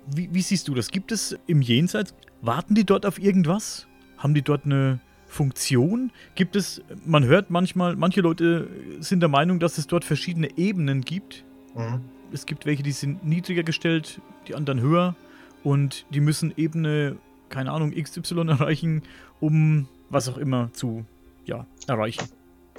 Wie, 0.07 0.33
wie, 0.33 0.41
siehst 0.41 0.67
du 0.67 0.73
das? 0.73 0.89
Gibt 0.89 1.11
es 1.11 1.35
im 1.47 1.61
Jenseits 1.61 2.13
Warten 2.41 2.75
die 2.75 2.85
dort 2.85 3.05
auf 3.05 3.19
irgendwas? 3.19 3.87
Haben 4.17 4.33
die 4.33 4.41
dort 4.41 4.65
eine 4.65 4.99
Funktion? 5.27 6.11
Gibt 6.35 6.55
es, 6.55 6.81
man 7.05 7.23
hört 7.23 7.49
manchmal, 7.49 7.95
manche 7.95 8.21
Leute 8.21 8.67
sind 8.99 9.19
der 9.19 9.29
Meinung, 9.29 9.59
dass 9.59 9.77
es 9.77 9.87
dort 9.87 10.03
verschiedene 10.03 10.57
Ebenen 10.57 11.01
gibt. 11.01 11.45
Mhm. 11.75 12.01
Es 12.33 12.45
gibt 12.45 12.65
welche, 12.65 12.83
die 12.83 12.91
sind 12.91 13.25
niedriger 13.25 13.63
gestellt, 13.63 14.21
die 14.47 14.55
anderen 14.55 14.81
höher 14.81 15.15
und 15.63 16.05
die 16.09 16.19
müssen 16.19 16.53
Ebene, 16.57 17.17
keine 17.49 17.71
Ahnung, 17.71 17.91
XY 17.91 18.47
erreichen, 18.47 19.03
um 19.39 19.87
was 20.09 20.27
auch 20.27 20.37
immer 20.37 20.71
zu 20.73 21.05
ja, 21.45 21.65
erreichen. 21.87 22.27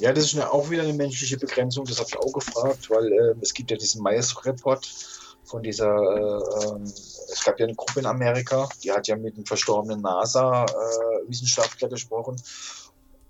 Ja, 0.00 0.12
das 0.12 0.24
ist 0.24 0.34
eine, 0.34 0.50
auch 0.50 0.70
wieder 0.70 0.82
eine 0.82 0.94
menschliche 0.94 1.36
Begrenzung, 1.36 1.84
das 1.84 1.98
habe 1.98 2.08
ich 2.10 2.18
auch 2.18 2.32
gefragt, 2.32 2.90
weil 2.90 3.12
äh, 3.12 3.34
es 3.40 3.54
gibt 3.54 3.70
ja 3.70 3.76
diesen 3.76 4.02
Myers-Report 4.02 4.88
von 5.52 5.62
dieser, 5.62 5.94
äh, 5.94 6.82
es 6.82 7.44
gab 7.44 7.60
ja 7.60 7.66
eine 7.66 7.74
Gruppe 7.74 8.00
in 8.00 8.06
Amerika, 8.06 8.68
die 8.82 8.90
hat 8.90 9.06
ja 9.06 9.16
mit 9.16 9.34
einem 9.34 9.44
verstorbenen 9.44 10.00
NASA-Wissenschaftler 10.00 11.88
äh, 11.88 11.90
gesprochen. 11.90 12.40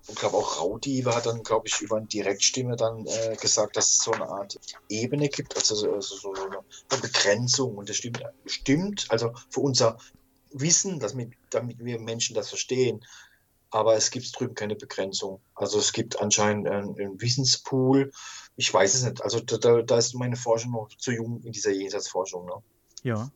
Und 0.07 0.19
glaube 0.19 0.37
auch 0.37 0.61
Raudi 0.61 1.03
hat 1.03 1.25
dann, 1.25 1.43
glaube 1.43 1.67
ich, 1.67 1.81
über 1.81 1.97
eine 1.97 2.07
Direktstimme 2.07 2.77
dann 2.77 3.05
äh, 3.05 3.35
gesagt, 3.35 3.75
dass 3.75 3.89
es 3.89 3.97
so 3.99 4.11
eine 4.11 4.27
Art 4.27 4.57
Ebene 4.89 5.27
gibt, 5.27 5.55
also 5.57 5.75
so, 5.75 5.93
also 5.93 6.15
so 6.15 6.33
eine 6.33 7.01
Begrenzung. 7.01 7.75
Und 7.77 7.89
das 7.89 7.97
stimmt, 7.97 8.23
stimmt, 8.45 9.05
also 9.09 9.33
für 9.49 9.59
unser 9.59 9.97
Wissen, 10.51 10.99
dass 10.99 11.13
mit, 11.13 11.33
damit 11.49 11.83
wir 11.83 11.99
Menschen 11.99 12.35
das 12.35 12.49
verstehen, 12.49 13.03
aber 13.73 13.95
es 13.95 14.11
gibt 14.11 14.37
drüben 14.39 14.53
keine 14.53 14.75
Begrenzung. 14.75 15.41
Also 15.55 15.79
es 15.79 15.93
gibt 15.93 16.21
anscheinend 16.21 16.67
einen, 16.67 16.95
einen 16.99 17.21
Wissenspool. 17.21 18.11
Ich 18.55 18.71
weiß 18.71 18.93
es 18.93 19.03
nicht. 19.03 19.21
Also 19.23 19.39
da, 19.39 19.81
da, 19.81 19.97
ist 19.97 20.13
meine 20.13 20.35
Forschung 20.35 20.71
noch 20.71 20.89
zu 20.97 21.11
jung 21.11 21.41
in 21.43 21.51
dieser 21.51 21.71
Jenseitsforschung. 21.71 22.45
Ne? 22.45 22.53
Ja. 23.03 23.31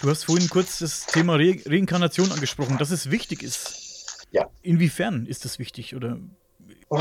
Du 0.00 0.10
hast 0.10 0.24
vorhin 0.24 0.48
kurz 0.48 0.80
das 0.80 1.06
Thema 1.06 1.36
Re 1.36 1.56
Reinkarnation 1.64 2.30
angesprochen, 2.32 2.76
dass 2.78 2.90
es 2.90 3.10
wichtig 3.10 3.42
ist. 3.42 4.26
Ja. 4.32 4.50
Inwiefern 4.62 5.26
ist 5.26 5.44
das 5.44 5.58
wichtig? 5.58 5.94
Oder 5.94 6.18
Oh, 6.88 6.98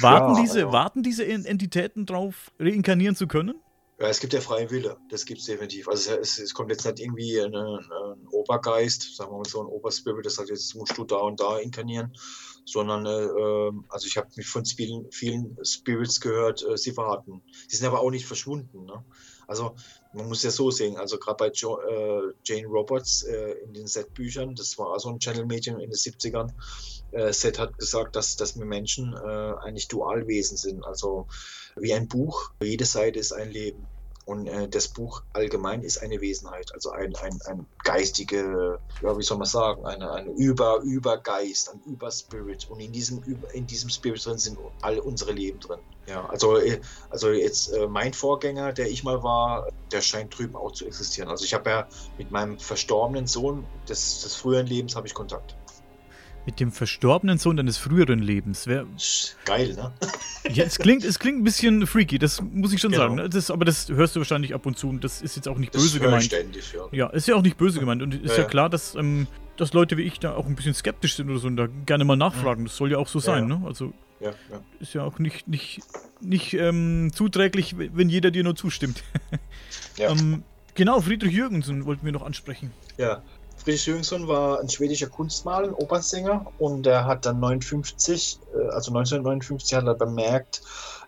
warten, 0.00 0.34
ja, 0.34 0.40
diese, 0.42 0.58
also- 0.60 0.72
warten 0.72 1.02
diese 1.02 1.24
Entitäten 1.24 2.04
drauf, 2.04 2.50
reinkarnieren 2.58 3.16
zu 3.16 3.26
können? 3.26 3.54
Ja, 4.02 4.08
es 4.08 4.18
gibt 4.18 4.32
ja 4.32 4.40
freie 4.40 4.68
Wille, 4.72 4.96
das 5.10 5.26
gibt 5.26 5.38
es 5.38 5.46
definitiv. 5.46 5.86
Also 5.86 6.14
es, 6.14 6.36
es 6.40 6.54
kommt 6.54 6.72
jetzt 6.72 6.84
nicht 6.84 6.98
irgendwie 6.98 7.38
ein, 7.38 7.54
ein 7.54 8.26
Obergeist, 8.32 9.14
sagen 9.14 9.30
wir 9.30 9.36
mal 9.36 9.48
so 9.48 9.60
ein 9.60 9.68
Oberspirit, 9.68 10.26
das 10.26 10.34
sagt, 10.34 10.48
jetzt 10.48 10.74
musst 10.74 10.98
du 10.98 11.04
da 11.04 11.18
und 11.18 11.38
da 11.38 11.58
inkarnieren, 11.58 12.12
sondern 12.64 13.06
äh, 13.06 13.70
also 13.90 14.08
ich 14.08 14.16
habe 14.16 14.28
mich 14.34 14.48
von 14.48 14.64
vielen, 14.64 15.08
vielen 15.12 15.56
Spirits 15.64 16.20
gehört, 16.20 16.64
äh, 16.68 16.76
sie 16.76 16.96
warten. 16.96 17.44
Die 17.70 17.76
sind 17.76 17.86
aber 17.86 18.00
auch 18.00 18.10
nicht 18.10 18.26
verschwunden. 18.26 18.86
Ne? 18.86 19.04
Also 19.46 19.76
man 20.12 20.26
muss 20.26 20.42
ja 20.42 20.50
so 20.50 20.72
sehen, 20.72 20.96
also 20.96 21.16
gerade 21.18 21.36
bei 21.36 21.50
jo, 21.52 21.78
äh, 21.78 22.32
Jane 22.42 22.66
Roberts 22.66 23.22
äh, 23.22 23.52
in 23.64 23.72
den 23.72 23.86
Set-Büchern, 23.86 24.56
das 24.56 24.76
war 24.78 24.98
so 24.98 25.10
ein 25.10 25.20
Channel-Medium 25.20 25.78
in 25.78 25.90
den 25.90 25.96
70ern, 25.96 26.50
äh, 27.12 27.32
Set 27.32 27.60
hat 27.60 27.78
gesagt, 27.78 28.16
dass, 28.16 28.34
dass 28.34 28.58
wir 28.58 28.64
Menschen 28.64 29.14
äh, 29.14 29.54
eigentlich 29.62 29.86
Dualwesen 29.86 30.56
sind, 30.56 30.84
also 30.84 31.28
wie 31.76 31.94
ein 31.94 32.08
Buch, 32.08 32.50
jede 32.60 32.84
Seite 32.84 33.20
ist 33.20 33.32
ein 33.32 33.50
Leben. 33.50 33.86
Und 34.24 34.46
äh, 34.46 34.68
das 34.68 34.88
Buch 34.88 35.22
allgemein 35.32 35.82
ist 35.82 36.00
eine 36.00 36.20
Wesenheit, 36.20 36.72
also 36.74 36.90
ein, 36.90 37.14
ein, 37.16 37.38
ein 37.46 37.66
geistige, 37.82 38.78
ja, 39.00 39.18
wie 39.18 39.22
soll 39.22 39.38
man 39.38 39.46
sagen, 39.46 39.84
eine, 39.84 40.12
ein 40.12 40.28
Über, 40.36 40.80
Übergeist, 40.82 41.72
ein 41.72 41.80
Überspirit. 41.84 42.68
Und 42.70 42.80
in 42.80 42.92
diesem, 42.92 43.22
in 43.52 43.66
diesem 43.66 43.90
Spirit 43.90 44.24
drin 44.24 44.38
sind 44.38 44.58
alle 44.80 45.02
unsere 45.02 45.32
Leben 45.32 45.58
drin. 45.58 45.80
Ja, 46.06 46.24
also, 46.26 46.56
äh, 46.56 46.80
also 47.10 47.30
jetzt 47.30 47.72
äh, 47.72 47.86
mein 47.88 48.14
Vorgänger, 48.14 48.72
der 48.72 48.88
ich 48.88 49.02
mal 49.02 49.22
war, 49.22 49.68
der 49.90 50.00
scheint 50.00 50.36
drüben 50.36 50.56
auch 50.56 50.72
zu 50.72 50.86
existieren. 50.86 51.28
Also 51.28 51.44
ich 51.44 51.54
habe 51.54 51.70
ja 51.70 51.88
mit 52.18 52.30
meinem 52.30 52.58
verstorbenen 52.58 53.26
Sohn 53.26 53.66
des, 53.88 54.22
des 54.22 54.34
früheren 54.34 54.66
Lebens 54.66 54.94
habe 54.94 55.06
ich 55.06 55.14
Kontakt. 55.14 55.56
Mit 56.44 56.58
dem 56.58 56.72
verstorbenen 56.72 57.38
Sohn 57.38 57.56
deines 57.56 57.78
früheren 57.78 58.18
Lebens. 58.18 58.66
Wer, 58.66 58.84
Geil, 59.44 59.74
ne? 59.74 59.92
ja, 60.52 60.64
es, 60.64 60.78
klingt, 60.78 61.04
es 61.04 61.18
klingt 61.20 61.38
ein 61.38 61.44
bisschen 61.44 61.86
freaky, 61.86 62.18
das 62.18 62.40
muss 62.40 62.72
ich 62.72 62.80
schon 62.80 62.90
Genau. 62.90 63.14
sagen. 63.16 63.30
Das, 63.30 63.50
aber 63.50 63.64
das 63.64 63.88
hörst 63.88 64.16
du 64.16 64.20
wahrscheinlich 64.20 64.52
ab 64.54 64.66
und 64.66 64.76
zu 64.76 64.88
und 64.88 65.04
das 65.04 65.22
ist 65.22 65.36
jetzt 65.36 65.46
auch 65.48 65.56
nicht 65.58 65.72
Das 65.74 65.82
böse 65.82 66.00
gemeint. 66.00 66.24
ständig, 66.24 66.72
ja. 66.72 66.80
Ja, 66.90 67.06
ist 67.10 67.28
ja 67.28 67.36
auch 67.36 67.42
nicht 67.42 67.56
böse 67.56 67.78
gemeint. 67.78 68.02
Und 68.02 68.14
ist 68.14 68.36
Ja, 68.36 68.42
ja, 68.42 68.48
klar, 68.48 68.68
dass, 68.68 68.96
ähm, 68.96 69.28
dass 69.56 69.72
Leute 69.72 69.96
wie 69.96 70.02
ich 70.02 70.18
da 70.18 70.34
auch 70.34 70.46
ein 70.46 70.56
bisschen 70.56 70.74
skeptisch 70.74 71.14
sind 71.14 71.30
oder 71.30 71.38
so 71.38 71.46
und 71.46 71.56
da 71.56 71.68
gerne 71.86 72.04
mal 72.04 72.16
nachfragen. 72.16 72.64
Das 72.64 72.76
soll 72.76 72.90
ja 72.90 72.98
auch 72.98 73.08
so 73.08 73.20
sein, 73.20 73.46
ne? 73.46 73.62
Also 73.64 73.92
ist 74.80 74.94
ja 74.94 75.02
auch 75.02 75.18
nicht, 75.18 75.48
nicht, 75.48 75.80
nicht 76.20 76.54
ähm, 76.54 77.10
zuträglich, 77.14 77.76
wenn 77.76 78.08
jeder 78.08 78.30
dir 78.30 78.42
nur 78.44 78.54
zustimmt. 78.56 79.02
Ja. 79.96 80.10
ähm, 80.12 80.42
genau, 80.74 81.00
Friedrich 81.00 81.32
Jürgensen 81.32 81.84
wollten 81.86 82.04
wir 82.04 82.12
noch 82.12 82.22
ansprechen. 82.22 82.70
Ja, 82.98 83.22
Friedrich 83.62 83.86
Jürgensen 83.86 84.26
war 84.26 84.60
ein 84.60 84.68
schwedischer 84.68 85.08
Kunstmaler, 85.08 85.68
ein 85.68 85.74
Opernsänger 85.74 86.52
und 86.58 86.84
er 86.84 87.04
hat 87.04 87.26
dann 87.26 87.38
59, 87.38 88.40
äh, 88.52 88.56
also 88.72 88.90
1959 88.90 89.74
hat 89.74 89.86
er 89.86 89.94
bemerkt 89.94 90.62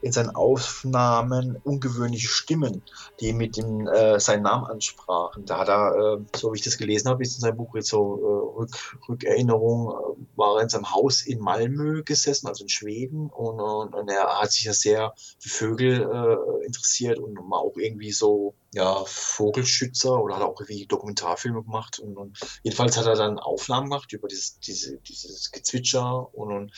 in 0.04 0.12
seinen 0.12 0.36
Aufnahmen 0.36 1.56
ungewöhnliche 1.64 2.28
Stimmen, 2.28 2.82
die 3.20 3.32
mit 3.32 3.56
dem 3.56 3.88
äh, 3.88 4.20
seinen 4.20 4.42
Namen 4.42 4.66
ansprachen. 4.66 5.46
Da 5.46 5.58
hat 5.58 5.68
er, 5.68 6.18
äh, 6.18 6.24
so 6.36 6.52
wie 6.52 6.58
ich 6.58 6.64
das 6.64 6.76
gelesen 6.76 7.08
habe, 7.08 7.22
ist 7.22 7.36
in 7.36 7.40
seinem 7.40 7.56
Buch 7.56 7.74
jetzt 7.74 7.88
so 7.88 8.18
äh, 8.18 8.58
Rück, 8.60 8.98
Rückerinnerung, 9.08 9.92
äh, 9.92 10.36
war 10.36 10.56
er 10.56 10.62
in 10.62 10.68
seinem 10.68 10.92
Haus 10.92 11.22
in 11.22 11.40
Malmö 11.40 12.02
gesessen, 12.02 12.48
also 12.48 12.64
in 12.64 12.68
Schweden 12.68 13.30
und, 13.30 13.60
und, 13.60 13.94
und 13.94 14.10
er 14.10 14.40
hat 14.40 14.52
sich 14.52 14.64
ja 14.64 14.74
sehr 14.74 15.14
für 15.38 15.48
Vögel 15.48 16.02
äh, 16.02 16.66
interessiert 16.66 17.18
und 17.18 17.38
war 17.38 17.60
auch 17.60 17.76
irgendwie 17.76 18.12
so 18.12 18.54
ja, 18.74 19.04
Vogelschützer 19.06 20.20
oder 20.20 20.36
hat 20.36 20.42
auch 20.42 20.60
irgendwie 20.60 20.86
Dokumentarfilme 20.86 21.62
gemacht. 21.62 22.00
Und, 22.00 22.16
und 22.16 22.38
jedenfalls 22.62 22.96
hat 22.96 23.06
er 23.06 23.14
dann 23.14 23.38
Aufnahmen 23.38 23.88
gemacht 23.88 24.12
über 24.12 24.26
dieses, 24.26 24.58
diese, 24.58 24.98
dieses 24.98 25.52
Gezwitscher 25.52 26.34
und, 26.34 26.52
und 26.52 26.72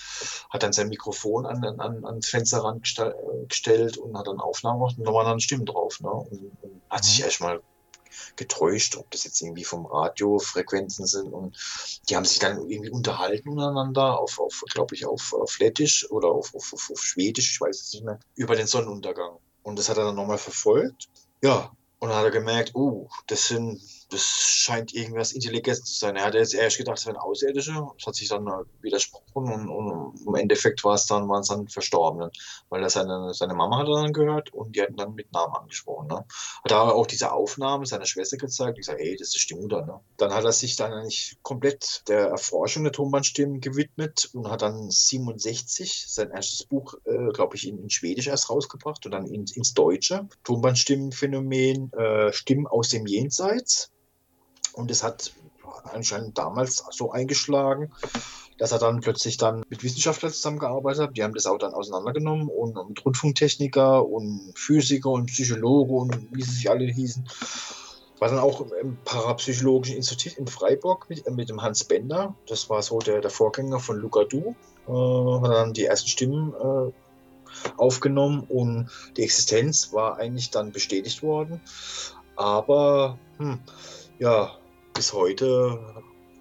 hat 0.50 0.62
dann 0.62 0.74
sein 0.74 0.88
Mikrofon 0.88 1.46
an, 1.46 1.64
an, 1.64 1.80
an 1.80 2.04
ans 2.04 2.28
Fensterrand 2.28 2.82
gestell, 2.82 3.14
gestellt 3.48 3.96
und 3.98 4.16
hat 4.16 4.26
dann 4.26 4.40
Aufnahmen 4.40 4.78
gemacht 4.80 4.98
und 4.98 5.06
da 5.06 5.12
waren 5.12 5.26
dann 5.26 5.40
Stimmen 5.40 5.66
drauf. 5.66 6.00
Ne? 6.00 6.10
Und, 6.10 6.52
und 6.62 6.82
hat 6.90 7.04
sich 7.04 7.18
Mhm. 7.18 7.24
erstmal 7.24 7.60
getäuscht, 8.36 8.96
ob 8.96 9.10
das 9.10 9.24
jetzt 9.24 9.40
irgendwie 9.42 9.64
vom 9.64 9.86
Radiofrequenzen 9.86 11.06
sind 11.06 11.32
und 11.32 11.56
die 12.08 12.16
haben 12.16 12.24
sich 12.24 12.38
dann 12.38 12.68
irgendwie 12.68 12.90
unterhalten 12.90 13.48
untereinander 13.48 14.18
auf, 14.18 14.38
auf 14.38 14.62
glaube 14.72 14.94
ich, 14.94 15.06
auf, 15.06 15.32
auf 15.34 15.58
Lettisch 15.58 16.10
oder 16.10 16.28
auf, 16.28 16.54
auf, 16.54 16.72
auf, 16.74 17.02
Schwedisch, 17.02 17.52
ich 17.52 17.60
weiß 17.60 17.80
es 17.80 17.92
nicht 17.92 18.04
mehr, 18.04 18.18
über 18.34 18.56
den 18.56 18.66
Sonnenuntergang. 18.66 19.38
Und 19.62 19.78
das 19.78 19.88
hat 19.88 19.98
er 19.98 20.04
dann 20.04 20.14
nochmal 20.16 20.38
verfolgt. 20.38 21.08
Ja, 21.42 21.72
und 21.98 22.08
dann 22.08 22.18
hat 22.18 22.24
er 22.24 22.30
gemerkt, 22.30 22.74
uh, 22.74 23.08
das 23.26 23.48
sind, 23.48 23.80
das 24.08 24.22
scheint 24.22 24.94
irgendwas 24.94 25.32
Intelligentes 25.32 25.84
zu 25.84 25.98
sein. 25.98 26.16
Er 26.16 26.24
hatte 26.24 26.38
jetzt 26.38 26.54
erst 26.54 26.78
gedacht, 26.78 26.98
es 26.98 27.06
wären 27.06 27.16
Außerirdische. 27.16 27.88
Das 27.98 28.06
hat 28.06 28.14
sich 28.14 28.28
dann 28.28 28.46
widersprochen 28.80 29.52
und, 29.52 29.68
und 29.68 30.26
im 30.26 30.34
Endeffekt 30.36 30.84
war 30.84 30.94
es 30.94 31.06
dann, 31.06 31.28
waren 31.28 31.40
es 31.40 31.48
dann 31.48 31.68
Verstorbenen. 31.68 32.30
Weil 32.68 32.82
er 32.82 32.90
seine, 32.90 33.34
seine 33.34 33.54
Mama 33.54 33.78
hat 33.78 33.88
dann 33.88 34.12
gehört 34.12 34.52
und 34.52 34.76
die 34.76 34.82
hatten 34.82 34.96
dann 34.96 35.14
mit 35.14 35.32
Namen 35.32 35.54
angesprochen. 35.54 36.06
Ne? 36.06 36.24
Hat 36.64 36.70
er 36.70 36.94
auch 36.94 37.06
diese 37.06 37.32
Aufnahme 37.32 37.84
seiner 37.86 38.06
Schwester 38.06 38.36
gezeigt. 38.36 38.78
Ich 38.78 38.86
sage, 38.86 39.02
ey, 39.02 39.16
das 39.16 39.34
ist 39.34 39.50
die 39.50 39.54
Mutter. 39.54 39.84
Ne? 39.84 40.00
Dann 40.18 40.32
hat 40.32 40.44
er 40.44 40.52
sich 40.52 40.76
dann 40.76 40.92
eigentlich 40.92 41.36
komplett 41.42 42.02
der 42.08 42.28
Erforschung 42.28 42.84
der 42.84 42.92
Tonbandstimmen 42.92 43.60
gewidmet 43.60 44.30
und 44.32 44.48
hat 44.48 44.62
dann 44.62 44.88
67 44.88 46.04
sein 46.06 46.30
erstes 46.30 46.64
Buch, 46.64 46.94
äh, 47.04 47.32
glaube 47.32 47.56
ich, 47.56 47.66
in, 47.66 47.78
in 47.78 47.90
Schwedisch 47.90 48.28
erst 48.28 48.50
rausgebracht 48.50 49.04
und 49.04 49.12
dann 49.12 49.26
in, 49.26 49.46
ins 49.54 49.74
Deutsche. 49.74 50.28
Tonbandstimmenphänomen, 50.44 51.92
äh, 51.92 52.32
Stimmen 52.32 52.68
aus 52.68 52.90
dem 52.90 53.06
Jenseits. 53.06 53.90
Und 54.76 54.90
es 54.90 55.02
hat 55.02 55.32
anscheinend 55.84 56.38
damals 56.38 56.84
so 56.90 57.10
eingeschlagen, 57.10 57.90
dass 58.58 58.72
er 58.72 58.78
dann 58.78 59.00
plötzlich 59.00 59.36
dann 59.36 59.64
mit 59.68 59.82
Wissenschaftlern 59.82 60.32
zusammengearbeitet 60.32 61.02
hat. 61.02 61.16
Die 61.16 61.22
haben 61.22 61.34
das 61.34 61.46
auch 61.46 61.58
dann 61.58 61.74
auseinandergenommen 61.74 62.48
und, 62.48 62.76
und 62.76 63.04
Rundfunktechniker 63.04 64.06
und 64.06 64.52
Physiker 64.54 65.10
und 65.10 65.26
Psychologe 65.26 65.92
und 65.92 66.28
wie 66.32 66.42
sie 66.42 66.52
sich 66.52 66.70
alle 66.70 66.84
hießen. 66.84 67.26
War 68.18 68.28
dann 68.28 68.38
auch 68.38 68.62
im 68.82 68.96
Parapsychologischen 69.04 69.96
Institut 69.96 70.38
in 70.38 70.46
Freiburg 70.46 71.08
mit, 71.10 71.26
äh, 71.26 71.30
mit 71.30 71.50
dem 71.50 71.60
Hans 71.62 71.84
Bender. 71.84 72.34
Das 72.46 72.70
war 72.70 72.82
so 72.82 72.98
der, 72.98 73.20
der 73.20 73.30
Vorgänger 73.30 73.78
von 73.78 73.98
Luca 73.98 74.24
Du. 74.24 74.54
Äh, 74.88 75.42
hat 75.42 75.52
dann 75.52 75.74
die 75.74 75.84
ersten 75.84 76.08
Stimmen 76.08 76.54
äh, 76.54 76.92
aufgenommen 77.76 78.44
und 78.48 78.88
die 79.16 79.22
Existenz 79.22 79.92
war 79.92 80.16
eigentlich 80.16 80.50
dann 80.50 80.72
bestätigt 80.72 81.22
worden. 81.22 81.60
Aber 82.36 83.18
hm, 83.38 83.60
ja, 84.18 84.52
bis 84.96 85.12
heute 85.12 85.78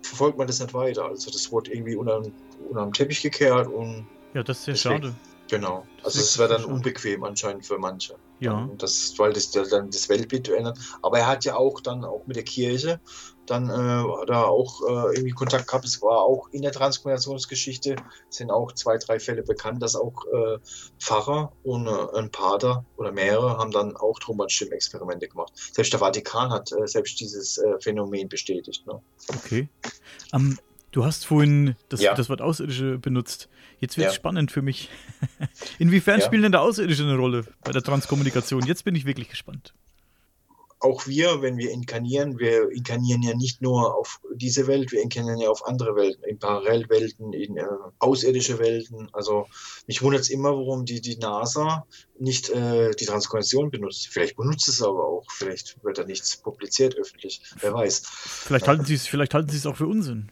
verfolgt 0.01 0.37
man 0.37 0.47
das 0.47 0.59
nicht 0.59 0.73
weiter. 0.73 1.05
Also 1.05 1.31
das 1.31 1.51
wurde 1.51 1.73
irgendwie 1.73 1.95
unter, 1.95 2.23
unter 2.69 2.91
Teppich 2.91 3.21
gekehrt 3.21 3.67
und 3.67 4.07
Ja, 4.33 4.43
das 4.43 4.59
ist 4.59 4.65
sehr 4.65 4.75
schade. 4.75 5.15
Genau. 5.49 5.86
Das 5.97 6.05
Also 6.05 6.19
es 6.19 6.38
wäre 6.38 6.49
dann 6.49 6.65
unbequem 6.65 7.23
anscheinend 7.23 7.65
für 7.65 7.77
manche. 7.77 8.15
Ja. 8.39 8.53
Und 8.53 8.84
das, 8.84 9.13
weil 9.17 9.34
das 9.34 9.51
dann 9.51 9.89
das 9.89 10.10
Weltbild 10.10 10.49
ändert. 10.49 10.77
Aber 11.01 11.19
er 11.19 11.27
hat 11.27 11.45
ja 11.45 11.55
auch 11.55 11.79
dann 11.79 12.03
auch 12.03 12.27
mit 12.27 12.36
der 12.36 12.43
Kirche 12.43 12.99
dann 13.45 13.69
äh, 13.69 14.25
da 14.25 14.43
auch 14.43 14.81
äh, 14.81 15.15
irgendwie 15.15 15.31
Kontakt 15.31 15.67
gehabt. 15.67 15.86
Es 15.86 16.01
war 16.01 16.19
auch 16.19 16.47
in 16.51 16.62
der 16.62 16.71
Transformationsgeschichte 16.71 17.95
sind 18.29 18.51
auch 18.51 18.71
zwei, 18.71 18.97
drei 18.97 19.19
Fälle 19.19 19.43
bekannt, 19.43 19.81
dass 19.81 19.95
auch 19.95 20.25
äh, 20.25 20.58
Pfarrer 20.99 21.51
und 21.63 21.88
äh, 21.88 22.17
ein 22.17 22.31
Pater 22.31 22.86
oder 22.97 23.12
mehrere 23.12 23.58
haben 23.58 23.71
dann 23.71 23.95
auch 23.95 24.19
Trombandstimmen-Experimente 24.19 25.27
gemacht. 25.27 25.53
Selbst 25.55 25.93
der 25.93 25.99
Vatikan 25.99 26.51
hat 26.51 26.71
äh, 26.71 26.88
selbst 26.88 27.19
dieses 27.19 27.58
äh, 27.58 27.79
Phänomen 27.79 28.29
bestätigt. 28.29 28.86
Ne? 28.88 28.99
Okay. 29.29 29.69
Ähm, 30.34 30.58
du 30.95 31.03
hast 31.05 31.25
vorhin 31.25 31.75
das, 31.89 32.01
Ja. 32.01 32.13
das 32.15 32.29
Wort 32.29 32.41
Außerirdische 32.41 32.97
benutzt. 32.97 33.49
Jetzt 33.79 33.97
wird 33.97 34.08
es 34.08 34.13
Ja. 34.13 34.15
spannend 34.15 34.51
für 34.51 34.62
mich. 34.62 34.89
Inwiefern 35.79 36.19
Ja. 36.19 36.25
spielen 36.25 36.43
denn 36.43 36.51
da 36.53 36.60
Außerirdische 36.60 37.03
eine 37.03 37.17
Rolle 37.17 37.45
bei 37.63 37.71
der 37.73 37.81
Transkommunikation? 37.84 38.65
Jetzt 38.65 38.86
bin 38.86 38.95
ich 38.95 39.05
wirklich 39.05 39.30
gespannt. 39.30 39.74
auch 40.82 41.07
wir, 41.07 41.41
wenn 41.41 41.57
wir 41.57 41.72
inkarnieren, 41.72 42.38
wir 42.38 42.69
inkarnieren 42.69 43.24
ja 43.24 43.34
nicht 43.34 43.59
nur 43.59 43.95
auf 43.97 44.19
diese 44.36 44.67
Welt, 44.67 44.91
wir 44.91 45.01
inkarnieren 45.01 45.39
ja 45.39 45.49
auf 45.49 45.65
andere 45.65 45.95
Welten, 45.95 46.24
in 46.26 46.38
Parallelwelten, 46.38 47.34
in 47.34 47.57
äh, 47.57 47.65
außerirdische 47.97 48.59
Welten. 48.59 49.09
Also 49.13 49.47
mich 49.88 50.03
wundert 50.03 50.22
es 50.22 50.30
immer, 50.30 50.49
warum 50.51 50.86
die, 50.86 51.01
die 51.01 51.17
NASA 51.17 51.88
nicht 52.19 52.49
äh, 52.49 52.91
die 52.91 53.05
Transformation 53.05 53.72
benutzt. 53.72 54.09
Vielleicht 54.09 54.36
benutzt 54.36 54.67
es 54.67 54.80
aber 54.84 55.07
auch, 55.07 55.26
vielleicht 55.32 55.84
wird 55.84 55.97
da 55.97 56.03
nichts 56.03 56.38
publiziert 56.38 56.95
öffentlich, 56.97 57.41
wer 57.61 57.74
weiß. 57.74 58.03
Vielleicht 58.05 58.67
halten 58.67 58.86
sie 58.86 58.93
es, 58.95 59.07
vielleicht 59.07 59.34
halten 59.34 59.49
sie 59.49 59.57
es 59.57 59.65
auch 59.65 59.78
für 59.78 59.88
Unsinn. 59.88 60.30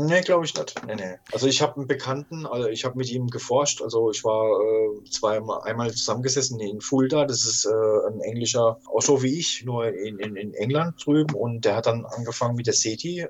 Nee, 0.00 0.20
glaube 0.20 0.44
ich 0.44 0.54
nicht. 0.54 0.74
Nee, 0.86 0.94
nee. 0.94 1.16
Also 1.32 1.48
ich 1.48 1.60
habe 1.60 1.76
einen 1.76 1.88
Bekannten, 1.88 2.46
also 2.46 2.68
ich 2.68 2.84
habe 2.84 2.96
mit 2.96 3.10
ihm 3.10 3.26
geforscht. 3.26 3.82
Also 3.82 4.12
ich 4.12 4.22
war 4.22 4.44
äh, 4.44 5.10
zweimal 5.10 5.62
einmal 5.62 5.90
zusammengesessen 5.90 6.60
in 6.60 6.80
Fulda. 6.80 7.24
Das 7.24 7.44
ist 7.44 7.64
äh, 7.64 8.08
ein 8.08 8.20
englischer, 8.20 8.78
auch 8.86 9.02
so 9.02 9.24
wie 9.24 9.36
ich, 9.38 9.64
nur 9.64 9.88
in, 9.88 10.20
in, 10.20 10.36
in 10.36 10.54
England 10.54 11.04
drüben. 11.04 11.34
Und 11.34 11.64
der 11.64 11.74
hat 11.74 11.86
dann 11.86 12.06
angefangen 12.06 12.54
mit 12.54 12.68
der 12.68 12.74
SETI 12.74 13.22
äh, 13.22 13.28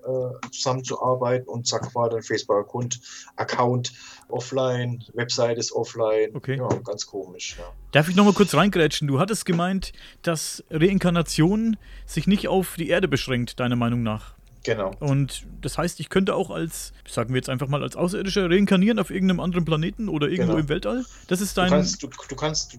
zusammenzuarbeiten 0.53 1.49
und 1.49 1.67
zack 1.67 1.95
war 1.95 2.11
dann 2.11 2.23
Facebook-Account 2.23 3.01
Account 3.37 3.93
offline, 4.29 5.03
Website 5.15 5.57
ist 5.57 5.73
offline. 5.73 6.35
Okay. 6.35 6.59
Ja, 6.59 6.69
ganz 6.85 7.07
komisch. 7.07 7.57
Ja. 7.59 7.65
Darf 7.93 8.11
ich 8.11 8.17
nochmal 8.17 8.35
kurz 8.35 8.55
reingrätschen? 8.55 9.09
Du 9.09 9.19
hattest 9.19 9.47
gemeint, 9.47 9.93
dass 10.21 10.63
Reinkarnation 10.71 11.79
sich 12.05 12.27
nicht 12.27 12.49
auf 12.49 12.77
die 12.77 12.91
Erde 12.91 13.09
beschränkt, 13.09 13.59
deiner 13.59 13.77
Meinung 13.77 14.03
nach. 14.03 14.38
Genau. 14.69 14.91
Und 15.01 15.47
das 15.63 15.79
heißt, 15.79 15.99
ich 16.01 16.11
könnte 16.11 16.35
auch 16.35 16.51
als, 16.51 16.93
sagen 17.09 17.31
wir 17.31 17.37
jetzt 17.37 17.49
einfach 17.49 17.69
mal, 17.69 17.83
als 17.83 17.97
Außerirdischer 17.97 18.51
reinkarnieren 18.51 18.99
auf 18.99 19.09
irgendeinem 19.11 19.41
anderen 19.41 19.65
Planeten 19.65 20.09
oder 20.11 20.29
irgendwo 20.29 20.53
Genau. 20.53 20.61
im 20.63 20.69
Weltall. 20.69 21.05
Das 21.29 21.41
ist 21.41 21.57
Du 21.57 21.63
dein. 21.63 21.71
kannst, 21.71 22.03
du, 22.03 22.09
du 22.09 22.37
kannst, 22.37 22.79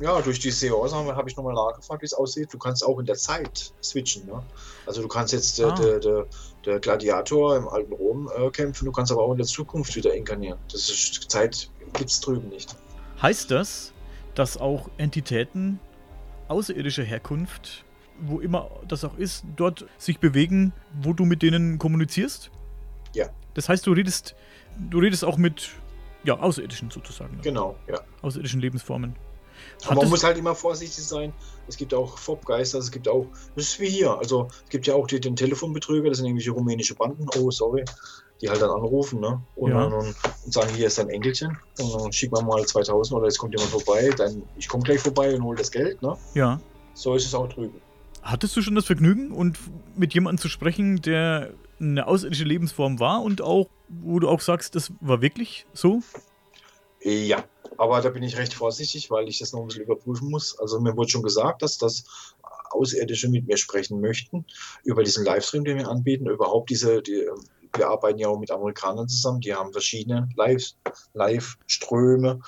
ja, 0.00 0.20
durch 0.22 0.40
die 0.40 0.50
Seance 0.50 0.92
habe 0.94 1.14
hab 1.14 1.28
ich 1.28 1.36
nochmal 1.36 1.54
nachgefragt, 1.54 2.02
wie 2.02 2.06
es 2.06 2.14
aussieht. 2.14 2.48
Du 2.52 2.58
kannst 2.58 2.84
auch 2.84 2.98
in 2.98 3.06
der 3.06 3.14
Zeit 3.14 3.72
switchen. 3.80 4.26
Ne? 4.26 4.42
Also 4.86 5.02
du 5.02 5.06
kannst 5.08 5.32
jetzt 5.32 5.56
der, 5.58 5.68
Ah. 5.68 5.74
der, 5.76 6.00
der, 6.00 6.26
der 6.66 6.80
Gladiator 6.80 7.56
im 7.56 7.68
alten 7.68 7.92
Rom 7.92 8.28
äh, 8.36 8.50
kämpfen, 8.50 8.86
du 8.86 8.90
kannst 8.92 9.12
aber 9.12 9.22
auch 9.22 9.30
in 9.32 9.38
der 9.38 9.46
Zukunft 9.46 9.94
wieder 9.94 10.12
inkarnieren. 10.14 10.58
Das 10.72 10.90
ist 10.90 11.30
Zeit 11.30 11.70
gibt 11.92 12.10
es 12.10 12.20
drüben 12.20 12.48
nicht. 12.48 12.74
heißt 13.22 13.52
das, 13.52 13.92
dass 14.34 14.56
auch 14.56 14.88
Entitäten 14.98 15.78
außerirdischer 16.48 17.04
Herkunft, 17.04 17.83
wo 18.20 18.40
immer 18.40 18.70
das 18.88 19.04
auch 19.04 19.16
ist, 19.18 19.44
dort 19.56 19.86
sich 19.98 20.18
bewegen, 20.18 20.72
wo 21.02 21.12
du 21.12 21.24
mit 21.24 21.42
denen 21.42 21.78
kommunizierst? 21.78 22.50
Ja. 23.14 23.26
Das 23.54 23.68
heißt, 23.68 23.86
du 23.86 23.92
redest, 23.92 24.34
du 24.90 24.98
redest 24.98 25.24
auch 25.24 25.36
mit 25.36 25.70
ja, 26.24 26.38
Außerirdischen 26.38 26.90
sozusagen. 26.90 27.36
ne? 27.36 27.42
Genau, 27.42 27.76
ja. 27.88 28.00
Außerirdischen 28.22 28.60
Lebensformen. 28.60 29.14
Aber 29.86 30.02
man 30.02 30.10
muss 30.10 30.24
halt 30.24 30.36
immer 30.36 30.54
vorsichtig 30.54 31.04
sein. 31.04 31.32
Es 31.68 31.76
gibt 31.76 31.94
auch 31.94 32.18
Fobgeister, 32.18 32.78
es 32.78 32.90
gibt 32.90 33.08
auch, 33.08 33.26
das 33.54 33.64
ist 33.68 33.80
wie 33.80 33.88
hier. 33.88 34.16
Also 34.18 34.48
es 34.64 34.68
gibt 34.70 34.86
ja 34.86 34.94
auch 34.94 35.06
die, 35.06 35.20
den 35.20 35.36
Telefonbetrüger, 35.36 36.08
das 36.08 36.18
sind 36.18 36.26
irgendwelche 36.26 36.50
rumänische 36.50 36.94
Banden, 36.94 37.26
oh 37.38 37.50
sorry, 37.50 37.84
die 38.40 38.48
halt 38.48 38.60
dann 38.60 38.70
anrufen, 38.70 39.20
ne? 39.20 39.40
Und, 39.54 39.70
Ja. 39.70 39.88
dann, 39.88 39.92
und, 39.94 40.16
sagen, 40.52 40.74
hier 40.74 40.88
ist 40.88 40.98
dein 40.98 41.08
Enkelchen. 41.08 41.56
Und 41.78 42.00
dann 42.02 42.12
schick 42.12 42.32
mal 42.32 42.42
mal 42.42 42.64
2000 42.64 43.16
oder 43.16 43.26
jetzt 43.26 43.38
kommt 43.38 43.54
jemand 43.54 43.70
vorbei, 43.70 44.10
dann 44.16 44.42
ich 44.56 44.68
komme 44.68 44.82
gleich 44.82 45.00
vorbei 45.00 45.34
und 45.34 45.44
hol 45.44 45.56
das 45.56 45.70
Geld, 45.70 46.02
ne? 46.02 46.16
Ja. 46.34 46.60
So 46.94 47.14
ist 47.14 47.26
es 47.26 47.34
auch 47.34 47.48
drüben. 47.48 47.80
Hattest 48.24 48.56
du 48.56 48.62
schon 48.62 48.74
das 48.74 48.86
Vergnügen 48.86 49.32
und 49.32 49.58
mit 49.96 50.14
jemandem 50.14 50.40
zu 50.40 50.48
sprechen, 50.48 51.02
der 51.02 51.52
eine 51.78 52.06
außerirdische 52.06 52.44
Lebensform 52.44 52.98
war 52.98 53.22
und 53.22 53.42
auch, 53.42 53.68
wo 53.88 54.18
du 54.18 54.28
auch 54.28 54.40
sagst, 54.40 54.74
das 54.74 54.92
war 55.00 55.20
wirklich 55.20 55.66
so? 55.74 56.02
Ja, 57.02 57.44
aber 57.76 58.00
da 58.00 58.08
bin 58.08 58.22
ich 58.22 58.38
recht 58.38 58.54
vorsichtig, 58.54 59.10
weil 59.10 59.28
ich 59.28 59.40
das 59.40 59.52
noch 59.52 59.60
ein 59.60 59.66
bisschen 59.66 59.84
überprüfen 59.84 60.30
muss. 60.30 60.58
Also 60.58 60.80
mir 60.80 60.96
wurde 60.96 61.10
schon 61.10 61.22
gesagt, 61.22 61.60
dass 61.60 61.76
das 61.76 62.04
Außerirdische 62.70 63.28
mit 63.28 63.46
mir 63.46 63.58
sprechen 63.58 64.00
möchten 64.00 64.46
über 64.84 65.04
diesen 65.04 65.24
Livestream, 65.26 65.64
den 65.64 65.76
wir 65.76 65.88
anbieten. 65.88 66.26
Überhaupt 66.26 66.70
diese, 66.70 67.02
die, 67.02 67.28
wir 67.76 67.88
arbeiten 67.88 68.18
ja 68.18 68.28
auch 68.28 68.38
mit 68.38 68.50
Amerikanern 68.50 69.06
zusammen, 69.06 69.42
die 69.42 69.54
haben 69.54 69.72
verschiedene 69.72 70.30
Live- 70.34 70.72
Live-Ströme. 71.12 72.40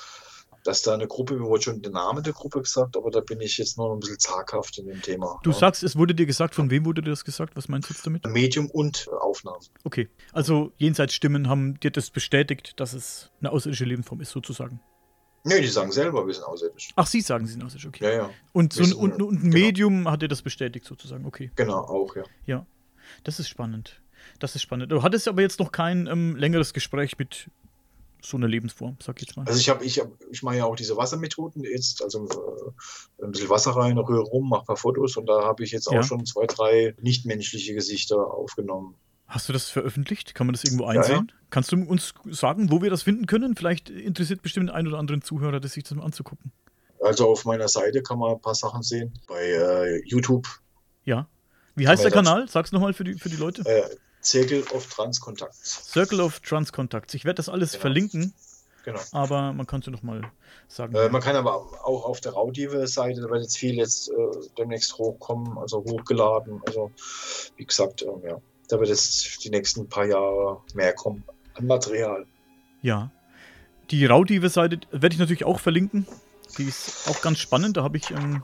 Dass 0.66 0.82
da 0.82 0.94
eine 0.94 1.06
Gruppe, 1.06 1.34
mir 1.34 1.44
wurde 1.44 1.62
schon 1.62 1.80
der 1.80 1.92
Name 1.92 2.22
der 2.22 2.32
Gruppe 2.32 2.60
gesagt, 2.60 2.96
aber 2.96 3.12
da 3.12 3.20
bin 3.20 3.40
ich 3.40 3.56
jetzt 3.56 3.78
noch 3.78 3.94
ein 3.94 4.00
bisschen 4.00 4.18
zaghaft 4.18 4.78
in 4.78 4.86
dem 4.86 5.00
Thema. 5.00 5.38
Du 5.44 5.50
ja. 5.50 5.56
sagst, 5.56 5.84
es 5.84 5.94
wurde 5.94 6.12
dir 6.12 6.26
gesagt, 6.26 6.56
von 6.56 6.70
wem 6.70 6.84
wurde 6.84 7.02
dir 7.02 7.10
das 7.10 7.24
gesagt? 7.24 7.54
Was 7.54 7.68
meinst 7.68 7.88
du 7.88 7.94
jetzt 7.94 8.04
damit? 8.04 8.26
Medium 8.26 8.68
und 8.68 9.08
Aufnahmen. 9.20 9.64
Okay, 9.84 10.08
also 10.32 10.72
Jenseitsstimmen 10.78 11.48
haben 11.48 11.78
dir 11.78 11.92
das 11.92 12.10
bestätigt, 12.10 12.72
dass 12.80 12.94
es 12.94 13.30
eine 13.38 13.52
außerirdische 13.52 13.84
Lebensform 13.84 14.20
ist, 14.20 14.30
sozusagen. 14.30 14.80
Nee, 15.44 15.60
die 15.60 15.68
sagen 15.68 15.92
selber, 15.92 16.26
wir 16.26 16.34
sind 16.34 16.42
außerirdisch. 16.42 16.88
Ach, 16.96 17.06
sie 17.06 17.20
sagen, 17.20 17.46
sie 17.46 17.52
sind 17.52 17.62
außerirdisch, 17.62 17.86
okay. 17.86 18.04
Ja, 18.04 18.10
ja, 18.10 18.30
Und, 18.52 18.72
so 18.72 18.82
ein, 18.82 18.92
und, 18.92 19.22
und 19.22 19.34
ein 19.44 19.50
genau. 19.52 19.66
Medium 19.66 20.10
hat 20.10 20.20
dir 20.20 20.28
das 20.28 20.42
bestätigt, 20.42 20.84
sozusagen, 20.84 21.24
okay. 21.26 21.52
genau, 21.54 21.78
auch, 21.78 22.16
ja. 22.16 22.24
Ja, 22.44 22.66
das 23.22 23.38
ist 23.38 23.48
spannend. 23.48 24.02
Das 24.40 24.56
ist 24.56 24.62
spannend. 24.62 24.90
Du 24.90 25.04
hattest 25.04 25.28
aber 25.28 25.42
jetzt 25.42 25.60
noch 25.60 25.70
kein 25.70 26.08
ähm, 26.08 26.34
längeres 26.34 26.74
Gespräch 26.74 27.16
mit 27.18 27.48
so 28.28 28.36
einer 28.36 28.48
Lebensform, 28.48 28.96
sag 29.02 29.20
ich 29.20 29.28
jetzt 29.28 29.36
mal. 29.36 29.46
Also 29.46 29.58
ich 29.58 29.68
habe, 29.68 29.84
ich, 29.84 29.98
hab, 30.00 30.08
ich 30.30 30.42
mache 30.42 30.56
ja 30.56 30.64
auch 30.64 30.76
diese 30.76 30.96
Wassermethoden 30.96 31.62
jetzt, 31.64 32.02
also 32.02 32.26
äh, 32.26 33.24
ein 33.24 33.30
bisschen 33.32 33.48
Wasser 33.48 33.72
rein, 33.72 33.96
rühre 33.98 34.22
rum, 34.22 34.48
mache 34.48 34.62
ein 34.62 34.66
paar 34.66 34.76
Fotos 34.76 35.16
und 35.16 35.26
da 35.26 35.42
habe 35.44 35.62
ich 35.64 35.70
jetzt 35.70 35.88
auch 35.88 35.92
Ja. 35.94 36.02
schon 36.02 36.24
zwei, 36.26 36.46
drei 36.46 36.94
nichtmenschliche 37.00 37.74
Gesichter 37.74 38.16
aufgenommen. 38.32 38.94
Hast 39.28 39.48
du 39.48 39.52
das 39.52 39.70
veröffentlicht? 39.70 40.34
Kann 40.34 40.46
man 40.46 40.54
das 40.54 40.62
irgendwo 40.64 40.84
Ja, 40.84 40.94
ja. 40.94 41.00
einsehen? 41.00 41.32
Kannst 41.50 41.72
du 41.72 41.76
uns 41.82 42.14
sagen, 42.30 42.70
wo 42.70 42.80
wir 42.82 42.90
das 42.90 43.02
finden 43.02 43.26
können? 43.26 43.56
Vielleicht 43.56 43.90
interessiert 43.90 44.42
bestimmt 44.42 44.68
den 44.68 44.74
einen 44.74 44.88
oder 44.88 44.98
anderen 44.98 45.22
Zuhörer, 45.22 45.58
das 45.58 45.72
sich 45.72 45.82
das 45.84 45.94
mal 45.94 46.04
anzugucken. 46.04 46.52
Also 47.00 47.28
auf 47.28 47.44
meiner 47.44 47.68
Seite 47.68 48.02
kann 48.02 48.18
man 48.18 48.32
ein 48.34 48.40
paar 48.40 48.54
Sachen 48.54 48.82
sehen. 48.82 49.12
Bei 49.26 49.42
äh, 49.42 50.02
YouTube, 50.06 50.46
Ja. 51.04 51.28
Wie 51.74 51.86
heißt 51.86 52.02
der 52.04 52.10
Kanal? 52.10 52.48
Sag's 52.48 52.72
nochmal 52.72 52.94
für 52.94 53.04
die, 53.04 53.14
für 53.14 53.28
die 53.28 53.36
Leute. 53.36 53.62
äh, 53.66 53.82
Circle 54.26 54.64
of 54.72 54.86
Transcontacts. 54.92 55.92
Circle 55.92 56.20
of 56.20 56.40
Trans 56.40 56.72
Contacts. 56.72 57.14
Ich 57.14 57.24
werde 57.24 57.36
das 57.36 57.48
alles 57.48 57.72
Genau. 57.72 57.80
verlinken, 57.82 58.34
Genau. 58.84 59.00
aber 59.12 59.52
man 59.52 59.66
kann 59.66 59.80
es 59.80 59.86
ja 59.86 59.92
nochmal 59.92 60.22
sagen. 60.68 60.94
Äh, 60.96 61.08
man 61.10 61.20
kann 61.22 61.36
aber 61.36 61.54
auch 61.86 62.04
auf 62.04 62.20
der 62.20 62.32
Raudive-Seite, 62.32 63.20
da 63.20 63.30
wird 63.30 63.42
jetzt 63.42 63.56
viel 63.56 63.74
jetzt 63.76 64.08
äh, 64.08 64.14
demnächst 64.58 64.98
hochkommen, 64.98 65.56
also 65.58 65.78
hochgeladen. 65.84 66.60
Also 66.66 66.90
wie 67.56 67.64
gesagt, 67.64 68.02
ähm, 68.02 68.22
ja, 68.28 68.40
da 68.68 68.78
wird 68.80 68.88
jetzt 68.88 69.44
die 69.44 69.50
nächsten 69.50 69.88
paar 69.88 70.06
Jahre 70.06 70.60
mehr 70.74 70.92
kommen 70.94 71.24
an 71.54 71.66
Material. 71.66 72.26
Ja. 72.82 73.10
Die 73.92 74.04
Raudive-Seite 74.06 74.80
werde 74.90 75.14
ich 75.14 75.20
natürlich 75.20 75.44
auch 75.44 75.60
verlinken. 75.60 76.06
Die 76.58 76.64
ist 76.64 77.08
auch 77.08 77.20
ganz 77.20 77.38
spannend. 77.38 77.76
Da 77.76 77.84
habe 77.84 77.96
ich 77.96 78.12
ein 78.14 78.42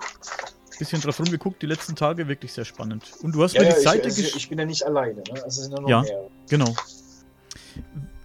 bisschen 0.79 1.01
drauf 1.01 1.19
rumgeguckt, 1.21 1.63
die 1.63 1.67
letzten 1.67 1.97
Tage. 1.97 2.29
Wirklich 2.29 2.53
sehr 2.53 2.65
spannend. 2.65 3.13
Und 3.23 3.35
du 3.35 3.43
hast 3.43 3.55
Ja, 3.55 3.61
mir 3.63 3.69
ja, 3.69 3.73
die 3.75 3.79
ich, 3.79 3.85
Seite 3.85 4.05
also, 4.05 4.23
gesch- 4.23 4.37
ich 4.37 4.49
bin 4.49 4.59
ja 4.59 4.65
nicht 4.65 4.85
alleine, 4.85 5.23
ne? 5.23 5.43
also 5.45 5.63
sind 5.63 5.73
ja 5.73 5.81
noch 5.81 5.89
Ja. 5.89 6.03
mehr. 6.03 6.29
Genau. 6.49 6.75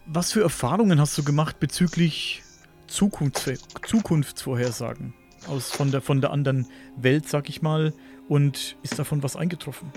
Was 0.05 0.31
für 0.31 0.41
Erfahrungen 0.41 0.99
hast 1.01 1.17
du 1.17 1.23
gemacht 1.23 1.59
bezüglich 1.59 2.43
Zukunfts 2.87 3.45
Zukunftsvorhersagen? 3.85 5.13
Aus, 5.47 5.71
von, 5.71 5.91
der, 5.91 6.01
von 6.01 6.19
der 6.21 6.31
anderen 6.31 6.67
Welt, 6.97 7.27
sag 7.29 7.49
ich 7.49 7.61
mal. 7.61 7.93
Und 8.27 8.75
ist 8.83 8.99
davon 8.99 9.23
was 9.23 9.35
eingetroffen? 9.35 9.91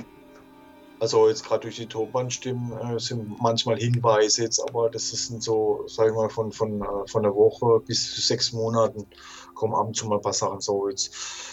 Also 1.00 1.28
jetzt 1.28 1.44
gerade 1.44 1.62
durch 1.62 1.76
die 1.76 1.86
Tonbandstimmen 1.86 2.72
äh, 2.72 3.00
sind 3.00 3.40
manchmal 3.40 3.78
Hinweise 3.78 4.42
jetzt, 4.42 4.60
aber 4.68 4.90
das 4.90 5.12
ist 5.14 5.42
so, 5.42 5.84
sag 5.88 6.08
ich 6.08 6.14
mal, 6.14 6.28
von, 6.28 6.52
von, 6.52 6.82
äh, 6.82 6.84
von 7.06 7.22
der 7.22 7.34
Woche 7.34 7.80
bis 7.86 8.14
zu 8.14 8.20
sechs 8.20 8.52
Monaten 8.52 9.06
kommen 9.60 9.74
ab 9.74 9.88
und 9.88 9.94
zu 9.94 10.06
mal 10.06 10.16
ein 10.16 10.22
paar 10.22 10.32
Sachen 10.32 10.60
so, 10.60 10.88
jetzt 10.88 11.12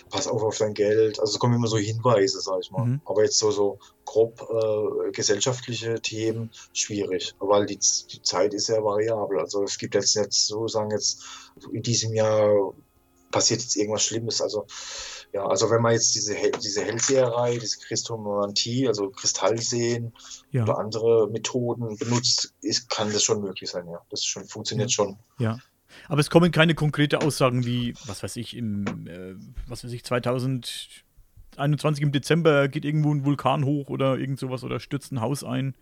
pass 0.10 0.28
auf 0.28 0.41
auf 0.41 0.58
dein 0.58 0.74
Geld. 0.74 1.20
Also 1.20 1.34
es 1.34 1.39
kommen 1.39 1.55
immer 1.55 1.68
so 1.68 1.78
Hinweise, 1.78 2.39
sag 2.39 2.60
ich 2.62 2.72
mal. 2.72 2.86
Mhm. 2.86 3.01
Aber 3.03 3.24
jetzt 3.24 3.38
so, 3.38 3.51
so 3.51 3.80
grob 4.05 4.47
äh, 4.49 5.12
gesellschaftliche 5.12 6.01
Themen 6.01 6.49
schwierig, 6.72 7.36
weil 7.39 7.66
die, 7.66 7.78
die 7.78 8.22
Zeit 8.22 8.53
ist 8.53 8.68
sehr 8.68 8.82
variabel. 8.82 9.39
Also 9.39 9.64
es 9.64 9.78
gibt 9.78 9.93
jetzt 9.93 10.16
jetzt 10.16 10.47
so 10.47 10.70
sagen 10.70 10.91
jetzt 10.91 11.22
in 11.74 11.84
diesem 11.84 12.14
Jahr 12.14 12.74
passiert 13.30 13.62
jetzt 13.62 13.76
irgendwas 13.76 14.03
Schlimmes. 14.03 14.41
Also 14.41 14.66
ja, 15.34 15.45
also 15.45 15.70
wenn 15.70 15.82
man 15.82 15.91
jetzt 15.91 16.16
diese, 16.16 16.34
diese 16.64 16.86
Hellseherei, 16.86 17.58
diese 17.58 17.80
Christomantie, 17.80 18.88
also 18.88 19.10
Kristallsehen 19.10 20.14
Ja. 20.51 20.64
oder 20.64 20.78
andere 20.78 21.28
Methoden 21.30 21.97
benutzt, 21.97 22.53
ist, 22.62 22.89
kann 22.89 23.12
das 23.12 23.24
schon 23.24 23.41
möglich 23.41 23.70
sein, 23.70 23.86
ja. 23.89 23.99
Das 24.10 24.24
schon, 24.24 24.45
funktioniert 24.45 24.93
schon. 24.93 25.20
Ja. 25.39 25.58
Aber 26.07 26.19
es 26.19 26.29
kommen 26.29 26.51
keine 26.51 26.75
konkrete 26.75 27.21
Aussagen 27.21 27.65
wie, 27.65 27.93
was 28.05 28.23
weiß 28.23 28.35
ich, 28.38 28.55
im, 28.55 28.85
äh, 29.07 29.35
was 29.67 29.83
weiß 29.83 29.91
ich, 29.91 30.03
2021 30.03 32.03
im 32.03 32.11
Dezember 32.11 32.67
geht 32.67 32.85
irgendwo 32.85 33.13
ein 33.13 33.25
Vulkan 33.25 33.65
hoch 33.65 33.89
oder 33.89 34.17
irgend 34.17 34.39
sowas 34.39 34.63
oder 34.63 34.79
stürzt 34.79 35.11
ein 35.11 35.21
Haus 35.21 35.43
ein. 35.43 35.75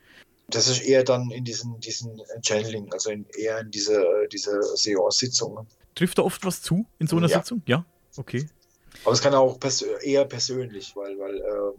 Das 0.47 0.67
ist 0.67 0.83
eher 0.83 1.03
dann 1.03 1.31
in 1.31 1.43
diesen, 1.43 1.79
diesen 1.79 2.21
Channeling, 2.43 2.93
also 2.93 3.09
in, 3.09 3.25
eher 3.37 3.61
in 3.61 3.71
diese, 3.71 4.05
diese 4.31 4.61
Seance-Sitzungen. 4.61 5.65
Trifft 5.95 6.19
da 6.19 6.23
oft 6.23 6.45
was 6.45 6.61
zu 6.61 6.85
in 6.99 7.07
so 7.07 7.17
einer 7.17 7.27
Ja. 7.27 7.39
Sitzung? 7.39 7.63
Ja. 7.65 7.85
Okay. 8.15 8.47
Aber 9.03 9.13
es 9.13 9.21
kann 9.21 9.33
auch 9.33 9.59
pers 9.59 9.81
eher 9.81 10.25
persönlich, 10.25 10.95
weil, 10.95 11.17
weil 11.19 11.37
äh, 11.37 11.73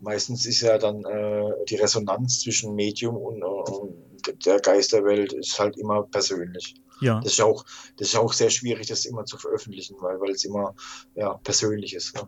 meistens 0.00 0.46
ist 0.46 0.60
ja 0.60 0.78
dann 0.78 1.04
äh, 1.04 1.64
die 1.68 1.76
Resonanz 1.76 2.40
zwischen 2.40 2.74
Medium 2.74 3.16
und, 3.16 3.40
äh, 3.40 3.44
und 3.44 4.46
der 4.46 4.60
Geisterwelt 4.60 5.32
ist 5.32 5.58
halt 5.58 5.76
immer 5.78 6.02
persönlich. 6.02 6.74
Ja. 7.00 7.20
Das 7.20 7.32
ist 7.32 7.40
auch, 7.40 7.64
das 7.96 8.08
ist 8.08 8.16
auch 8.16 8.32
sehr 8.32 8.50
schwierig, 8.50 8.86
das 8.88 9.04
immer 9.04 9.24
zu 9.24 9.38
veröffentlichen, 9.38 9.96
weil, 10.00 10.20
weil 10.20 10.30
es 10.30 10.44
immer 10.44 10.74
ja, 11.14 11.34
persönlich 11.34 11.94
ist. 11.94 12.14
Ne? 12.14 12.22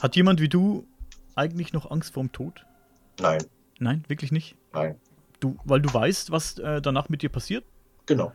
Hat 0.00 0.16
jemand 0.16 0.40
wie 0.40 0.48
du 0.48 0.86
eigentlich 1.34 1.72
noch 1.72 1.90
Angst 1.90 2.14
vorm 2.14 2.30
Tod? 2.32 2.64
Nein, 3.20 3.44
Nein, 3.78 4.04
wirklich 4.08 4.32
nicht. 4.32 4.56
nein, 4.72 4.96
Du, 5.40 5.56
weil 5.64 5.80
du 5.82 5.92
weißt, 5.92 6.30
was 6.30 6.58
äh, 6.58 6.80
danach 6.80 7.08
mit 7.08 7.22
dir 7.22 7.28
passiert, 7.28 7.64
genau, 8.06 8.32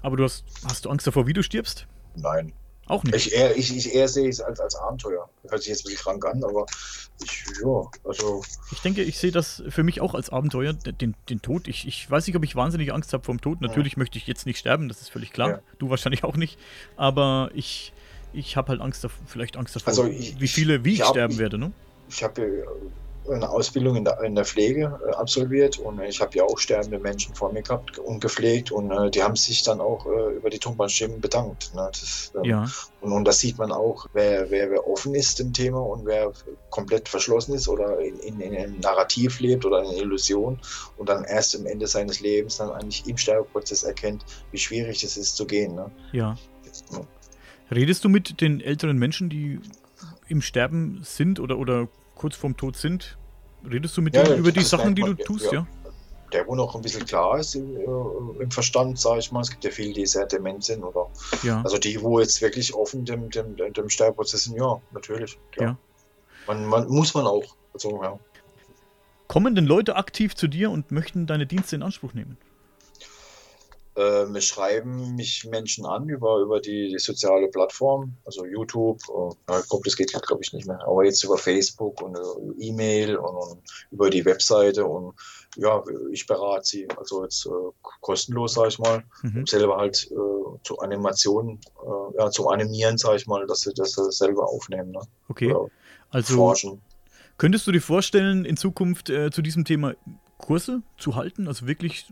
aber 0.00 0.16
du 0.16 0.24
hast, 0.24 0.44
hast 0.64 0.84
du 0.86 0.90
Angst 0.90 1.06
davor, 1.06 1.26
wie 1.26 1.34
du 1.34 1.42
stirbst? 1.42 1.86
nein. 2.16 2.52
Auch 2.86 3.02
nicht. 3.02 3.14
Ich 3.14 3.32
eher, 3.32 3.56
ich, 3.56 3.76
ich 3.76 3.94
eher 3.94 4.08
sehe 4.08 4.28
es 4.28 4.40
als, 4.40 4.60
als 4.60 4.76
Abenteuer. 4.76 5.28
Hört 5.48 5.62
sich 5.62 5.70
jetzt 5.70 5.80
ein 5.80 5.90
bisschen 5.90 5.98
krank 5.98 6.24
an, 6.24 6.44
aber 6.44 6.66
ich, 7.22 7.44
ja, 7.62 7.90
also. 8.04 8.42
Ich 8.70 8.80
denke, 8.80 9.02
ich 9.02 9.18
sehe 9.18 9.32
das 9.32 9.62
für 9.68 9.82
mich 9.82 10.00
auch 10.00 10.14
als 10.14 10.30
Abenteuer, 10.30 10.72
den, 10.72 11.14
den 11.28 11.42
Tod. 11.42 11.66
Ich, 11.66 11.86
ich 11.86 12.08
weiß 12.08 12.26
nicht, 12.26 12.36
ob 12.36 12.44
ich 12.44 12.54
wahnsinnig 12.54 12.92
Angst 12.92 13.12
habe 13.12 13.24
vom 13.24 13.40
Tod. 13.40 13.60
Natürlich 13.60 13.94
ja. 13.94 13.98
möchte 13.98 14.18
ich 14.18 14.26
jetzt 14.26 14.46
nicht 14.46 14.58
sterben, 14.58 14.88
das 14.88 15.00
ist 15.00 15.10
völlig 15.10 15.32
klar. 15.32 15.48
Ja. 15.48 15.60
Du 15.78 15.90
wahrscheinlich 15.90 16.22
auch 16.22 16.36
nicht. 16.36 16.58
Aber 16.96 17.50
ich, 17.54 17.92
ich 18.32 18.56
habe 18.56 18.68
halt 18.68 18.80
Angst 18.80 19.02
davor, 19.02 19.26
vielleicht 19.26 19.56
Angst 19.56 19.74
davor, 19.74 19.88
also 19.88 20.04
ich, 20.04 20.38
wie 20.38 20.48
viele, 20.48 20.84
wie 20.84 20.92
ich, 20.92 21.00
ich 21.00 21.06
sterben 21.06 21.38
werde, 21.38 21.58
ne? 21.58 21.72
Ich 22.08 22.22
habe 22.22 22.64
eine 23.28 23.48
Ausbildung 23.48 23.96
in 23.96 24.04
der, 24.04 24.20
in 24.22 24.34
der 24.34 24.44
Pflege 24.44 24.98
äh, 25.06 25.14
absolviert 25.14 25.78
und 25.78 26.00
ich 26.00 26.20
habe 26.20 26.36
ja 26.36 26.44
auch 26.44 26.58
sterbende 26.58 26.98
Menschen 26.98 27.34
vor 27.34 27.52
mir 27.52 27.62
gehabt 27.62 27.98
und 27.98 28.20
gepflegt 28.20 28.70
und 28.72 28.90
äh, 28.90 29.10
die 29.10 29.22
haben 29.22 29.36
sich 29.36 29.62
dann 29.62 29.80
auch 29.80 30.06
äh, 30.06 30.36
über 30.36 30.50
die 30.50 30.58
Tonbandstimmen 30.58 31.20
bedankt. 31.20 31.74
Ne? 31.74 31.88
Das, 31.90 32.32
ähm, 32.36 32.44
ja. 32.44 32.70
und, 33.00 33.12
und 33.12 33.24
das 33.24 33.40
sieht 33.40 33.58
man 33.58 33.72
auch, 33.72 34.06
wer, 34.12 34.50
wer, 34.50 34.70
wer 34.70 34.86
offen 34.86 35.14
ist 35.14 35.40
im 35.40 35.52
Thema 35.52 35.80
und 35.80 36.06
wer 36.06 36.32
komplett 36.70 37.08
verschlossen 37.08 37.54
ist 37.54 37.68
oder 37.68 37.98
in, 38.00 38.18
in, 38.20 38.40
in 38.40 38.56
einem 38.56 38.80
Narrativ 38.80 39.40
lebt 39.40 39.64
oder 39.64 39.82
in 39.82 39.88
einer 39.88 39.98
Illusion 39.98 40.58
und 40.96 41.08
dann 41.08 41.24
erst 41.24 41.56
am 41.56 41.66
Ende 41.66 41.86
seines 41.86 42.20
Lebens 42.20 42.56
dann 42.58 42.70
eigentlich 42.70 43.06
im 43.06 43.16
Sterbeprozess 43.16 43.82
erkennt, 43.82 44.24
wie 44.50 44.58
schwierig 44.58 45.02
es 45.02 45.16
ist 45.16 45.36
zu 45.36 45.46
gehen. 45.46 45.74
Ne? 45.74 45.90
Ja. 46.12 46.36
ja. 46.92 47.00
Redest 47.70 48.04
du 48.04 48.08
mit 48.08 48.40
den 48.40 48.60
älteren 48.60 48.96
Menschen, 48.96 49.28
die 49.28 49.60
im 50.28 50.42
Sterben 50.42 51.00
sind 51.02 51.40
oder, 51.40 51.58
oder 51.58 51.88
kurz 52.16 52.34
vorm 52.34 52.56
Tod 52.56 52.76
sind, 52.76 53.16
redest 53.70 53.96
du 53.96 54.02
mit 54.02 54.16
ja, 54.16 54.24
denen 54.24 54.38
über 54.38 54.50
die 54.50 54.62
Sachen, 54.62 54.94
die 54.94 55.02
du 55.02 55.14
tust, 55.14 55.52
ja? 55.52 55.66
Der, 56.32 56.44
wo 56.48 56.56
noch 56.56 56.74
ein 56.74 56.82
bisschen 56.82 57.06
klar 57.06 57.38
ist 57.38 57.54
im, 57.54 57.76
äh, 57.76 58.42
im 58.42 58.50
Verstand, 58.50 58.98
sage 58.98 59.20
ich 59.20 59.30
mal. 59.30 59.42
Es 59.42 59.50
gibt 59.50 59.62
ja 59.62 59.70
viele, 59.70 59.92
die 59.92 60.06
sehr 60.06 60.26
dement 60.26 60.64
sind 60.64 60.82
oder 60.82 61.06
ja. 61.44 61.62
also 61.62 61.78
die, 61.78 62.02
wo 62.02 62.18
jetzt 62.18 62.42
wirklich 62.42 62.74
offen 62.74 63.04
dem, 63.04 63.30
dem, 63.30 63.56
dem 63.56 63.88
Sterbeprozess 63.88 64.44
sind, 64.44 64.56
ja, 64.56 64.80
natürlich. 64.90 65.38
Klar. 65.52 65.68
Ja. 65.68 65.78
Man, 66.48 66.66
man, 66.66 66.88
muss 66.88 67.14
man 67.14 67.26
auch. 67.26 67.44
Also, 67.72 68.02
ja. 68.02 68.18
Kommen 69.28 69.54
denn 69.54 69.66
Leute 69.66 69.94
aktiv 69.94 70.34
zu 70.34 70.48
dir 70.48 70.70
und 70.70 70.90
möchten 70.90 71.26
deine 71.26 71.46
Dienste 71.46 71.76
in 71.76 71.82
Anspruch 71.82 72.12
nehmen? 72.12 72.36
Äh, 73.96 74.26
mir 74.26 74.42
schreiben 74.42 75.14
mich 75.14 75.46
Menschen 75.46 75.86
an 75.86 76.06
über, 76.10 76.38
über 76.40 76.60
die, 76.60 76.90
die 76.90 76.98
soziale 76.98 77.48
Plattform, 77.48 78.14
also 78.26 78.44
YouTube. 78.44 79.00
Äh, 79.08 79.62
glaube, 79.68 79.84
das 79.84 79.96
geht 79.96 80.12
glaube 80.12 80.42
ich 80.42 80.52
nicht 80.52 80.66
mehr. 80.66 80.78
Aber 80.86 81.02
jetzt 81.04 81.24
über 81.24 81.38
Facebook 81.38 82.02
und 82.02 82.14
äh, 82.14 82.66
E-Mail 82.66 83.16
und, 83.16 83.34
und, 83.34 83.62
über 83.90 84.10
die 84.10 84.26
Webseite 84.26 84.84
und 84.84 85.14
ja, 85.56 85.82
ich 86.12 86.26
berate 86.26 86.66
sie. 86.66 86.88
Also 86.98 87.24
jetzt 87.24 87.46
äh, 87.46 87.50
kostenlos, 88.02 88.52
sage 88.52 88.68
ich 88.68 88.78
mal, 88.78 89.02
mhm. 89.22 89.38
um 89.38 89.46
selber 89.46 89.78
halt 89.78 90.10
äh, 90.10 90.58
zu 90.62 90.78
Animationen, 90.78 91.58
äh, 91.82 92.18
ja, 92.18 92.30
zum 92.30 92.48
Animieren, 92.48 92.98
sage 92.98 93.16
ich 93.16 93.26
mal, 93.26 93.46
dass 93.46 93.60
sie 93.60 93.72
das 93.72 93.92
selber 93.92 94.46
aufnehmen. 94.46 94.90
Ne? 94.90 95.00
Okay. 95.28 95.54
Oder 95.54 95.70
also 96.10 96.36
forschen. 96.36 96.82
Könntest 97.38 97.66
du 97.66 97.72
dir 97.72 97.80
vorstellen, 97.80 98.44
in 98.44 98.56
Zukunft 98.56 99.08
zu 99.08 99.42
diesem 99.42 99.66
Thema 99.66 99.94
Kurse 100.38 100.82
zu 100.96 101.16
halten? 101.16 101.48
Also 101.48 101.66
wirklich 101.66 102.06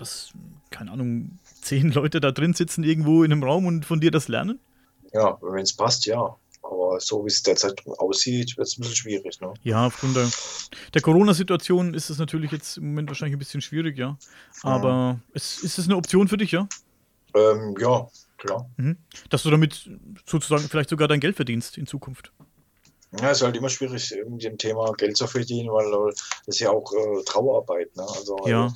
dass, 0.00 0.32
keine 0.70 0.90
Ahnung, 0.92 1.38
zehn 1.62 1.92
Leute 1.92 2.20
da 2.20 2.32
drin 2.32 2.54
sitzen 2.54 2.84
irgendwo 2.84 3.22
in 3.24 3.32
einem 3.32 3.42
Raum 3.42 3.66
und 3.66 3.84
von 3.84 4.00
dir 4.00 4.10
das 4.10 4.28
lernen? 4.28 4.58
Ja, 5.12 5.38
wenn 5.42 5.62
es 5.62 5.74
passt, 5.74 6.06
ja. 6.06 6.36
Aber 6.62 7.00
so 7.00 7.24
wie 7.24 7.28
es 7.28 7.42
derzeit 7.42 7.82
aussieht, 7.98 8.56
wird 8.56 8.68
es 8.68 8.76
ein 8.76 8.82
bisschen 8.82 8.96
schwierig. 8.96 9.40
Ne? 9.40 9.52
Ja, 9.62 9.86
aufgrund 9.86 10.14
der, 10.14 10.28
der 10.94 11.02
Corona-Situation 11.02 11.94
ist 11.94 12.10
es 12.10 12.18
natürlich 12.18 12.52
jetzt 12.52 12.76
im 12.76 12.88
Moment 12.88 13.08
wahrscheinlich 13.08 13.34
ein 13.34 13.38
bisschen 13.38 13.60
schwierig, 13.60 13.96
ja. 13.98 14.18
Aber 14.62 15.14
mhm. 15.14 15.22
es, 15.32 15.62
ist 15.62 15.78
es 15.78 15.86
eine 15.86 15.96
Option 15.96 16.28
für 16.28 16.36
dich, 16.36 16.52
ja? 16.52 16.68
Ähm, 17.34 17.74
ja, 17.80 18.06
klar. 18.36 18.68
Mhm. 18.76 18.98
Dass 19.30 19.42
du 19.42 19.50
damit 19.50 19.90
sozusagen 20.26 20.68
vielleicht 20.68 20.90
sogar 20.90 21.08
dein 21.08 21.20
Geld 21.20 21.36
verdienst 21.36 21.78
in 21.78 21.86
Zukunft. 21.86 22.32
Ja, 23.18 23.30
es 23.30 23.38
ist 23.38 23.42
halt 23.42 23.56
immer 23.56 23.68
schwierig, 23.68 24.14
mit 24.28 24.44
dem 24.44 24.56
Thema 24.56 24.92
Geld 24.92 25.16
zu 25.16 25.26
verdienen, 25.26 25.70
weil 25.70 25.90
das 26.46 26.46
ist 26.46 26.60
ja 26.60 26.70
auch 26.70 26.92
äh, 26.92 27.24
Trauerarbeit. 27.24 27.96
Ne? 27.96 28.02
Also, 28.02 28.36
ja. 28.46 28.64
Also, 28.64 28.74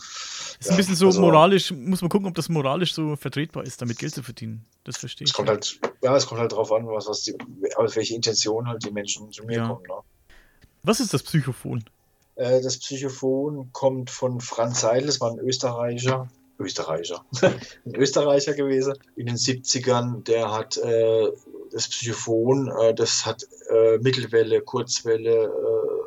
ist 0.60 0.70
ein 0.70 0.76
bisschen 0.76 0.96
so 0.96 1.06
also, 1.06 1.20
moralisch, 1.20 1.72
muss 1.72 2.00
man 2.00 2.08
gucken, 2.08 2.28
ob 2.28 2.34
das 2.34 2.48
moralisch 2.48 2.94
so 2.94 3.16
vertretbar 3.16 3.64
ist, 3.64 3.80
damit 3.80 3.98
Geld 3.98 4.14
zu 4.14 4.22
verdienen. 4.22 4.64
Das 4.84 4.98
verstehe 4.98 5.24
ich. 5.24 5.30
Es 5.30 5.36
kommt 5.36 5.48
halt, 5.48 5.78
ja, 6.02 6.16
es 6.16 6.26
kommt 6.26 6.40
halt 6.40 6.52
darauf 6.52 6.72
an, 6.72 6.86
was, 6.86 7.06
was 7.06 7.22
die, 7.22 7.36
aus 7.76 7.96
welche 7.96 8.14
Intention 8.14 8.68
halt 8.68 8.84
die 8.84 8.90
Menschen 8.90 9.30
zu 9.32 9.44
mir 9.44 9.56
ja. 9.56 9.68
kommen. 9.68 9.82
Ne? 9.88 9.94
Was 10.82 11.00
ist 11.00 11.14
das 11.14 11.22
Psychophon? 11.22 11.84
Äh, 12.36 12.60
das 12.60 12.78
Psychophon 12.78 13.70
kommt 13.72 14.10
von 14.10 14.40
Franz 14.40 14.80
Seidel, 14.80 15.06
das 15.06 15.20
war 15.20 15.30
ein 15.30 15.38
Österreicher. 15.38 16.28
Österreicher. 16.58 17.24
ein 17.42 17.94
Österreicher 17.94 18.54
gewesen 18.54 18.94
in 19.16 19.26
den 19.26 19.36
70ern, 19.36 20.22
der 20.24 20.52
hat 20.52 20.76
äh, 20.76 21.32
das 21.72 21.88
Psychophon, 21.88 22.70
äh, 22.80 22.94
das 22.94 23.26
hat 23.26 23.44
äh, 23.70 23.98
Mittelwelle, 23.98 24.60
Kurzwelle, 24.60 25.44
äh, 25.44 26.03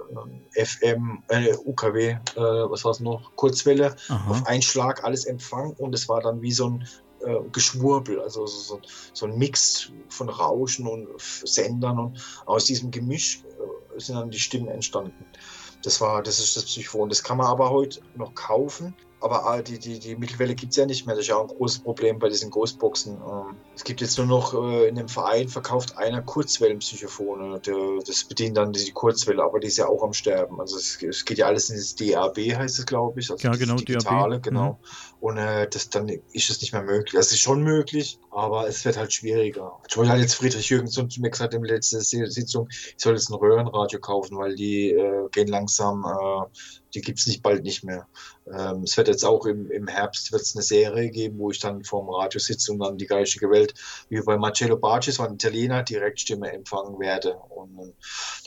FM, 0.53 1.23
äh, 1.29 1.55
UKW, 1.65 2.09
äh, 2.09 2.17
was 2.35 2.83
war 2.83 2.91
es 2.91 2.99
noch, 2.99 3.35
Kurzwelle, 3.35 3.95
Aha. 4.09 4.31
auf 4.31 4.45
einen 4.47 4.61
Schlag 4.61 5.03
alles 5.03 5.25
empfangen 5.25 5.73
und 5.73 5.93
es 5.93 6.07
war 6.09 6.21
dann 6.21 6.41
wie 6.41 6.51
so 6.51 6.69
ein 6.69 6.87
äh, 7.25 7.35
Geschwurbel, 7.51 8.21
also 8.21 8.45
so, 8.45 8.79
so, 9.13 9.25
ein 9.25 9.37
Mix 9.37 9.91
von 10.09 10.29
Rauschen 10.29 10.87
und 10.87 11.07
Sendern 11.19 11.99
und 11.99 12.41
aus 12.45 12.65
diesem 12.65 12.91
Gemisch 12.91 13.43
sind 13.97 14.15
dann 14.15 14.29
die 14.29 14.39
Stimmen 14.39 14.67
entstanden. 14.67 15.25
Das 15.83 16.01
war, 16.01 16.21
das 16.23 16.39
ist 16.39 16.55
das 16.55 16.65
Psychophon. 16.65 17.09
Das 17.09 17.23
kann 17.23 17.37
man 17.37 17.47
aber 17.47 17.69
heute 17.69 18.01
noch 18.15 18.33
kaufen 18.35 18.95
aber 19.19 19.45
ah, 19.47 19.61
die, 19.61 19.79
die, 19.79 19.99
die 19.99 20.15
Mittelwelle 20.15 20.53
gibt 20.53 20.71
es 20.71 20.77
ja 20.77 20.85
nicht 20.85 21.07
mehr. 21.07 21.15
Das 21.15 21.23
ist 21.23 21.29
ja 21.29 21.37
auch 21.37 21.49
ein 21.49 21.55
großes 21.55 21.79
Problem 21.79 22.19
bei 22.19 22.29
diesen 22.29 22.51
Ghostboxen. 22.51 23.13
Ähm, 23.15 23.55
es 23.75 23.83
gibt 23.83 24.01
jetzt 24.01 24.17
nur 24.17 24.27
noch 24.27 24.53
äh, 24.53 24.87
in 24.87 24.95
dem 24.95 25.07
Verein 25.07 25.49
verkauft 25.49 25.97
einer 25.97 26.21
Kurzwellenpsychophone. 26.21 27.59
das 28.05 28.23
bedient 28.25 28.57
dann 28.57 28.73
die 28.73 28.91
Kurzwelle, 28.91 29.43
aber 29.43 29.59
die 29.59 29.67
ist 29.67 29.77
ja 29.77 29.87
auch 29.87 30.03
am 30.03 30.13
Sterben. 30.13 30.61
Also 30.61 30.77
es, 30.77 31.25
geht 31.25 31.39
ja 31.39 31.47
alles 31.47 31.69
in 31.69 31.77
das 31.77 31.95
DAB, 31.95 32.37
heißt 32.37 32.77
es, 32.79 32.85
glaube 32.85 33.19
ich. 33.19 33.31
Also 33.31 33.47
ja, 33.47 33.55
genau, 33.55 33.75
digitale, 33.75 34.35
DAB. 34.35 34.43
genau. 34.43 34.71
Mhm. 34.71 34.77
Und 35.19 35.37
äh, 35.37 35.67
das, 35.67 35.89
dann 35.89 36.09
ist 36.09 36.49
es 36.49 36.61
nicht 36.61 36.73
mehr 36.73 36.83
möglich. 36.83 37.13
Das 37.13 37.31
ist 37.31 37.39
schon 37.39 37.63
möglich, 37.63 38.19
aber 38.29 38.67
es 38.67 38.85
wird 38.85 38.97
halt 38.97 39.11
schwieriger. 39.11 39.79
Ich 39.89 39.97
wollte 39.97 40.11
halt 40.11 40.21
jetzt 40.21 40.35
Friedrich 40.35 40.69
Jürgensen 40.69 41.09
zu 41.09 41.21
mir 41.21 41.31
gesagt 41.31 41.55
in 41.55 41.63
der 41.63 41.75
letzten 41.75 42.01
Sitzung, 42.01 42.67
ich 42.69 42.95
soll 42.97 43.15
jetzt 43.15 43.29
ein 43.29 43.33
Röhrenradio 43.33 43.99
kaufen, 43.99 44.37
weil 44.37 44.55
die 44.55 44.91
äh, 44.91 45.27
gehen 45.31 45.47
langsam 45.47 46.05
äh, 46.05 46.45
die 46.93 47.01
gibt 47.01 47.19
es 47.19 47.27
nicht 47.27 47.43
bald 47.43 47.63
nicht 47.63 47.83
mehr. 47.83 48.07
Ähm, 48.51 48.83
es 48.83 48.95
wird 48.97 49.07
jetzt 49.07 49.25
auch 49.25 49.45
im, 49.45 49.69
im 49.71 49.87
Herbst 49.87 50.31
wird's 50.31 50.55
eine 50.55 50.63
Serie 50.63 51.09
geben, 51.09 51.37
wo 51.39 51.51
ich 51.51 51.59
dann 51.59 51.83
vorm 51.83 52.09
Radio 52.09 52.39
sitze 52.39 52.71
und 52.71 52.79
dann 52.79 52.97
die 52.97 53.07
geistige 53.07 53.49
Welt, 53.49 53.73
wie 54.09 54.21
bei 54.21 54.37
Marcello 54.37 54.77
Barcis, 54.77 55.19
ein 55.19 55.35
Italiener, 55.35 55.83
Direktstimme 55.83 56.51
empfangen 56.51 56.99
werde. 56.99 57.35
Und 57.35 57.93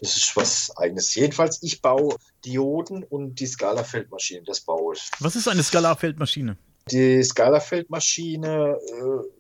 das 0.01 0.16
ist 0.16 0.36
was 0.36 0.76
eigenes. 0.76 1.14
Jedenfalls, 1.14 1.62
ich 1.62 1.82
baue 1.82 2.16
Dioden 2.45 3.05
und 3.05 3.38
die 3.41 3.47
Skala-Feldmaschine, 3.47 4.43
das 4.45 4.61
baue 4.61 4.95
ich. 4.95 5.11
Was 5.20 5.36
ist 5.36 5.49
eine 5.49 5.62
Skala-Feldmaschine? 5.62 6.57
Die 6.91 7.22
Skala-Feldmaschine 7.22 8.78
äh, 8.78 9.39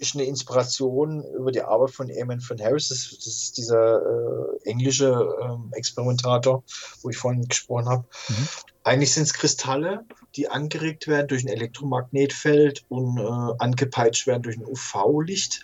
ist 0.00 0.14
eine 0.14 0.24
Inspiration 0.24 1.22
über 1.38 1.52
die 1.52 1.60
Arbeit 1.60 1.90
von 1.90 2.08
Eamon 2.08 2.40
von 2.40 2.58
Harris. 2.58 2.88
Das, 2.88 3.10
das 3.14 3.26
ist 3.26 3.58
dieser 3.58 4.00
äh, 4.00 4.68
englische 4.70 5.10
äh, 5.10 5.76
Experimentator, 5.76 6.64
wo 7.02 7.10
ich 7.10 7.18
vorhin 7.18 7.46
gesprochen 7.46 7.88
habe. 7.88 8.06
Mhm. 8.28 8.48
Eigentlich 8.82 9.12
sind 9.12 9.24
es 9.24 9.34
Kristalle, 9.34 10.06
die 10.36 10.48
angeregt 10.48 11.06
werden 11.06 11.28
durch 11.28 11.44
ein 11.44 11.48
Elektromagnetfeld 11.48 12.86
und 12.88 13.18
äh, 13.18 13.54
angepeitscht 13.58 14.26
werden 14.26 14.42
durch 14.42 14.56
ein 14.56 14.64
UV-Licht. 14.64 15.60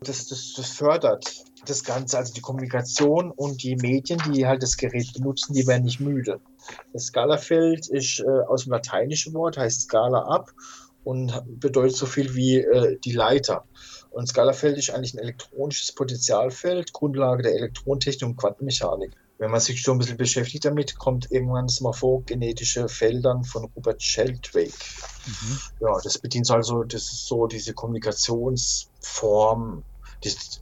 Das, 0.00 0.26
das, 0.28 0.54
das 0.56 0.70
fördert 0.70 1.44
das 1.66 1.84
Ganze, 1.84 2.16
also 2.16 2.32
die 2.32 2.40
Kommunikation 2.40 3.30
und 3.30 3.62
die 3.62 3.76
Medien, 3.76 4.20
die 4.32 4.46
halt 4.46 4.62
das 4.62 4.78
Gerät 4.78 5.12
benutzen, 5.12 5.52
die 5.52 5.66
werden 5.66 5.84
nicht 5.84 6.00
müde. 6.00 6.40
Das 6.94 7.04
Skalafeld 7.04 7.88
ist 7.88 8.20
äh, 8.20 8.24
aus 8.48 8.64
dem 8.64 8.72
lateinischen 8.72 9.34
Wort, 9.34 9.58
heißt 9.58 9.82
Skala 9.82 10.22
ab 10.22 10.50
und 11.04 11.60
bedeutet 11.60 11.96
so 11.96 12.06
viel 12.06 12.34
wie 12.34 12.56
äh, 12.58 12.98
die 13.04 13.12
Leiter. 13.12 13.64
Und 14.10 14.28
Skalafeld 14.28 14.76
ist 14.76 14.90
eigentlich 14.90 15.14
ein 15.14 15.20
elektronisches 15.20 15.92
Potentialfeld, 15.92 16.92
Grundlage 16.92 17.44
der 17.44 17.54
Elektrontechnik 17.54 18.28
und 18.28 18.36
Quantenmechanik. 18.36 19.12
Wenn 19.38 19.50
man 19.50 19.60
sich 19.60 19.82
so 19.82 19.92
ein 19.92 19.98
bisschen 19.98 20.18
beschäftigt 20.18 20.66
damit, 20.66 20.98
kommt 20.98 21.30
irgendwann 21.30 21.66
das 21.66 21.80
morphogenetische 21.80 22.88
Feldern 22.88 23.44
von 23.44 23.70
Robert 23.74 24.02
Sheldrake. 24.02 24.74
Mhm. 25.26 25.58
Ja, 25.80 25.98
das 26.02 26.18
bedient 26.18 26.50
also, 26.50 26.84
das 26.84 27.04
ist 27.04 27.26
so 27.26 27.46
diese 27.46 27.72
Kommunikationsform. 27.72 29.84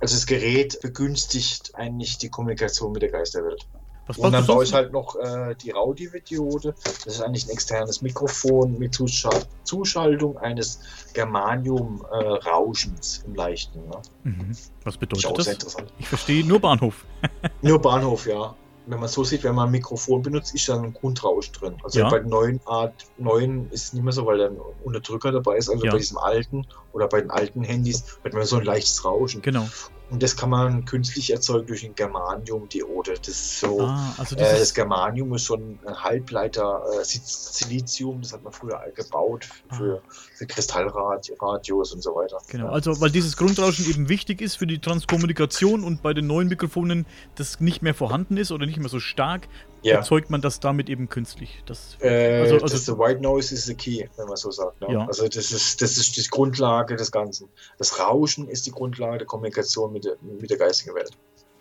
also 0.00 0.14
das 0.14 0.26
Gerät 0.26 0.80
begünstigt 0.80 1.74
eigentlich 1.74 2.18
die 2.18 2.28
Kommunikation 2.28 2.92
mit 2.92 3.02
der 3.02 3.10
Geisterwelt. 3.10 3.66
Was 4.08 4.18
und 4.18 4.32
dann 4.32 4.44
baue 4.46 4.64
ich 4.64 4.72
halt 4.72 4.92
noch 4.92 5.14
äh, 5.16 5.54
die 5.54 5.70
Raudive-Diode. 5.70 6.74
Das 6.82 7.06
ist 7.06 7.20
eigentlich 7.20 7.46
ein 7.46 7.50
externes 7.50 8.02
Mikrofon 8.02 8.76
mit 8.78 8.94
Zuschal 8.94 9.44
Zuschaltung 9.64 10.38
eines 10.38 10.80
Germanium-Rauschens 11.12 13.18
äh, 13.18 13.26
im 13.26 13.34
Leichten. 13.34 13.86
Ne? 13.86 14.00
Mhm. 14.24 14.56
Was 14.84 14.96
bedeutet 14.96 15.38
das? 15.38 15.76
Ich 15.98 16.08
verstehe 16.08 16.42
nur 16.44 16.58
Bahnhof. 16.58 17.04
nur 17.62 17.78
Bahnhof, 17.78 18.26
ja. 18.26 18.54
Wenn 18.86 19.00
man 19.00 19.10
so 19.10 19.22
sieht, 19.22 19.44
wenn 19.44 19.54
man 19.54 19.68
ein 19.68 19.72
Mikrofon 19.72 20.22
benutzt, 20.22 20.54
ist 20.54 20.66
da 20.70 20.80
ein 20.80 20.94
Grundrausch 20.94 21.52
drin. 21.52 21.76
Also 21.84 21.98
ja. 21.98 22.08
bei 22.08 22.20
den 22.20 22.30
neuen 22.30 22.58
Art 22.64 22.94
9 23.18 23.68
ist 23.70 23.84
es 23.84 23.92
nicht 23.92 24.02
mehr 24.02 24.14
so, 24.14 24.24
weil 24.24 24.38
da 24.38 24.46
ein 24.46 24.56
Unterdrücker 24.82 25.30
dabei 25.30 25.58
ist. 25.58 25.68
Also 25.68 25.84
ja. 25.84 25.92
bei 25.92 25.98
diesem 25.98 26.16
alten 26.16 26.66
oder 26.94 27.06
bei 27.06 27.20
den 27.20 27.30
alten 27.30 27.62
Handys 27.62 28.18
hat 28.24 28.32
man 28.32 28.46
so 28.46 28.56
ein 28.56 28.64
leichtes 28.64 29.04
Rauschen. 29.04 29.42
Genau. 29.42 29.68
Und 30.10 30.22
das 30.22 30.36
kann 30.36 30.48
man 30.48 30.84
künstlich 30.86 31.30
erzeugen 31.30 31.66
durch 31.66 31.84
ein 31.84 31.94
Germanium-Diode. 31.94 33.14
Das 33.18 33.28
ist 33.28 33.60
so. 33.60 33.82
Ah, 33.82 34.14
also 34.16 34.36
äh, 34.36 34.58
das 34.58 34.72
Germanium 34.72 35.34
ist 35.34 35.44
so 35.44 35.54
ein 35.56 35.78
Halbleiter 35.86 36.82
äh, 37.00 37.04
Silizium, 37.04 38.22
das 38.22 38.32
hat 38.32 38.42
man 38.42 38.52
früher 38.52 38.80
gebaut 38.94 39.46
für, 39.70 40.00
Ah. 40.02 40.10
für 40.34 40.46
Kristallradios 40.46 41.92
und 41.92 42.02
so 42.02 42.14
weiter. 42.14 42.38
Genau, 42.48 42.68
also 42.68 43.00
weil 43.00 43.10
dieses 43.10 43.36
Grundrauschen 43.36 43.88
eben 43.88 44.08
wichtig 44.08 44.40
ist 44.40 44.56
für 44.56 44.66
die 44.66 44.78
Transkommunikation 44.78 45.84
und 45.84 46.02
bei 46.02 46.14
den 46.14 46.26
neuen 46.26 46.48
Mikrofonen 46.48 47.04
das 47.34 47.60
nicht 47.60 47.82
mehr 47.82 47.94
vorhanden 47.94 48.36
ist 48.36 48.50
oder 48.50 48.64
nicht 48.66 48.78
mehr 48.78 48.88
so 48.88 49.00
stark, 49.00 49.48
ja. 49.88 49.96
erzeugt 49.96 50.30
man 50.30 50.40
das 50.40 50.60
damit 50.60 50.88
eben 50.88 51.08
künstlich. 51.08 51.62
Das, 51.66 51.96
Äh, 52.00 52.40
Also- 52.42 52.58
das 52.58 52.72
also- 52.72 52.92
the 52.94 52.98
White 52.98 53.20
Noise 53.20 53.54
is 53.54 53.64
the 53.66 53.74
key, 53.74 54.06
wenn 54.16 54.26
man 54.26 54.36
so 54.36 54.50
sagt. 54.50 54.80
Ne? 54.80 54.92
Ja. 54.92 55.06
Also 55.06 55.26
das 55.28 55.52
ist, 55.52 55.80
das 55.82 55.96
ist 55.96 56.16
die 56.16 56.22
Grundlage 56.28 56.96
des 56.96 57.10
Ganzen. 57.12 57.48
Das 57.78 57.98
Rauschen 57.98 58.48
ist 58.48 58.66
die 58.66 58.70
Grundlage 58.72 59.18
der 59.18 59.26
Kommunikation 59.26 59.92
mit 59.92 60.04
der, 60.04 60.16
mit 60.22 60.48
der 60.50 60.58
geistigen 60.58 60.94
Welt. 60.94 61.10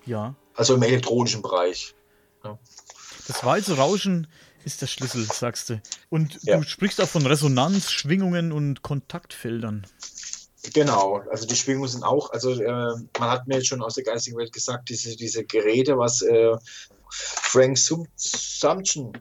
ja. 0.05 0.35
Also 0.55 0.73
im 0.75 0.81
elektronischen 0.83 1.41
Bereich. 1.41 1.93
Das 3.27 3.43
weiße 3.43 3.75
Rauschen 3.77 4.27
ist 4.63 4.81
der 4.81 4.87
Schlüssel, 4.87 5.25
sagst 5.31 5.69
du. 5.69 5.81
Und 6.09 6.39
Ja. 6.43 6.57
du 6.57 6.63
sprichst 6.63 6.99
auch 7.01 7.07
von 7.07 7.25
Resonanz, 7.25 7.91
Schwingungen 7.91 8.51
und 8.51 8.81
Kontaktfeldern. 8.81 9.85
Genau, 10.73 11.21
also 11.31 11.45
die 11.45 11.55
Schwingungen 11.55 11.87
sind 11.87 12.03
auch, 12.03 12.31
also 12.31 12.51
äh, 12.51 12.65
man 13.19 13.29
hat 13.29 13.47
mir 13.47 13.55
jetzt 13.55 13.67
schon 13.67 13.81
aus 13.81 13.95
der 13.95 14.03
geistigen 14.03 14.37
Welt 14.37 14.51
gesagt, 14.51 14.89
diese, 14.89 15.15
diese 15.15 15.45
Geräte, 15.45 15.97
was 15.97 16.21
äh, 16.21 16.55
Frank 17.09 17.77
Sum- 17.77 18.07
Sumption 18.15 19.13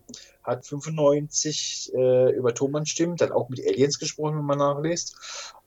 hat 0.42 0.64
95 0.64 1.92
äh, 1.94 2.30
über 2.36 2.54
Thomann-Stimmen, 2.54 3.16
dann 3.16 3.32
auch 3.32 3.48
mit 3.48 3.60
Aliens 3.66 3.98
gesprochen, 3.98 4.36
wenn 4.38 4.44
man 4.44 4.58
nachliest, 4.58 5.16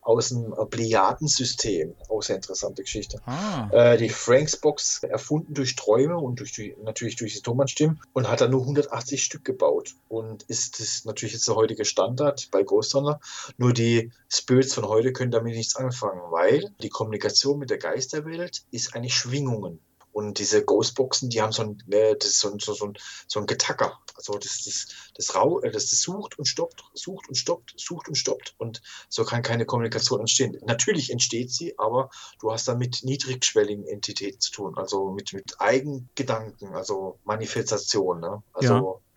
aus 0.02 0.30
dem 0.30 0.54
Plejadensystem. 0.70 1.96
Auch 2.08 2.22
sehr 2.22 2.38
interessante 2.38 2.84
Geschichte. 2.84 3.22
Ah, 3.26 3.68
Äh, 3.72 3.98
die 3.98 4.10
Franks 4.10 4.56
Box 4.56 5.04
erfunden 5.04 5.54
durch 5.54 5.76
Träume 5.76 6.18
und 6.18 6.40
durch 6.40 6.54
die, 6.54 6.76
natürlich 6.82 7.18
durch 7.18 7.34
die 7.34 7.42
Thomann-Stimmen 7.42 8.02
und 8.14 8.30
hat 8.30 8.40
dann 8.42 8.52
nur 8.52 8.62
180 8.62 9.22
Stück 9.22 9.44
gebaut 9.44 9.96
und 10.08 10.44
ist 10.44 10.80
das 10.80 11.04
natürlich 11.06 11.34
jetzt 11.34 11.48
der 11.48 11.56
heutige 11.56 11.84
Standard 11.86 12.48
bei 12.52 12.64
Ghost 12.64 12.94
Hunter. 12.94 13.20
Nur 13.58 13.74
die 13.74 14.12
Spirits 14.30 14.74
von 14.74 14.88
heute 14.88 15.12
können 15.12 15.32
damit 15.32 15.56
nichts 15.56 15.76
anfangen, 15.76 16.22
weil 16.32 16.74
die 16.82 16.90
Kommunikation 16.90 17.60
mit 17.60 17.70
der 17.70 17.78
Geisterwelt 17.80 18.64
ist 18.72 18.96
eigentlich 18.96 19.16
Schwingungen. 19.16 19.82
Und 20.12 20.40
diese 20.40 20.64
Ghostboxen, 20.64 21.30
die 21.30 21.42
haben 21.42 21.52
so 21.52 21.64
ein, 21.64 21.84
äh, 21.92 22.16
das 22.16 22.40
so 22.40 22.56
so, 22.60 22.74
so 22.74 22.86
ein, 22.86 22.98
so 23.28 23.40
ein 23.40 23.46
Getacker. 23.46 24.00
Also 24.16 24.34
das, 24.34 24.64
das, 24.64 24.88
das, 25.16 25.36
Rau, 25.36 25.62
äh, 25.62 25.72
das, 25.72 25.90
das 25.90 26.02
sucht 26.02 26.38
und 26.38 26.46
stoppt, 26.46 26.84
sucht 26.94 27.30
und 27.30 27.36
stoppt, 27.36 27.74
sucht 27.78 28.08
und 28.08 28.16
stoppt. 28.16 28.56
Und 28.58 28.82
so 29.08 29.24
kann 29.24 29.42
keine 29.44 29.66
Kommunikation 29.66 30.20
entstehen. 30.20 30.58
Natürlich 30.66 31.12
entsteht 31.12 31.52
sie, 31.52 31.78
aber 31.78 32.10
du 32.40 32.52
hast 32.52 32.68
dann 32.68 32.80
mit 32.80 33.04
niedrigschwelligen 33.04 33.86
Entitäten 33.86 34.40
zu 34.40 34.52
tun, 34.52 34.78
also 34.78 35.12
mit, 35.12 35.34
mit 35.34 35.60
Eigengedanken, 35.60 36.74
also 36.74 37.20
Manifestation. 37.24 38.20
Ne? 38.20 38.44
Also 38.54 38.74
Ja. 38.74 39.09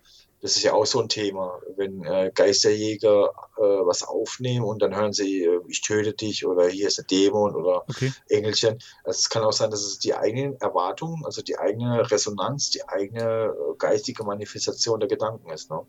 Das 0.43 0.57
ist 0.57 0.63
ja 0.63 0.73
auch 0.73 0.85
so 0.85 1.01
ein 1.01 1.07
Thema, 1.07 1.57
wenn 1.77 2.03
äh, 2.03 2.29
Geisterjäger 2.35 3.31
äh, 3.57 3.61
was 3.61 4.03
aufnehmen 4.03 4.65
und 4.65 4.81
dann 4.81 4.93
hören 4.93 5.13
sie, 5.13 5.45
äh, 5.45 5.61
ich 5.69 5.79
töte 5.79 6.11
dich 6.11 6.45
oder 6.45 6.67
hier 6.67 6.89
ist 6.89 6.99
ein 6.99 7.07
Dämon 7.09 7.55
oder 7.55 7.83
okay. 7.87 8.11
Engelchen. 8.27 8.77
Also 9.05 9.19
es 9.19 9.29
kann 9.29 9.43
auch 9.43 9.53
sein, 9.53 9.71
dass 9.71 9.81
es 9.81 9.99
die 9.99 10.13
eigenen 10.13 10.59
Erwartungen, 10.59 11.23
also 11.25 11.41
die 11.41 11.57
eigene 11.57 12.11
Resonanz, 12.11 12.71
die 12.71 12.85
eigene 12.89 13.23
äh, 13.23 13.53
geistige 13.77 14.25
Manifestation 14.25 14.99
der 14.99 15.07
Gedanken 15.07 15.49
ist. 15.49 15.71
Ne? 15.71 15.79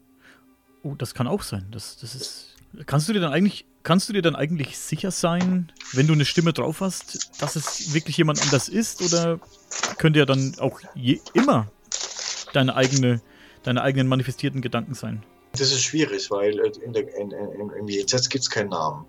Oh, 0.85 0.95
das 0.97 1.15
kann 1.15 1.27
auch 1.27 1.43
sein. 1.43 1.67
Das, 1.73 1.97
das 1.97 2.15
ist. 2.15 2.47
Kannst 2.87 3.09
du 3.09 3.13
dir 3.13 3.21
dann 3.21 3.33
eigentlich, 3.33 3.67
kannst 3.83 4.09
du 4.09 4.13
dir 4.13 4.23
dann 4.23 4.37
eigentlich 4.37 4.79
sicher 4.79 5.11
sein, 5.11 5.73
wenn 5.93 6.07
du 6.07 6.13
eine 6.13 6.25
Stimme 6.25 6.53
drauf 6.53 6.81
hast, 6.81 7.43
dass 7.43 7.57
es 7.57 7.93
wirklich 7.93 8.19
jemand 8.19 8.41
anders 8.41 8.69
ist? 8.69 9.03
Oder 9.03 9.41
könnte 9.99 10.21
ja 10.21 10.27
dann 10.27 10.55
auch 10.61 10.81
je, 10.95 11.19
immer 11.33 11.67
deine 12.53 12.77
eigene, 12.77 13.21
deine 13.67 13.83
eigenen 13.83 14.07
manifestierten 14.09 14.61
Gedanken 14.61 14.95
sein? 14.95 15.23
Das 15.53 15.73
ist 15.73 15.83
schwierig, 15.83 16.31
weil 16.31 16.59
äh, 16.61 16.73
in 16.85 16.93
der, 16.93 17.03
in, 17.17 17.31
in, 17.31 17.71
im 17.79 17.89
Jenseits 17.89 18.29
gibt 18.29 18.43
es 18.43 18.51
keinen 18.51 18.71
Namen. 18.71 19.05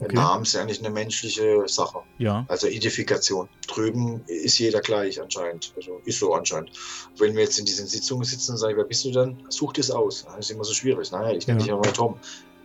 Okay. 0.00 0.16
Namen 0.16 0.42
ist 0.42 0.54
ja 0.54 0.60
eigentlich 0.60 0.80
eine 0.80 0.90
menschliche 0.90 1.62
Sache, 1.66 2.00
Ja. 2.18 2.44
also 2.48 2.66
Identifikation. 2.66 3.48
Drüben 3.68 4.22
ist 4.26 4.58
jeder 4.58 4.80
gleich 4.80 5.20
anscheinend, 5.22 5.72
also 5.76 6.00
ist 6.04 6.18
so 6.18 6.34
anscheinend. 6.34 6.72
Wenn 7.16 7.34
wir 7.36 7.44
jetzt 7.44 7.60
in 7.60 7.64
diesen 7.64 7.86
Sitzungen 7.86 8.24
sitzen 8.24 8.52
und 8.52 8.58
sagen, 8.58 8.76
wer 8.76 8.84
bist 8.84 9.04
du 9.04 9.12
denn? 9.12 9.36
Such 9.50 9.74
dir 9.74 9.82
es 9.82 9.92
aus. 9.92 10.24
Das 10.24 10.36
ist 10.38 10.50
immer 10.50 10.64
so 10.64 10.74
schwierig. 10.74 11.12
Naja, 11.12 11.32
ich 11.36 11.46
nenne 11.46 11.60
Ja. 11.60 11.64
dich 11.66 11.72
aber 11.72 11.92
Tom. 11.92 12.16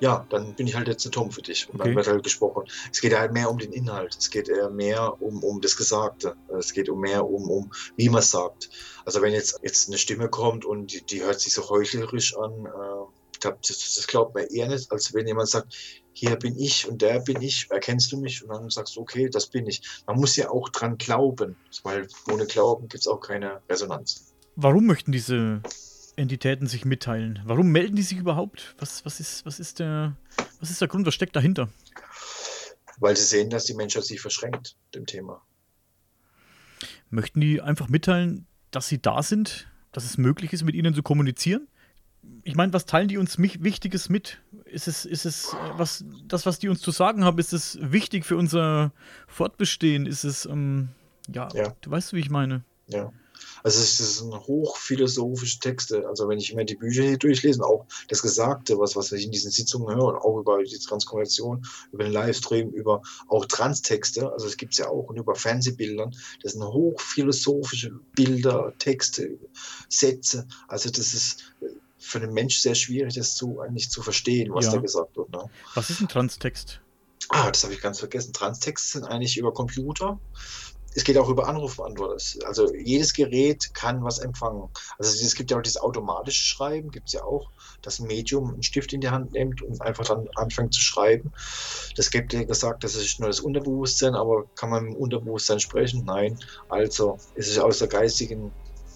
Ja, 0.01 0.25
dann 0.29 0.55
bin 0.55 0.67
ich 0.67 0.75
halt 0.75 0.87
jetzt 0.87 1.05
ein 1.05 1.11
Tom 1.11 1.31
für 1.31 1.41
dich. 1.41 1.67
Und 1.69 1.79
Okay. 1.79 1.89
dann 1.89 1.95
wird 1.97 2.07
halt 2.07 2.23
gesprochen. 2.23 2.63
Es 2.91 3.01
geht 3.01 3.17
halt 3.17 3.33
mehr 3.33 3.49
um 3.49 3.57
den 3.57 3.73
Inhalt. 3.73 4.15
Es 4.17 4.29
geht 4.29 4.47
eher 4.47 4.69
mehr 4.69 5.21
um, 5.21 5.43
um 5.43 5.59
das 5.61 5.75
Gesagte. 5.75 6.35
Es 6.57 6.73
geht 6.73 6.89
um 6.89 6.99
mehr 7.01 7.25
um, 7.25 7.49
um 7.49 7.71
wie 7.97 8.09
man 8.09 8.19
es 8.19 8.31
sagt. 8.31 8.69
Also 9.05 9.21
wenn 9.21 9.33
jetzt, 9.33 9.59
jetzt 9.61 9.87
eine 9.87 9.97
Stimme 9.97 10.29
kommt 10.29 10.65
und 10.65 10.93
die, 10.93 11.01
die 11.05 11.23
hört 11.23 11.39
sich 11.39 11.53
so 11.53 11.69
heuchlerisch 11.69 12.35
an, 12.37 12.65
äh, 12.65 13.39
glaub, 13.39 13.61
das, 13.61 13.95
das 13.95 14.07
glaubt 14.07 14.35
man 14.35 14.45
eher 14.45 14.67
nicht, 14.67 14.91
als 14.91 15.13
wenn 15.13 15.27
jemand 15.27 15.49
sagt, 15.49 15.73
hier 16.13 16.35
bin 16.35 16.57
ich 16.57 16.87
und 16.87 17.01
der 17.01 17.19
bin 17.19 17.41
ich, 17.41 17.67
erkennst 17.69 18.11
du 18.11 18.19
mich? 18.19 18.43
Und 18.43 18.49
dann 18.49 18.69
sagst 18.69 18.95
du, 18.95 19.01
okay, 19.01 19.29
das 19.29 19.47
bin 19.47 19.67
ich. 19.67 19.81
Man 20.05 20.17
muss 20.17 20.35
ja 20.35 20.49
auch 20.49 20.69
dran 20.69 20.97
glauben, 20.97 21.55
weil 21.83 22.07
ohne 22.31 22.45
Glauben 22.45 22.87
gibt 22.89 23.01
es 23.01 23.07
auch 23.07 23.21
keine 23.21 23.61
Resonanz. 23.69 24.33
Warum 24.55 24.85
möchten 24.85 25.11
diese 25.13 25.61
Entitäten 26.19 26.67
sich 26.67 26.85
mitteilen? 26.85 27.39
Warum 27.45 27.71
melden 27.71 27.95
die 27.95 28.01
sich 28.03 28.17
überhaupt? 28.17 28.75
Was, 28.77 29.05
was, 29.05 29.19
ist, 29.19 29.45
was, 29.45 29.59
ist 29.59 29.79
der, 29.79 30.15
was 30.59 30.69
ist 30.69 30.81
der 30.81 30.87
Grund? 30.87 31.05
Was 31.07 31.13
steckt 31.15 31.35
dahinter? 31.35 31.69
Weil 32.97 33.15
sie 33.15 33.23
sehen, 33.23 33.49
dass 33.49 33.65
die 33.65 33.73
Menschheit 33.73 34.03
sich 34.03 34.19
verschränkt, 34.19 34.75
dem 34.93 35.05
Thema. 35.05 35.41
Möchten 37.09 37.39
die 37.41 37.61
einfach 37.61 37.87
mitteilen, 37.87 38.45
dass 38.71 38.87
sie 38.87 39.01
da 39.01 39.23
sind, 39.23 39.67
dass 39.91 40.03
es 40.05 40.17
möglich 40.17 40.53
ist, 40.53 40.63
mit 40.63 40.75
ihnen 40.75 40.93
zu 40.93 41.01
kommunizieren? 41.01 41.67
Ich 42.43 42.55
meine, 42.55 42.73
was 42.73 42.85
teilen 42.85 43.07
die 43.07 43.17
uns 43.17 43.37
mich 43.37 43.63
Wichtiges 43.63 44.09
mit? 44.09 44.39
Ist 44.65 44.87
es, 44.87 45.05
ist 45.05 45.25
es 45.25 45.53
äh, 45.53 45.57
was, 45.77 46.03
das, 46.27 46.45
was 46.45 46.59
die 46.59 46.67
uns 46.67 46.81
zu 46.81 46.91
sagen 46.91 47.23
haben, 47.23 47.39
ist 47.39 47.53
es 47.53 47.79
wichtig 47.81 48.25
für 48.25 48.35
unser 48.35 48.91
Fortbestehen? 49.27 50.05
Ist 50.05 50.25
es, 50.25 50.45
ähm, 50.45 50.89
ja, 51.33 51.47
Ja. 51.53 51.73
du 51.81 51.91
weißt, 51.91 52.13
wie 52.13 52.19
ich 52.19 52.29
meine? 52.29 52.63
Ja. 52.87 53.11
Also 53.63 53.79
es 53.79 53.97
sind 53.97 54.33
hochphilosophische 54.33 55.59
Texte. 55.59 56.07
Also 56.07 56.27
wenn 56.27 56.39
ich 56.39 56.51
immer 56.51 56.63
die 56.63 56.75
Bücher 56.75 57.03
hier 57.03 57.17
durchlese, 57.17 57.63
auch 57.63 57.85
das 58.07 58.21
Gesagte, 58.21 58.79
was, 58.79 58.95
was 58.95 59.11
ich 59.11 59.25
in 59.25 59.31
diesen 59.31 59.51
Sitzungen 59.51 59.95
höre, 59.95 60.05
und 60.05 60.17
auch 60.17 60.39
über 60.39 60.63
die 60.63 60.77
Transkonversation, 60.79 61.65
über 61.91 62.03
den 62.03 62.13
Livestream, 62.13 62.69
über 62.69 63.01
auch 63.27 63.45
Transtexte, 63.45 64.31
also 64.31 64.47
es 64.47 64.57
gibt 64.57 64.73
es 64.73 64.79
ja 64.79 64.87
auch, 64.89 65.09
und 65.09 65.17
über 65.17 65.35
Fernsehbildern, 65.35 66.15
das 66.43 66.53
sind 66.53 66.63
hochphilosophische 66.63 67.91
Bilder, 68.15 68.73
Texte, 68.79 69.37
Sätze. 69.89 70.47
Also 70.67 70.89
das 70.89 71.13
ist 71.13 71.53
für 71.97 72.19
den 72.19 72.33
Mensch 72.33 72.59
sehr 72.59 72.75
schwierig, 72.75 73.15
das 73.15 73.35
zu, 73.35 73.59
eigentlich 73.59 73.89
zu 73.89 74.01
verstehen, 74.01 74.53
was 74.53 74.65
Ja. 74.65 74.71
da 74.73 74.77
gesagt 74.79 75.17
wird. 75.17 75.29
Ne? 75.31 75.49
Was 75.75 75.89
ist 75.89 75.99
ein 76.01 76.07
Transtext? 76.07 76.81
Ah, 77.29 77.51
das 77.51 77.63
habe 77.63 77.73
ich 77.73 77.81
ganz 77.81 77.99
vergessen. 77.99 78.33
Transtexte 78.33 78.93
sind 78.99 79.03
eigentlich 79.03 79.37
über 79.37 79.53
Computer. 79.53 80.19
Es 80.95 81.03
geht 81.03 81.17
auch 81.17 81.29
über 81.29 81.47
Anrufbeantworter. 81.47 82.17
Also 82.45 82.73
jedes 82.73 83.13
Gerät 83.13 83.73
kann 83.73 84.03
was 84.03 84.19
empfangen. 84.19 84.69
Also 84.97 85.23
es 85.23 85.35
gibt 85.35 85.51
ja 85.51 85.57
auch 85.57 85.61
dieses 85.61 85.81
automatische 85.81 86.41
Schreiben, 86.41 86.89
gibt 86.89 87.07
es 87.07 87.13
ja 87.13 87.23
auch, 87.23 87.51
dass 87.81 87.99
ein 87.99 88.07
Medium 88.07 88.53
einen 88.53 88.63
Stift 88.63 88.91
in 88.93 89.01
die 89.01 89.09
Hand 89.09 89.31
nimmt 89.31 89.61
und 89.61 89.81
einfach 89.81 90.05
dann 90.05 90.27
anfängt 90.35 90.73
zu 90.73 90.81
schreiben. 90.81 91.31
Das 91.95 92.09
gibt 92.09 92.33
ja 92.33 92.43
gesagt, 92.43 92.83
das 92.83 92.95
ist 92.95 93.19
nur 93.19 93.29
das 93.29 93.39
Unterbewusstsein, 93.39 94.15
aber 94.15 94.45
kann 94.55 94.69
man 94.69 94.87
im 94.87 94.95
Unterbewusstsein 94.95 95.59
sprechen? 95.59 96.03
Nein. 96.05 96.39
Also 96.69 97.17
es 97.35 97.47
ist 97.47 97.59
aus 97.59 97.79
der 97.79 97.87
geistigen 97.87 98.51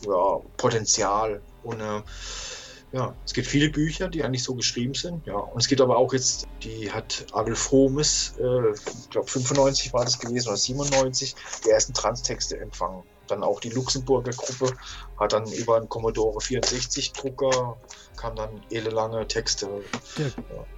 ja, 0.05 0.39
Potenzial. 0.57 1.41
Und 1.63 1.79
äh, 1.79 2.01
ja, 2.93 3.15
es 3.25 3.33
gibt 3.33 3.47
viele 3.47 3.69
Bücher, 3.69 4.07
die 4.07 4.23
eigentlich 4.23 4.43
so 4.43 4.53
geschrieben 4.53 4.93
sind. 4.93 5.25
Ja, 5.25 5.33
und 5.33 5.59
es 5.59 5.67
gibt 5.67 5.81
aber 5.81 5.97
auch 5.97 6.13
jetzt, 6.13 6.47
die 6.61 6.91
hat 6.91 7.25
Abel 7.33 7.55
Fromes, 7.55 8.35
äh, 8.39 8.71
ich 8.71 9.09
glaube 9.09 9.27
95 9.27 9.91
war 9.93 10.05
das 10.05 10.19
gewesen 10.19 10.49
oder 10.49 10.57
97, 10.57 11.35
die 11.65 11.69
ersten 11.71 11.93
Transtexte 11.95 12.59
empfangen. 12.59 13.01
Dann 13.27 13.41
auch 13.41 13.59
die 13.59 13.69
Luxemburger 13.69 14.31
Gruppe 14.31 14.75
hat 15.19 15.33
dann 15.33 15.51
über 15.53 15.77
einen 15.77 15.89
Commodore 15.89 16.39
64 16.39 17.13
Drucker 17.13 17.77
kam 18.15 18.35
dann 18.35 18.61
ellenlange 18.69 19.27
Texte. 19.27 19.67
Der 20.17 20.31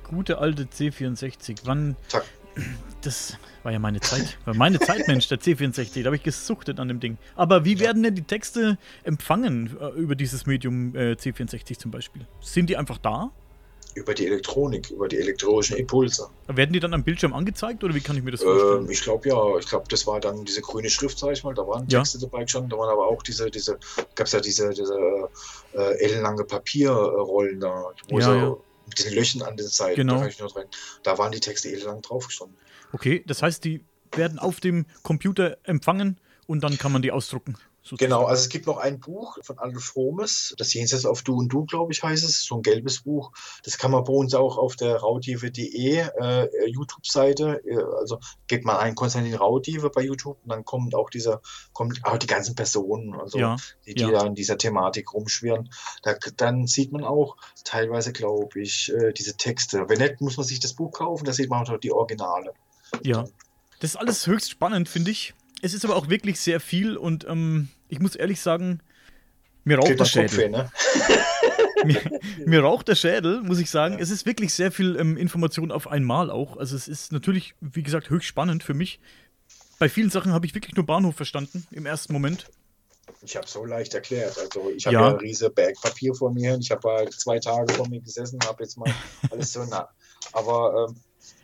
gute 0.10 0.38
alte 0.38 0.64
C64. 0.64 1.62
Wann. 1.66 1.98
Zack. 2.08 2.24
Das 3.02 3.38
war 3.66 3.72
ja 3.72 3.80
meine 3.80 4.00
Zeit. 4.00 4.38
War 4.46 4.54
meine 4.54 4.80
Zeit, 4.80 5.08
Mensch, 5.08 5.28
der 5.28 5.40
C64. 5.40 6.02
Da 6.02 6.06
habe 6.06 6.16
ich 6.16 6.24
gesuchtet 6.24 6.80
an 6.80 6.88
dem 6.88 7.00
Ding. 7.00 7.18
Aber 7.36 7.66
wie 7.66 7.74
Ja. 7.74 7.80
werden 7.82 8.04
denn 8.04 8.14
die 8.16 8.22
Texte 8.22 8.78
empfangen 9.04 9.76
äh, 9.82 9.88
über 10.00 10.16
dieses 10.16 10.46
Medium 10.46 10.96
äh, 10.96 11.14
C64 11.14 11.80
zum 11.80 11.90
Beispiel? 11.92 12.26
Sind 12.42 12.70
die 12.70 12.78
einfach 12.78 13.00
da? 13.00 13.32
Über 13.96 14.14
die 14.14 14.28
Elektronik, 14.28 14.92
über 14.92 15.08
die 15.08 15.18
elektronischen 15.18 15.78
Impulse. 15.78 16.28
Werden 16.48 16.74
die 16.74 16.80
dann 16.82 16.94
am 16.94 17.04
Bildschirm 17.04 17.34
angezeigt 17.34 17.82
oder 17.84 17.96
wie 17.96 18.02
kann 18.02 18.18
ich 18.18 18.24
mir 18.24 18.32
das 18.32 18.44
vorstellen? 18.44 18.84
Ähm, 18.86 18.92
ich 18.92 19.02
glaube 19.02 19.28
ja, 19.30 19.58
ich 19.58 19.66
glaube, 19.68 19.86
das 19.90 20.06
war 20.06 20.20
dann 20.20 20.44
diese 20.46 20.62
grüne 20.62 20.90
Schrift, 20.90 21.18
sag 21.18 21.32
ich 21.32 21.44
mal, 21.44 21.54
da 21.54 21.66
waren 21.66 21.88
Ja. 21.88 22.00
Texte 22.00 22.20
dabei 22.20 22.44
gestanden, 22.44 22.70
da 22.70 22.78
waren 22.78 22.90
aber 22.90 23.08
auch 23.08 23.24
diese, 23.24 23.50
diese, 23.50 23.80
gab 24.16 24.28
es 24.28 24.34
ja 24.34 24.42
diese, 24.42 24.70
diese 24.72 24.94
äh, 25.74 25.98
ellenlange 26.04 26.44
Papierrollen 26.44 27.60
da, 27.62 27.86
wo 28.10 28.20
Ja, 28.20 28.26
so 28.26 28.34
ja. 28.34 28.56
mit 28.86 29.00
diesen 29.00 29.14
Löchern 29.14 29.42
an 29.44 29.56
den 29.58 29.68
Seiten, 29.68 29.96
Genau. 29.96 30.22
da. 30.22 30.62
Da 31.04 31.18
waren 31.18 31.32
die 31.32 31.40
Texte 31.40 31.70
ellenlang 31.70 32.02
drauf 32.02 32.28
gestanden. 32.28 32.58
Okay, 32.96 33.26
das 33.28 33.42
heißt, 33.42 33.66
die 33.66 33.84
werden 34.14 34.40
auf 34.40 34.62
dem 34.62 34.86
Computer 35.04 35.58
empfangen 35.64 36.18
und 36.48 36.64
dann 36.64 36.78
kann 36.78 36.94
man 36.94 37.02
die 37.02 37.12
ausdrucken. 37.12 37.58
Sozusagen. 37.82 38.10
Genau, 38.10 38.24
also 38.24 38.40
es 38.42 38.48
gibt 38.48 38.68
noch 38.68 38.78
ein 38.78 39.02
Buch 39.02 39.38
von 39.44 39.60
Adolf 39.60 39.84
Fromes, 39.84 40.56
das 40.58 40.74
Jenseits 40.74 41.06
auf 41.06 41.22
Du 41.22 41.36
und 41.36 41.50
Du, 41.50 41.66
glaube 41.66 41.92
ich, 41.92 42.02
heißt 42.02 42.24
es, 42.24 42.46
so 42.46 42.56
ein 42.56 42.62
gelbes 42.62 43.02
Buch. 43.02 43.34
Das 43.66 43.78
kann 43.78 43.92
man 43.92 44.06
bei 44.06 44.14
uns 44.14 44.34
auch 44.34 44.58
auf 44.58 44.78
der 44.78 44.96
raudive.de 44.96 45.98
äh, 45.98 46.68
YouTube-Seite, 46.68 47.62
äh, 47.66 47.84
also 48.00 48.20
geht 48.48 48.64
mal 48.64 48.80
ein 48.80 48.96
Konstantin 48.96 49.36
Raudive 49.36 49.90
bei 49.90 50.04
YouTube 50.04 50.38
und 50.42 50.52
dann 50.52 50.64
kommt 50.64 50.96
auch 50.96 51.10
dieser, 51.10 51.42
kommt 51.74 52.00
auch 52.06 52.18
die 52.18 52.28
ganzen 52.28 52.56
Personen, 52.56 53.14
also 53.14 53.38
ja, 53.38 53.58
die, 53.86 53.94
die 53.94 54.04
ja. 54.04 54.12
da 54.12 54.26
in 54.26 54.36
dieser 54.36 54.58
Thematik 54.58 55.14
rumschwirren. 55.14 55.70
Da, 56.02 56.16
dann 56.38 56.68
sieht 56.68 56.94
man 56.94 57.04
auch 57.04 57.36
teilweise, 57.66 58.14
glaube 58.14 58.62
ich, 58.62 58.94
äh, 58.94 59.12
diese 59.12 59.36
Texte. 59.36 59.90
Wenn 59.90 60.00
nicht, 60.00 60.22
muss 60.22 60.38
man 60.38 60.46
sich 60.46 60.62
das 60.62 60.74
Buch 60.74 60.92
kaufen, 60.92 61.26
da 61.26 61.34
sieht 61.34 61.50
man 61.50 61.68
auch 61.68 61.78
die 61.78 61.92
Originale. 61.92 62.54
Ja. 63.04 63.26
Das 63.80 63.92
ist 63.92 63.96
alles 63.96 64.26
höchst 64.28 64.52
spannend, 64.52 64.90
finde 64.90 65.12
ich. 65.12 65.34
Es 65.62 65.74
ist 65.74 65.86
aber 65.86 65.96
auch 65.96 66.10
wirklich 66.10 66.40
sehr 66.40 66.60
viel 66.60 66.98
und 66.98 67.26
ähm, 67.28 67.70
ich 67.88 68.00
muss 68.00 68.16
ehrlich 68.16 68.40
sagen, 68.42 68.82
mir 69.64 69.78
raucht 69.78 70.00
der 70.00 70.06
Schädel. 70.06 70.52
Kopf, 70.52 70.52
ne? 70.52 70.72
mir, 71.86 72.20
mir, 72.46 72.62
raucht 72.62 72.88
der 72.88 72.96
Schädel, 72.96 73.42
muss 73.42 73.60
ich 73.60 73.70
sagen. 73.70 73.96
Ja. 73.96 74.00
Es 74.00 74.12
ist 74.12 74.26
wirklich 74.26 74.54
sehr 74.54 74.72
viel 74.72 74.96
ähm, 74.96 75.18
Information 75.18 75.72
auf 75.72 75.88
einmal 75.88 76.30
auch. 76.30 76.58
Also 76.58 76.76
es 76.76 76.88
ist 76.88 77.12
natürlich, 77.12 77.56
wie 77.62 77.84
gesagt, 77.84 78.10
höchst 78.10 78.28
spannend 78.28 78.64
für 78.64 78.76
mich. 78.76 79.00
Bei 79.80 79.90
vielen 79.90 80.10
Sachen 80.10 80.34
habe 80.34 80.46
ich 80.46 80.54
wirklich 80.54 80.76
nur 80.76 80.86
Bahnhof 80.86 81.16
verstanden 81.16 81.68
im 81.72 81.86
ersten 81.86 82.14
Moment. 82.14 82.46
Ich 83.22 83.36
habe 83.36 83.48
so 83.48 83.66
leicht 83.66 83.94
erklärt. 83.94 84.38
Also 84.38 84.70
ich 84.70 84.86
habe 84.86 84.94
ja. 84.94 85.02
ja 85.02 85.10
ein 85.10 85.20
riesiges 85.20 85.54
Berg 85.54 85.76
Papier 85.82 86.14
vor 86.14 86.32
mir. 86.32 86.58
Ich 86.60 86.72
habe 86.72 86.88
halt 86.90 87.14
zwei 87.14 87.40
Tage 87.40 87.74
vor 87.74 87.88
mir 87.90 88.02
gesessen, 88.02 88.40
habe 88.46 88.64
jetzt 88.64 88.78
mal 88.78 88.94
alles 89.32 89.52
so 89.52 89.64
nah. 89.66 89.90
Aber 90.32 90.88
ähm, 90.90 90.96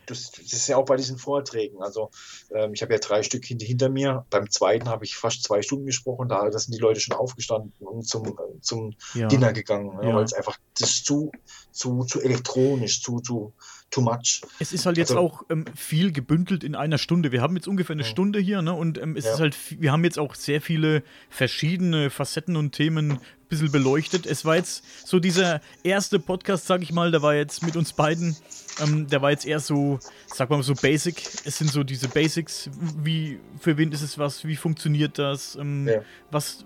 das, 0.06 0.32
das, 0.32 0.52
ist 0.52 0.68
ja 0.68 0.76
auch 0.76 0.84
bei 0.84 0.96
diesen 0.96 1.18
Vorträgen. 1.18 1.82
Also 1.82 2.10
ähm, 2.54 2.72
ich 2.74 2.82
habe 2.82 2.92
ja 2.92 2.98
drei 2.98 3.22
Stück 3.22 3.44
hinter, 3.44 3.66
hinter 3.66 3.88
mir. 3.88 4.26
Beim 4.30 4.50
zweiten 4.50 4.88
habe 4.88 5.04
ich 5.04 5.16
fast 5.16 5.44
zwei 5.44 5.62
Stunden 5.62 5.86
gesprochen. 5.86 6.28
Da, 6.28 6.50
sind 6.52 6.74
die 6.74 6.80
Leute 6.80 7.00
schon 7.00 7.16
aufgestanden 7.16 7.72
und 7.80 8.06
zum, 8.06 8.38
zum 8.60 8.94
ja. 9.14 9.28
Dinner 9.28 9.52
gegangen, 9.52 9.98
ja. 10.02 10.14
weil 10.14 10.24
es 10.24 10.32
einfach 10.32 10.58
das 10.78 10.90
ist 10.90 11.06
zu, 11.06 11.30
zu, 11.70 12.04
zu 12.04 12.20
elektronisch, 12.20 13.02
zu, 13.02 13.20
zu, 13.20 13.52
too 13.90 14.00
much. 14.00 14.40
Es 14.58 14.72
ist 14.72 14.86
halt 14.86 14.96
jetzt 14.96 15.10
also, 15.10 15.22
auch 15.22 15.42
ähm, 15.50 15.64
viel 15.76 16.12
gebündelt 16.12 16.64
in 16.64 16.74
einer 16.74 16.98
Stunde. 16.98 17.30
Wir 17.30 17.42
haben 17.42 17.54
jetzt 17.54 17.68
ungefähr 17.68 17.94
eine 17.94 18.02
ja. 18.02 18.08
Stunde 18.08 18.40
hier, 18.40 18.62
ne? 18.62 18.72
Und 18.72 18.98
ähm, 18.98 19.16
es 19.16 19.24
ist 19.26 19.38
halt, 19.38 19.56
wir 19.80 19.92
haben 19.92 20.02
jetzt 20.04 20.18
auch 20.18 20.34
sehr 20.34 20.60
viele 20.60 21.02
verschiedene 21.28 22.10
Facetten 22.10 22.56
und 22.56 22.72
Themen 22.72 23.20
bisschen 23.52 23.70
beleuchtet. 23.70 24.26
Es 24.26 24.44
war 24.44 24.56
jetzt 24.56 24.82
so 25.06 25.18
dieser 25.18 25.60
erste 25.82 26.18
Podcast, 26.18 26.66
sag 26.66 26.82
ich 26.82 26.92
mal, 26.92 27.10
der 27.10 27.22
war 27.22 27.34
jetzt 27.34 27.62
mit 27.62 27.76
uns 27.76 27.92
beiden, 27.92 28.34
ähm, 28.80 29.06
der 29.08 29.20
war 29.20 29.30
jetzt 29.30 29.46
eher 29.46 29.60
so, 29.60 29.98
sag 30.26 30.48
mal 30.48 30.62
so 30.62 30.74
basic. 30.74 31.22
Es 31.44 31.58
sind 31.58 31.70
so 31.70 31.84
diese 31.84 32.08
Basics, 32.08 32.70
wie, 33.02 33.38
für 33.60 33.76
wen 33.76 33.92
ist 33.92 34.02
es 34.02 34.18
was, 34.18 34.44
wie 34.44 34.56
funktioniert 34.56 35.18
das, 35.18 35.56
ähm, 35.56 35.86
ja. 35.86 36.00
was, 36.30 36.64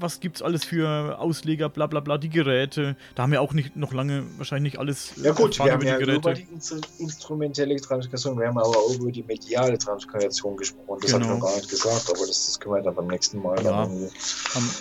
was 0.00 0.20
gibt 0.20 0.36
es 0.36 0.42
alles 0.42 0.64
für 0.64 1.18
Ausleger, 1.18 1.68
bla 1.68 1.86
bla 1.86 2.00
bla, 2.00 2.18
die 2.18 2.28
Geräte. 2.28 2.96
Da 3.14 3.24
haben 3.24 3.32
wir 3.32 3.42
auch 3.42 3.54
nicht 3.54 3.76
noch 3.76 3.92
lange 3.92 4.24
wahrscheinlich 4.36 4.68
nicht 4.72 4.78
alles. 4.78 5.12
Ja 5.16 5.32
gut, 5.32 5.58
wir 5.58 5.72
haben 5.72 5.86
ja 5.86 5.96
Geräte. 5.96 6.18
über 6.18 6.34
die 6.34 6.46
instrumentelle 6.98 7.76
Transkription, 7.76 8.38
wir 8.38 8.48
haben 8.48 8.58
aber 8.58 8.76
auch 8.76 8.94
über 8.94 9.10
die 9.10 9.22
mediale 9.22 9.78
Transkription 9.78 10.56
gesprochen. 10.56 11.00
Das 11.02 11.12
genau. 11.12 11.24
ich 11.24 11.30
noch 11.32 11.46
gar 11.46 11.56
nicht 11.56 11.70
gesagt, 11.70 12.06
aber 12.08 12.26
das, 12.26 12.46
das 12.46 12.60
können 12.60 12.74
wir 12.74 12.82
dann 12.82 12.94
beim 12.94 13.06
nächsten 13.06 13.40
Mal. 13.40 13.56
Ja. 13.62 13.82
Dann 13.82 13.90
um, 13.90 14.10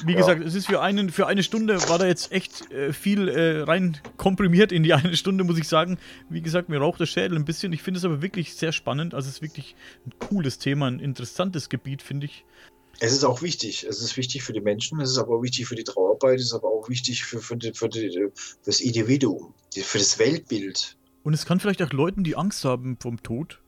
wie 0.06 0.12
ja. 0.12 0.18
gesagt, 0.18 0.44
es 0.44 0.56
ist 0.56 0.68
für, 0.68 0.82
einen, 0.82 1.10
für 1.10 1.28
eine 1.28 1.44
Stunde 1.44 1.78
war 1.90 1.98
da 1.98 2.06
jetzt 2.06 2.32
echt 2.32 2.72
äh, 2.72 2.92
viel 2.94 3.28
äh, 3.28 3.62
rein 3.62 3.98
komprimiert 4.18 4.72
in 4.72 4.84
die 4.84 4.94
eine 4.94 5.16
Stunde, 5.16 5.44
muss 5.44 5.58
ich 5.58 5.68
sagen. 5.68 5.98
Wie 6.30 6.42
gesagt, 6.42 6.70
mir 6.70 6.80
raucht 6.80 7.00
der 7.00 7.06
Schädel 7.06 7.38
ein 7.38 7.46
bisschen. 7.46 7.72
Ich 7.74 7.84
finde 7.84 8.00
es 8.00 8.06
aber 8.06 8.22
wirklich 8.22 8.56
sehr 8.56 8.72
spannend. 8.72 9.14
Also 9.14 9.30
es 9.30 9.36
ist 9.36 9.42
wirklich 9.42 9.76
ein 10.06 10.14
cooles 10.20 10.60
Thema, 10.60 10.88
ein 10.88 11.00
interessantes 11.00 11.70
Gebiet, 11.70 12.02
finde 12.02 12.26
ich. 12.26 12.46
Es 13.00 13.12
ist 13.12 13.24
auch 13.24 13.42
wichtig. 13.42 13.86
Es 13.88 14.02
ist 14.02 14.18
wichtig 14.18 14.44
für 14.44 14.54
die 14.54 14.62
Menschen, 14.62 15.00
es 15.00 15.12
ist 15.12 15.18
aber 15.18 15.38
auch 15.38 15.44
wichtig 15.44 15.68
für 15.68 15.76
die 15.76 15.84
Trauerarbeit, 15.84 16.40
es 16.40 16.48
ist 16.48 16.54
aber 16.54 16.68
auch 16.68 16.90
wichtig 16.90 17.24
für, 17.24 17.40
für, 17.40 17.56
die, 17.56 17.74
für, 17.74 17.90
die, 17.90 18.10
für 18.10 18.32
das 18.66 18.82
Individuum, 18.82 19.54
für 19.74 19.98
das 19.98 20.18
Weltbild. 20.18 20.98
Und 21.24 21.34
es 21.34 21.46
kann 21.46 21.60
vielleicht 21.60 21.82
auch 21.84 21.92
Leuten, 21.92 22.24
die 22.24 22.36
Angst 22.36 22.66
haben 22.66 22.98
vom 23.00 23.22
Tod 23.22 23.62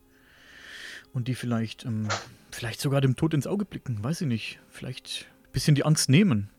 und 1.14 1.28
die 1.28 1.36
vielleicht, 1.36 1.86
ähm, 1.86 2.08
vielleicht 2.52 2.82
sogar 2.82 3.02
dem 3.02 3.16
Tod 3.16 3.34
ins 3.34 3.48
Auge 3.48 3.66
blicken, 3.66 4.04
weiß 4.04 4.22
ich 4.22 4.28
nicht, 4.28 4.60
vielleicht 4.70 5.28
ein 5.44 5.52
bisschen 5.52 5.76
die 5.76 5.86
Angst 5.86 6.10
nehmen. 6.10 6.50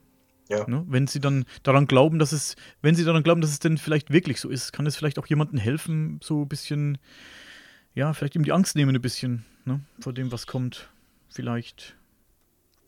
Ja. 0.48 0.68
Ne? 0.68 0.84
Wenn 0.88 1.06
sie 1.06 1.20
dann 1.20 1.44
daran 1.62 1.86
glauben, 1.86 2.18
dass 2.18 2.32
es, 2.32 2.56
wenn 2.82 2.94
sie 2.94 3.04
daran 3.04 3.22
glauben, 3.22 3.40
dass 3.40 3.50
es 3.50 3.60
denn 3.60 3.78
vielleicht 3.78 4.12
wirklich 4.12 4.40
so 4.40 4.48
ist, 4.48 4.72
kann 4.72 4.86
es 4.86 4.96
vielleicht 4.96 5.18
auch 5.18 5.26
jemandem 5.26 5.58
helfen, 5.58 6.20
so 6.22 6.42
ein 6.42 6.48
bisschen, 6.48 6.98
ja, 7.94 8.12
vielleicht 8.12 8.34
ihm 8.34 8.44
die 8.44 8.52
Angst 8.52 8.76
nehmen 8.76 8.94
ein 8.94 9.02
bisschen, 9.02 9.44
ne? 9.64 9.80
vor 10.00 10.12
dem, 10.12 10.32
was 10.32 10.46
kommt. 10.46 10.90
Vielleicht 11.28 11.96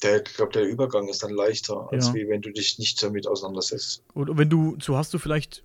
der, 0.02 0.22
ich 0.26 0.34
glaube, 0.34 0.52
der 0.52 0.64
Übergang 0.64 1.08
ist 1.08 1.22
dann 1.22 1.32
leichter, 1.32 1.88
als 1.92 2.08
ja. 2.08 2.14
wie 2.14 2.28
wenn 2.28 2.42
du 2.42 2.50
dich 2.50 2.78
nicht 2.78 3.02
damit 3.02 3.26
auseinandersetzt. 3.26 4.02
Oder 4.14 4.36
wenn 4.36 4.48
du, 4.48 4.76
so 4.80 4.96
hast 4.96 5.14
du 5.14 5.18
vielleicht, 5.18 5.62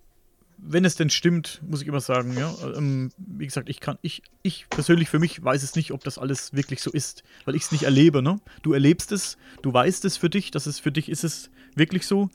wenn 0.57 0.85
es 0.85 0.95
denn 0.95 1.09
stimmt, 1.09 1.61
muss 1.67 1.81
ich 1.81 1.87
immer 1.87 2.01
sagen, 2.01 2.35
ja. 2.37 2.53
Ähm, 2.75 3.11
wie 3.17 3.45
gesagt, 3.45 3.69
ich 3.69 3.79
kann, 3.79 3.97
ich, 4.01 4.21
ich 4.43 4.67
persönlich 4.69 5.09
für 5.09 5.19
mich 5.19 5.43
weiß 5.43 5.63
es 5.63 5.75
nicht, 5.75 5.91
ob 5.91 6.03
das 6.03 6.17
alles 6.17 6.53
wirklich 6.53 6.81
so 6.81 6.91
ist, 6.91 7.23
weil 7.45 7.55
ich 7.55 7.63
es 7.63 7.71
nicht 7.71 7.83
erlebe, 7.83 8.21
ne? 8.21 8.39
Du 8.63 8.73
erlebst 8.73 9.11
es, 9.11 9.37
du 9.61 9.73
weißt 9.73 10.05
es 10.05 10.17
für 10.17 10.29
dich, 10.29 10.51
dass 10.51 10.65
es 10.65 10.79
für 10.79 10.91
dich 10.91 11.09
ist 11.09 11.23
es 11.23 11.49
wirklich 11.75 12.05
so. 12.05 12.29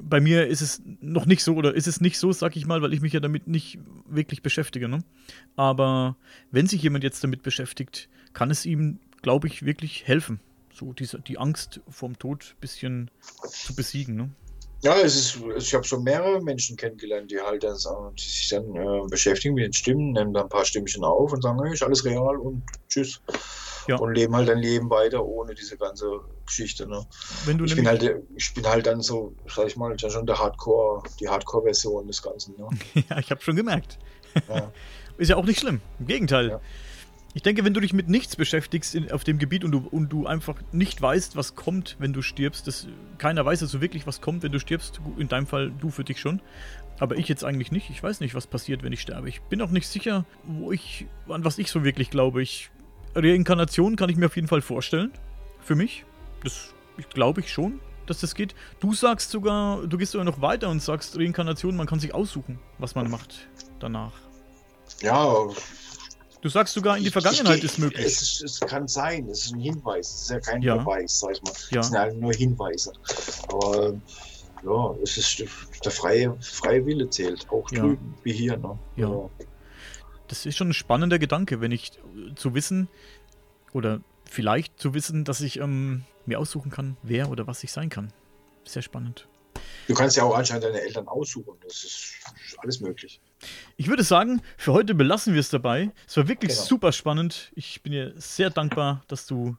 Bei 0.00 0.20
mir 0.20 0.46
ist 0.46 0.62
es 0.62 0.80
noch 1.00 1.26
nicht 1.26 1.44
so 1.44 1.54
oder 1.54 1.74
ist 1.74 1.86
es 1.86 2.00
nicht 2.00 2.18
so, 2.18 2.32
sag 2.32 2.56
ich 2.56 2.64
mal, 2.64 2.80
weil 2.80 2.94
ich 2.94 3.02
mich 3.02 3.12
ja 3.12 3.20
damit 3.20 3.46
nicht 3.46 3.78
wirklich 4.06 4.42
beschäftige. 4.42 4.88
Ne? 4.88 5.04
Aber 5.54 6.16
wenn 6.50 6.66
sich 6.66 6.82
jemand 6.82 7.04
jetzt 7.04 7.22
damit 7.22 7.42
beschäftigt, 7.42 8.08
kann 8.32 8.50
es 8.50 8.64
ihm, 8.64 9.00
glaube 9.20 9.48
ich, 9.48 9.66
wirklich 9.66 10.06
helfen 10.06 10.40
so 10.82 10.92
diese, 10.92 11.20
die 11.20 11.38
Angst 11.38 11.80
vorm 11.88 12.18
Tod 12.18 12.54
ein 12.56 12.60
bisschen 12.60 13.10
zu 13.48 13.74
besiegen. 13.74 14.16
Ne? 14.16 14.30
Ja, 14.82 14.96
es 14.96 15.14
ist, 15.14 15.38
ich 15.56 15.74
habe 15.74 15.84
schon 15.84 16.02
mehrere 16.02 16.42
Menschen 16.42 16.76
kennengelernt, 16.76 17.30
die 17.30 17.40
halt 17.40 17.62
dann, 17.62 17.76
die 18.16 18.22
sich 18.22 18.48
dann 18.48 18.74
äh, 18.74 19.06
beschäftigen 19.08 19.54
mit 19.54 19.64
den 19.64 19.72
Stimmen, 19.72 20.12
nehmen 20.12 20.32
dann 20.32 20.44
ein 20.44 20.48
paar 20.48 20.64
Stimmchen 20.64 21.04
auf 21.04 21.32
und 21.32 21.42
sagen, 21.42 21.62
hey, 21.62 21.72
ist 21.72 21.84
alles 21.84 22.04
real 22.04 22.36
und 22.36 22.62
tschüss. 22.88 23.20
Ja. 23.88 23.96
Und 23.96 24.14
leben 24.14 24.34
halt 24.34 24.48
ein 24.48 24.58
Leben 24.58 24.90
weiter 24.90 25.24
ohne 25.24 25.54
diese 25.54 25.76
ganze 25.76 26.20
Geschichte. 26.46 26.88
Ne? 26.88 27.04
ich, 27.64 27.74
bin 27.74 27.86
halt, 27.86 28.22
ich 28.36 28.54
bin 28.54 28.64
halt 28.66 28.86
dann 28.86 29.00
so, 29.00 29.34
sag 29.48 29.66
ich 29.66 29.76
mal, 29.76 29.96
schon 29.98 30.26
der 30.26 30.38
Hardcore, 30.38 31.02
die 31.18 31.28
Hardcore-Version 31.28 32.06
des 32.06 32.22
Ganzen. 32.22 32.54
Ne? 32.56 32.68
ja, 33.10 33.18
ich 33.18 33.30
habe 33.30 33.40
schon 33.40 33.56
gemerkt. 33.56 33.98
Ja. 34.48 34.72
ist 35.18 35.28
ja 35.28 35.36
auch 35.36 35.44
nicht 35.44 35.60
schlimm. 35.60 35.80
Im 35.98 36.06
Gegenteil. 36.06 36.48
Ja. 36.48 36.60
Ich 37.34 37.42
denke, 37.42 37.64
wenn 37.64 37.72
du 37.72 37.80
dich 37.80 37.94
mit 37.94 38.08
nichts 38.08 38.36
beschäftigst 38.36 38.94
in, 38.94 39.10
auf 39.10 39.24
dem 39.24 39.38
Gebiet 39.38 39.64
und 39.64 39.72
du, 39.72 39.88
und 39.90 40.10
du 40.10 40.26
einfach 40.26 40.56
nicht 40.70 41.00
weißt, 41.00 41.34
was 41.34 41.54
kommt, 41.54 41.96
wenn 41.98 42.12
du 42.12 42.20
stirbst, 42.20 42.66
das, 42.66 42.88
keiner 43.16 43.44
weiß 43.44 43.62
also 43.62 43.80
wirklich, 43.80 44.06
was 44.06 44.20
kommt, 44.20 44.42
wenn 44.42 44.52
du 44.52 44.60
stirbst. 44.60 45.00
In 45.16 45.28
deinem 45.28 45.46
Fall 45.46 45.72
du 45.80 45.90
für 45.90 46.04
dich 46.04 46.20
schon. 46.20 46.42
Aber 46.98 47.16
ich 47.16 47.28
jetzt 47.28 47.42
eigentlich 47.42 47.72
nicht. 47.72 47.88
Ich 47.88 48.02
weiß 48.02 48.20
nicht, 48.20 48.34
was 48.34 48.46
passiert, 48.46 48.82
wenn 48.82 48.92
ich 48.92 49.00
sterbe. 49.00 49.28
Ich 49.28 49.40
bin 49.42 49.62
auch 49.62 49.70
nicht 49.70 49.88
sicher, 49.88 50.26
wo 50.44 50.72
ich, 50.72 51.06
an 51.28 51.44
was 51.44 51.58
ich 51.58 51.70
so 51.70 51.84
wirklich 51.84 52.10
glaube. 52.10 52.42
Ich, 52.42 52.70
Reinkarnation 53.14 53.96
kann 53.96 54.10
ich 54.10 54.16
mir 54.16 54.26
auf 54.26 54.36
jeden 54.36 54.48
Fall 54.48 54.62
vorstellen. 54.62 55.10
Für 55.60 55.74
mich. 55.74 56.04
Das 56.44 56.74
glaube 57.14 57.40
ich 57.40 57.50
schon, 57.50 57.80
dass 58.06 58.20
das 58.20 58.34
geht. 58.34 58.54
Du 58.80 58.92
sagst 58.92 59.30
sogar, 59.30 59.86
du 59.86 59.96
gehst 59.96 60.12
sogar 60.12 60.26
noch 60.26 60.42
weiter 60.42 60.68
und 60.68 60.82
sagst 60.82 61.16
Reinkarnation, 61.16 61.76
man 61.76 61.86
kann 61.86 61.98
sich 61.98 62.14
aussuchen, 62.14 62.58
was 62.78 62.94
man 62.94 63.10
macht 63.10 63.48
danach. 63.80 64.12
Ja, 65.00 65.46
Du 66.42 66.48
sagst 66.48 66.74
sogar, 66.74 66.98
in 66.98 67.04
die 67.04 67.10
Vergangenheit 67.10 67.58
ich, 67.58 67.64
ich, 67.64 67.70
ist 67.70 67.78
möglich. 67.78 68.04
Es, 68.04 68.42
es, 68.42 68.58
kann 68.58 68.88
sein, 68.88 69.28
es 69.28 69.46
ist 69.46 69.54
ein 69.54 69.60
Hinweis, 69.60 70.12
es 70.12 70.22
ist 70.22 70.30
ja 70.30 70.40
kein 70.40 70.60
ja. 70.60 70.76
Beweis, 70.76 71.20
sag 71.20 71.36
ich 71.36 71.42
mal. 71.42 71.52
Ja. 71.70 71.80
Es 71.80 71.86
sind 71.86 71.94
ja 71.94 72.12
nur 72.12 72.32
Hinweise. 72.32 72.92
Aber 73.46 73.94
ja, 74.64 74.94
es 75.04 75.16
ist 75.16 75.38
der 75.84 75.92
freie, 75.92 76.36
freie 76.40 76.84
Wille 76.84 77.08
zählt, 77.08 77.48
auch 77.50 77.70
ja. 77.70 77.82
drüben 77.82 78.14
wie 78.24 78.32
hier. 78.32 78.56
Ne? 78.56 78.76
Ja. 78.96 79.08
ja. 79.08 79.30
Das 80.26 80.44
ist 80.44 80.56
schon 80.56 80.70
ein 80.70 80.74
spannender 80.74 81.20
Gedanke, 81.20 81.60
wenn 81.60 81.70
ich 81.70 81.92
zu 82.34 82.54
wissen 82.54 82.88
oder 83.72 84.00
vielleicht 84.28 84.80
zu 84.80 84.94
wissen, 84.94 85.24
dass 85.24 85.42
ich 85.42 85.60
ähm, 85.60 86.04
mir 86.26 86.40
aussuchen 86.40 86.72
kann, 86.72 86.96
wer 87.04 87.30
oder 87.30 87.46
was 87.46 87.62
ich 87.62 87.70
sein 87.70 87.88
kann. 87.88 88.12
Sehr 88.64 88.82
spannend. 88.82 89.28
Du 89.86 89.94
kannst 89.94 90.16
ja 90.16 90.24
auch 90.24 90.34
anscheinend 90.34 90.64
deine 90.64 90.80
Eltern 90.80 91.06
aussuchen. 91.06 91.54
Das 91.62 91.84
ist 91.84 92.14
alles 92.58 92.80
möglich. 92.80 93.20
Ich 93.76 93.88
würde 93.88 94.02
sagen, 94.04 94.42
für 94.56 94.72
heute 94.72 94.94
belassen 94.94 95.34
wir 95.34 95.40
es 95.40 95.50
dabei. 95.50 95.90
Es 96.06 96.16
war 96.16 96.28
wirklich 96.28 96.52
genau. 96.52 96.64
super 96.64 96.92
spannend. 96.92 97.50
Ich 97.54 97.82
bin 97.82 97.92
dir 97.92 98.12
sehr 98.16 98.50
dankbar, 98.50 99.02
dass 99.08 99.26
du 99.26 99.56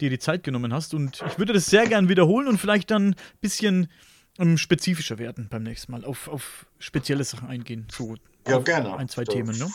dir 0.00 0.10
die 0.10 0.18
Zeit 0.18 0.42
genommen 0.42 0.72
hast. 0.72 0.94
Und 0.94 1.22
ich 1.26 1.38
würde 1.38 1.52
das 1.52 1.66
sehr 1.66 1.86
gern 1.86 2.08
wiederholen 2.08 2.48
und 2.48 2.58
vielleicht 2.58 2.90
dann 2.90 3.10
ein 3.10 3.16
bisschen 3.40 3.88
um, 4.38 4.58
spezifischer 4.58 5.18
werden 5.18 5.48
beim 5.50 5.62
nächsten 5.62 5.92
Mal. 5.92 6.04
Auf, 6.04 6.28
auf 6.28 6.66
spezielle 6.78 7.24
Sachen 7.24 7.48
eingehen. 7.48 7.86
So 7.90 8.16
ja, 8.46 8.58
gerne. 8.58 8.96
Ein, 8.96 9.08
zwei 9.08 9.24
das, 9.24 9.34
Themen, 9.34 9.58
ne? 9.58 9.70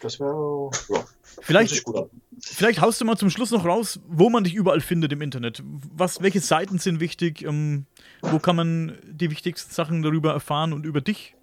Das 0.00 0.20
wäre. 0.20 0.70
Ja. 0.90 1.04
Vielleicht, 1.40 1.84
vielleicht 2.40 2.80
haust 2.80 3.00
du 3.00 3.04
mal 3.04 3.16
zum 3.16 3.30
Schluss 3.30 3.50
noch 3.50 3.64
raus, 3.64 3.98
wo 4.06 4.30
man 4.30 4.44
dich 4.44 4.54
überall 4.54 4.80
findet 4.80 5.12
im 5.12 5.20
Internet. 5.20 5.62
Was, 5.64 6.22
welche 6.22 6.40
Seiten 6.40 6.78
sind 6.78 7.00
wichtig? 7.00 7.42
Ähm, 7.42 7.86
wo 8.22 8.38
kann 8.38 8.54
man 8.54 8.98
die 9.04 9.30
wichtigsten 9.30 9.72
Sachen 9.72 10.02
darüber 10.02 10.32
erfahren 10.32 10.72
und 10.72 10.86
über 10.86 11.00
dich? 11.00 11.34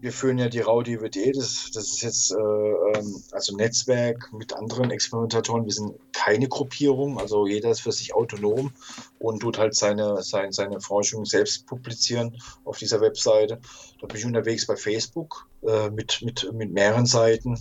Wir 0.00 0.12
führen 0.12 0.38
ja 0.38 0.48
die 0.48 0.60
RAU-DVD, 0.60 1.32
das, 1.32 1.70
das 1.72 1.88
ist 1.90 2.02
jetzt 2.02 2.30
äh, 2.32 2.36
ähm, 2.36 3.22
also 3.32 3.56
Netzwerk 3.56 4.32
mit 4.32 4.52
anderen 4.52 4.90
Experimentatoren. 4.90 5.64
Wir 5.64 5.72
sind 5.72 5.94
keine 6.12 6.48
Gruppierung, 6.48 7.18
also 7.18 7.46
jeder 7.46 7.70
ist 7.70 7.80
für 7.80 7.92
sich 7.92 8.14
autonom 8.14 8.72
und 9.18 9.40
tut 9.40 9.58
halt 9.58 9.74
seine, 9.74 10.22
seine, 10.22 10.52
seine 10.52 10.80
Forschung 10.80 11.24
selbst 11.24 11.66
publizieren 11.66 12.36
auf 12.64 12.78
dieser 12.78 13.00
Webseite. 13.00 13.60
Da 14.00 14.06
bin 14.06 14.16
ich 14.16 14.24
unterwegs 14.24 14.66
bei 14.66 14.76
Facebook 14.76 15.48
äh, 15.66 15.90
mit, 15.90 16.22
mit, 16.22 16.52
mit 16.52 16.72
mehreren 16.72 17.06
Seiten. 17.06 17.58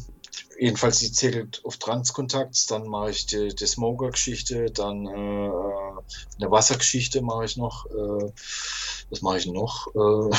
Jedenfalls 0.59 0.99
die 0.99 1.11
zählt 1.11 1.61
auf 1.65 1.77
Transkontakt, 1.77 2.69
dann 2.69 2.87
mache 2.87 3.11
ich 3.11 3.25
die, 3.25 3.49
die 3.49 3.65
Smoker-Geschichte, 3.65 4.71
dann 4.71 5.07
äh, 5.07 5.49
eine 6.39 6.51
Wassergeschichte 6.51 7.21
mache 7.21 7.45
ich 7.45 7.57
noch. 7.57 7.85
Äh, 7.87 8.31
was 9.09 9.21
mache 9.21 9.37
ich 9.37 9.47
noch? 9.47 9.87
Äh, 9.95 10.35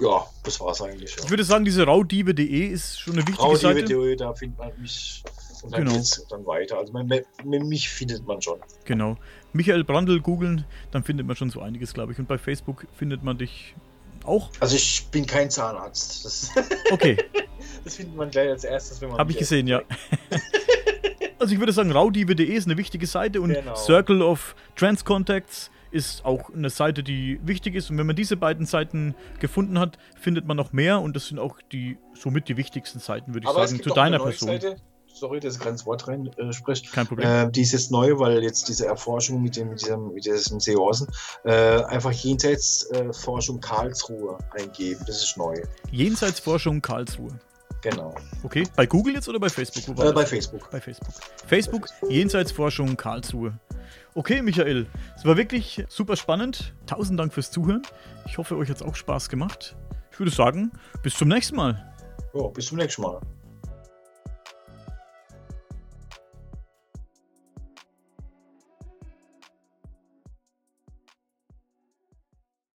ja, 0.02 0.26
das 0.42 0.60
war 0.60 0.72
es 0.72 0.82
eigentlich. 0.82 1.16
Ja. 1.16 1.24
Ich 1.24 1.30
würde 1.30 1.44
sagen, 1.44 1.64
diese 1.64 1.84
raudiebe.de 1.84 2.66
ist 2.66 3.00
schon 3.00 3.14
eine 3.14 3.22
wichtige 3.22 3.42
Raudiebe 3.42 3.60
Seite. 3.60 3.80
Raudiebe.de, 3.80 4.16
da 4.16 4.34
findet 4.34 4.58
man 4.58 4.80
mich 4.80 5.22
und 5.62 5.72
dann 5.72 5.84
genau. 5.84 5.96
geht's 5.96 6.24
dann 6.28 6.46
weiter. 6.46 6.78
Also 6.78 6.92
man, 6.92 7.08
mich 7.44 7.88
findet 7.88 8.26
man 8.26 8.40
schon. 8.40 8.58
Genau. 8.84 9.16
Michael 9.52 9.84
Brandl 9.84 10.20
googeln, 10.20 10.64
dann 10.90 11.02
findet 11.04 11.26
man 11.26 11.36
schon 11.36 11.50
so 11.50 11.60
einiges, 11.60 11.94
glaube 11.94 12.12
ich. 12.12 12.18
Und 12.18 12.28
bei 12.28 12.38
Facebook 12.38 12.86
findet 12.96 13.22
man 13.22 13.38
dich 13.38 13.74
auch. 14.24 14.50
Also 14.60 14.76
ich 14.76 15.06
bin 15.10 15.26
kein 15.26 15.50
Zahnarzt. 15.50 16.24
Das 16.24 16.50
okay. 16.90 17.16
Das 17.84 17.96
findet 17.96 18.16
man 18.16 18.30
gleich 18.30 18.50
als 18.50 18.64
erstes, 18.64 19.00
wenn 19.00 19.08
man. 19.08 19.18
Habe 19.18 19.30
ich 19.30 19.38
gesehen, 19.38 19.66
ja. 19.66 19.82
Also 21.38 21.52
ich 21.52 21.60
würde 21.60 21.72
sagen, 21.72 21.92
raudiebe.de 21.92 22.46
ist 22.46 22.66
eine 22.66 22.76
wichtige 22.76 23.06
Seite 23.06 23.40
und 23.40 23.52
genau. 23.52 23.74
Circle 23.74 24.22
of 24.22 24.54
Trans 24.76 25.04
Contacts 25.04 25.70
ist 25.90 26.24
auch 26.24 26.50
eine 26.50 26.70
Seite, 26.70 27.02
die 27.02 27.40
wichtig 27.42 27.74
ist. 27.74 27.90
Und 27.90 27.98
wenn 27.98 28.06
man 28.06 28.16
diese 28.16 28.36
beiden 28.36 28.66
Seiten 28.66 29.14
gefunden 29.40 29.78
hat, 29.78 29.98
findet 30.20 30.46
man 30.46 30.56
noch 30.56 30.72
mehr 30.72 31.00
und 31.00 31.16
das 31.16 31.28
sind 31.28 31.38
auch 31.38 31.58
die 31.72 31.96
somit 32.14 32.48
die 32.48 32.56
wichtigsten 32.56 32.98
Seiten, 32.98 33.34
würde 33.34 33.44
ich 33.44 33.48
Aber 33.48 33.66
sagen, 33.66 33.82
zu 33.82 33.90
deiner 33.90 34.18
Person. 34.18 34.48
Seite, 34.48 34.76
sorry, 35.06 35.40
dass 35.40 35.56
ich 35.56 35.60
kein 35.60 35.84
Wort 35.86 36.08
rein 36.08 36.30
äh, 36.36 36.52
spreche. 36.52 36.90
Kein 36.90 37.06
Problem. 37.06 37.28
Äh, 37.28 37.50
die 37.50 37.62
ist 37.62 37.72
jetzt 37.72 37.90
neu, 37.90 38.18
weil 38.18 38.42
jetzt 38.42 38.68
diese 38.68 38.86
Erforschung 38.86 39.42
mit 39.42 39.56
dem, 39.56 39.70
mit 39.70 39.80
diesem, 39.80 40.12
mit 40.12 40.24
diesem 40.26 40.60
Seorsen 40.60 41.08
äh, 41.44 41.82
einfach 41.84 42.12
Jenseitsforschung 42.12 43.56
äh, 43.56 43.60
Karlsruhe 43.60 44.38
eingeben. 44.50 45.02
Das 45.06 45.22
ist 45.22 45.36
neu. 45.36 45.54
Jenseitsforschung 45.90 46.82
Karlsruhe. 46.82 47.38
Genau. 47.82 48.14
Okay, 48.42 48.64
bei 48.74 48.86
Google 48.86 49.14
jetzt 49.14 49.28
oder 49.28 49.38
bei 49.38 49.48
Facebook? 49.48 49.98
Äh, 50.04 50.12
bei 50.12 50.26
Facebook. 50.26 50.70
Bei 50.70 50.80
Facebook. 50.80 51.14
Facebook, 51.46 51.86
Jenseitsforschung 52.08 52.96
Karlsruhe. 52.96 53.58
Okay, 54.14 54.42
Michael, 54.42 54.86
es 55.16 55.24
war 55.24 55.36
wirklich 55.36 55.84
super 55.88 56.16
spannend. 56.16 56.74
Tausend 56.86 57.20
Dank 57.20 57.32
fürs 57.32 57.50
Zuhören. 57.50 57.82
Ich 58.26 58.38
hoffe, 58.38 58.56
euch 58.56 58.68
hat 58.68 58.76
es 58.76 58.82
auch 58.82 58.96
Spaß 58.96 59.28
gemacht. 59.28 59.76
Ich 60.10 60.18
würde 60.18 60.32
sagen, 60.32 60.72
bis 61.02 61.14
zum 61.14 61.28
nächsten 61.28 61.56
Mal. 61.56 61.94
Ja, 62.34 62.48
bis 62.48 62.66
zum 62.66 62.78
nächsten 62.78 63.02
Mal. 63.02 63.20